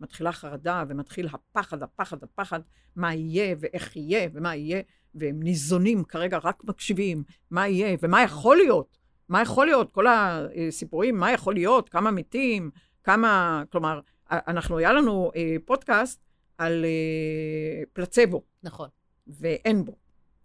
ומתחילה 0.00 0.32
חרדה, 0.32 0.84
ומתחיל 0.88 1.28
הפחד, 1.32 1.82
הפחד, 1.82 2.22
הפחד, 2.22 2.60
מה 2.96 3.14
יהיה, 3.14 3.56
ואיך 3.60 3.96
יהיה, 3.96 4.28
ומה 4.32 4.56
יהיה, 4.56 4.82
והם 5.14 5.42
ניזונים 5.42 6.04
כרגע, 6.04 6.38
רק 6.44 6.64
מקשיבים, 6.64 7.22
מה 7.50 7.68
יהיה, 7.68 7.96
ומה 8.02 8.22
יכול 8.22 8.56
להיות. 8.56 8.98
מה 9.28 9.42
יכול 9.42 9.66
להיות? 9.66 9.92
כל 9.92 10.06
הסיפורים, 10.08 11.16
מה 11.16 11.32
יכול 11.32 11.54
להיות, 11.54 11.88
כמה 11.88 12.10
מתים, 12.10 12.70
כמה... 13.04 13.62
כלומר, 13.72 14.00
אנחנו, 14.30 14.78
היה 14.78 14.92
לנו 14.92 15.30
אה, 15.36 15.56
פודקאסט 15.64 16.20
על 16.58 16.84
אה, 16.84 17.82
פלצבו, 17.92 18.42
נכון. 18.62 18.88
ואין 19.26 19.84
בו, 19.84 19.96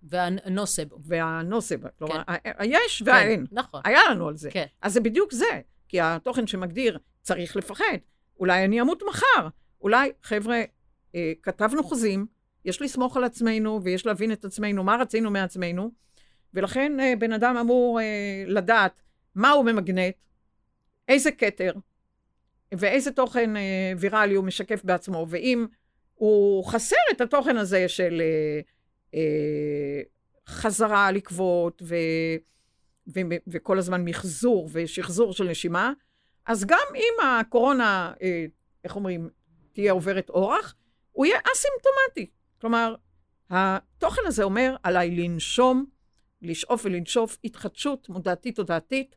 והנוסבו. 0.03 0.97
והנוסבו. 1.03 1.87
כלומר, 1.97 2.23
כן. 2.23 2.51
היש 2.57 3.03
והאין. 3.05 3.45
כן, 3.47 3.55
נכון. 3.55 3.81
היה 3.83 3.99
לנו 4.11 4.27
על 4.27 4.37
זה. 4.37 4.51
כן. 4.51 4.65
אז 4.81 4.93
זה 4.93 4.99
בדיוק 4.99 5.33
זה, 5.33 5.61
כי 5.87 6.01
התוכן 6.01 6.47
שמגדיר 6.47 6.99
צריך 7.21 7.55
לפחד. 7.55 7.97
אולי 8.39 8.65
אני 8.65 8.81
אמות 8.81 9.03
מחר. 9.09 9.47
אולי, 9.81 10.11
חבר'ה, 10.23 10.61
אה, 11.15 11.33
כתבנו 11.43 11.83
חוזים, 11.83 12.25
יש 12.65 12.81
לסמוך 12.81 13.17
על 13.17 13.23
עצמנו 13.23 13.79
ויש 13.83 14.05
להבין 14.05 14.31
את 14.31 14.45
עצמנו, 14.45 14.83
מה 14.83 14.95
רצינו 15.01 15.31
מעצמנו, 15.31 15.91
ולכן 16.53 16.99
אה, 16.99 17.13
בן 17.19 17.33
אדם 17.33 17.57
אמור 17.57 17.99
אה, 18.01 18.43
לדעת 18.47 19.01
מה 19.35 19.51
הוא 19.51 19.65
ממגנט, 19.65 20.15
איזה 21.07 21.31
כתר 21.31 21.73
ואיזה 22.71 23.11
תוכן 23.11 23.57
אה, 23.57 23.93
ויראלי 23.97 24.35
הוא 24.35 24.45
משקף 24.45 24.83
בעצמו, 24.83 25.25
ואם 25.29 25.65
הוא 26.15 26.65
חסר 26.65 26.95
את 27.11 27.21
התוכן 27.21 27.57
הזה 27.57 27.87
של 27.87 28.21
אה, 28.21 28.59
אה, 29.13 30.01
חזרה 30.47 31.07
על 31.07 31.15
עקבות 31.15 31.81
ו, 31.85 31.95
ו, 33.07 33.19
וכל 33.47 33.77
הזמן 33.77 34.05
מחזור 34.05 34.69
ושחזור 34.71 35.33
של 35.33 35.49
נשימה, 35.49 35.93
אז 36.45 36.65
גם 36.65 36.87
אם 36.95 37.27
הקורונה, 37.27 38.13
אה, 38.21 38.45
איך 38.83 38.95
אומרים, 38.95 39.29
תהיה 39.73 39.91
עוברת 39.91 40.29
אורח, 40.29 40.75
הוא 41.11 41.25
יהיה 41.25 41.39
אסימפטומטי. 41.53 42.31
כלומר, 42.61 42.95
התוכן 43.49 44.21
הזה 44.25 44.43
אומר 44.43 44.75
עליי 44.83 45.11
לנשום, 45.11 45.85
לשאוף 46.41 46.85
ולנשוף 46.85 47.37
התחדשות 47.43 48.09
מודעתית-תודעתית, 48.09 49.15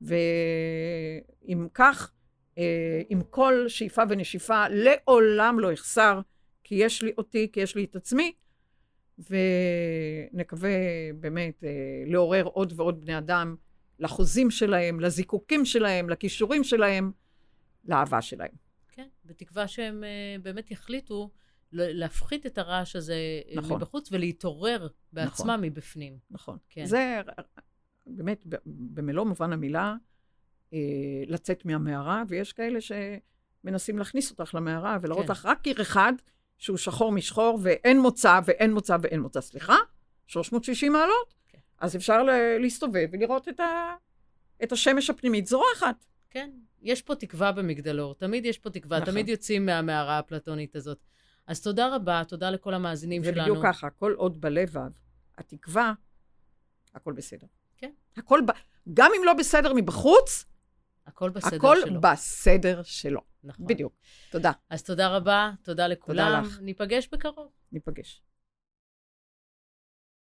ואם 0.00 1.68
כך, 1.74 2.12
אה, 2.58 3.02
עם 3.08 3.22
כל 3.22 3.64
שאיפה 3.68 4.02
ונשיפה, 4.08 4.64
לעולם 4.68 5.60
לא 5.60 5.72
אחסר, 5.72 6.20
כי 6.64 6.74
יש 6.74 7.02
לי 7.02 7.12
אותי, 7.18 7.48
כי 7.52 7.60
יש 7.60 7.76
לי 7.76 7.84
את 7.84 7.96
עצמי, 7.96 8.32
ונקווה 9.18 10.70
באמת 11.14 11.64
אה, 11.64 11.70
לעורר 12.06 12.44
עוד 12.44 12.72
ועוד 12.76 13.00
בני 13.00 13.18
אדם 13.18 13.56
לחוזים 14.00 14.50
שלהם, 14.50 15.00
לזיקוקים 15.00 15.64
שלהם, 15.64 16.10
לכישורים 16.10 16.64
שלהם, 16.64 17.12
לאהבה 17.84 18.22
שלהם. 18.22 18.54
כן, 18.88 19.06
בתקווה 19.24 19.68
שהם 19.68 20.04
uh, 20.04 20.42
באמת 20.42 20.70
יחליטו 20.70 21.30
להפחית 21.72 22.46
את 22.46 22.58
הרעש 22.58 22.96
הזה 22.96 23.14
אה, 23.14 23.56
נכון. 23.56 23.76
מבחוץ 23.76 24.12
ולהתעורר 24.12 24.88
בעצמם 25.12 25.46
נכון. 25.50 25.60
מבפנים. 25.60 26.18
נכון. 26.30 26.58
כן. 26.70 26.84
זה 26.86 27.20
באמת, 28.06 28.44
במלוא 28.66 29.24
מובן 29.24 29.52
המילה, 29.52 29.94
אה, 30.72 30.78
לצאת 31.26 31.64
מהמערה, 31.64 32.22
ויש 32.28 32.52
כאלה 32.52 32.78
שמנסים 32.80 33.98
להכניס 33.98 34.30
אותך 34.30 34.54
למערה 34.54 34.96
ולהראות 35.00 35.26
כן. 35.26 35.32
לך 35.32 35.46
רק 35.46 35.60
קיר 35.60 35.82
אחד, 35.82 36.12
שהוא 36.58 36.76
שחור 36.76 37.12
משחור, 37.12 37.58
ואין 37.62 38.00
מוצא, 38.00 38.40
ואין 38.44 38.72
מוצא, 38.72 38.96
ואין 39.02 39.20
מוצא. 39.20 39.40
סליחה? 39.40 39.76
360 40.26 40.92
מעלות? 40.92 41.34
אז 41.80 41.96
אפשר 41.96 42.22
להסתובב 42.60 43.08
ולראות 43.12 43.48
את, 43.48 43.60
ה- 43.60 43.94
את 44.62 44.72
השמש 44.72 45.10
הפנימית 45.10 45.46
זורחת. 45.46 46.04
כן, 46.30 46.50
יש 46.82 47.02
פה 47.02 47.14
תקווה 47.14 47.52
במגדלור, 47.52 48.14
תמיד 48.14 48.44
יש 48.44 48.58
פה 48.58 48.70
תקווה, 48.70 48.98
נכון. 49.00 49.12
תמיד 49.12 49.28
יוצאים 49.28 49.66
מהמערה 49.66 50.18
הפלטונית 50.18 50.76
הזאת. 50.76 50.98
אז 51.46 51.62
תודה 51.62 51.94
רבה, 51.94 52.22
תודה 52.28 52.50
לכל 52.50 52.74
המאזינים 52.74 53.24
זה 53.24 53.30
שלנו. 53.32 53.42
בדיוק 53.52 53.66
ככה, 53.66 53.90
כל 53.90 54.12
עוד 54.16 54.40
בלבב, 54.40 54.90
התקווה, 55.38 55.92
הכל 56.94 57.12
בסדר. 57.12 57.46
כן. 57.76 57.90
הכל, 58.16 58.40
ב... 58.46 58.50
גם 58.94 59.10
אם 59.18 59.24
לא 59.24 59.34
בסדר 59.34 59.72
מבחוץ, 59.72 60.44
הכל 61.06 61.30
בסדר 61.30 61.56
הכל 61.56 61.76
שלו. 61.84 62.00
בסדר 62.00 62.82
שלו. 62.82 63.20
נכון. 63.44 63.66
בדיוק. 63.66 63.92
תודה. 64.30 64.52
אז 64.70 64.82
תודה 64.82 65.16
רבה, 65.16 65.50
תודה 65.62 65.86
לכולם. 65.86 66.42
לך. 66.44 66.58
ניפגש 66.60 67.08
בקרוב. 67.12 67.48
ניפגש. 67.72 68.22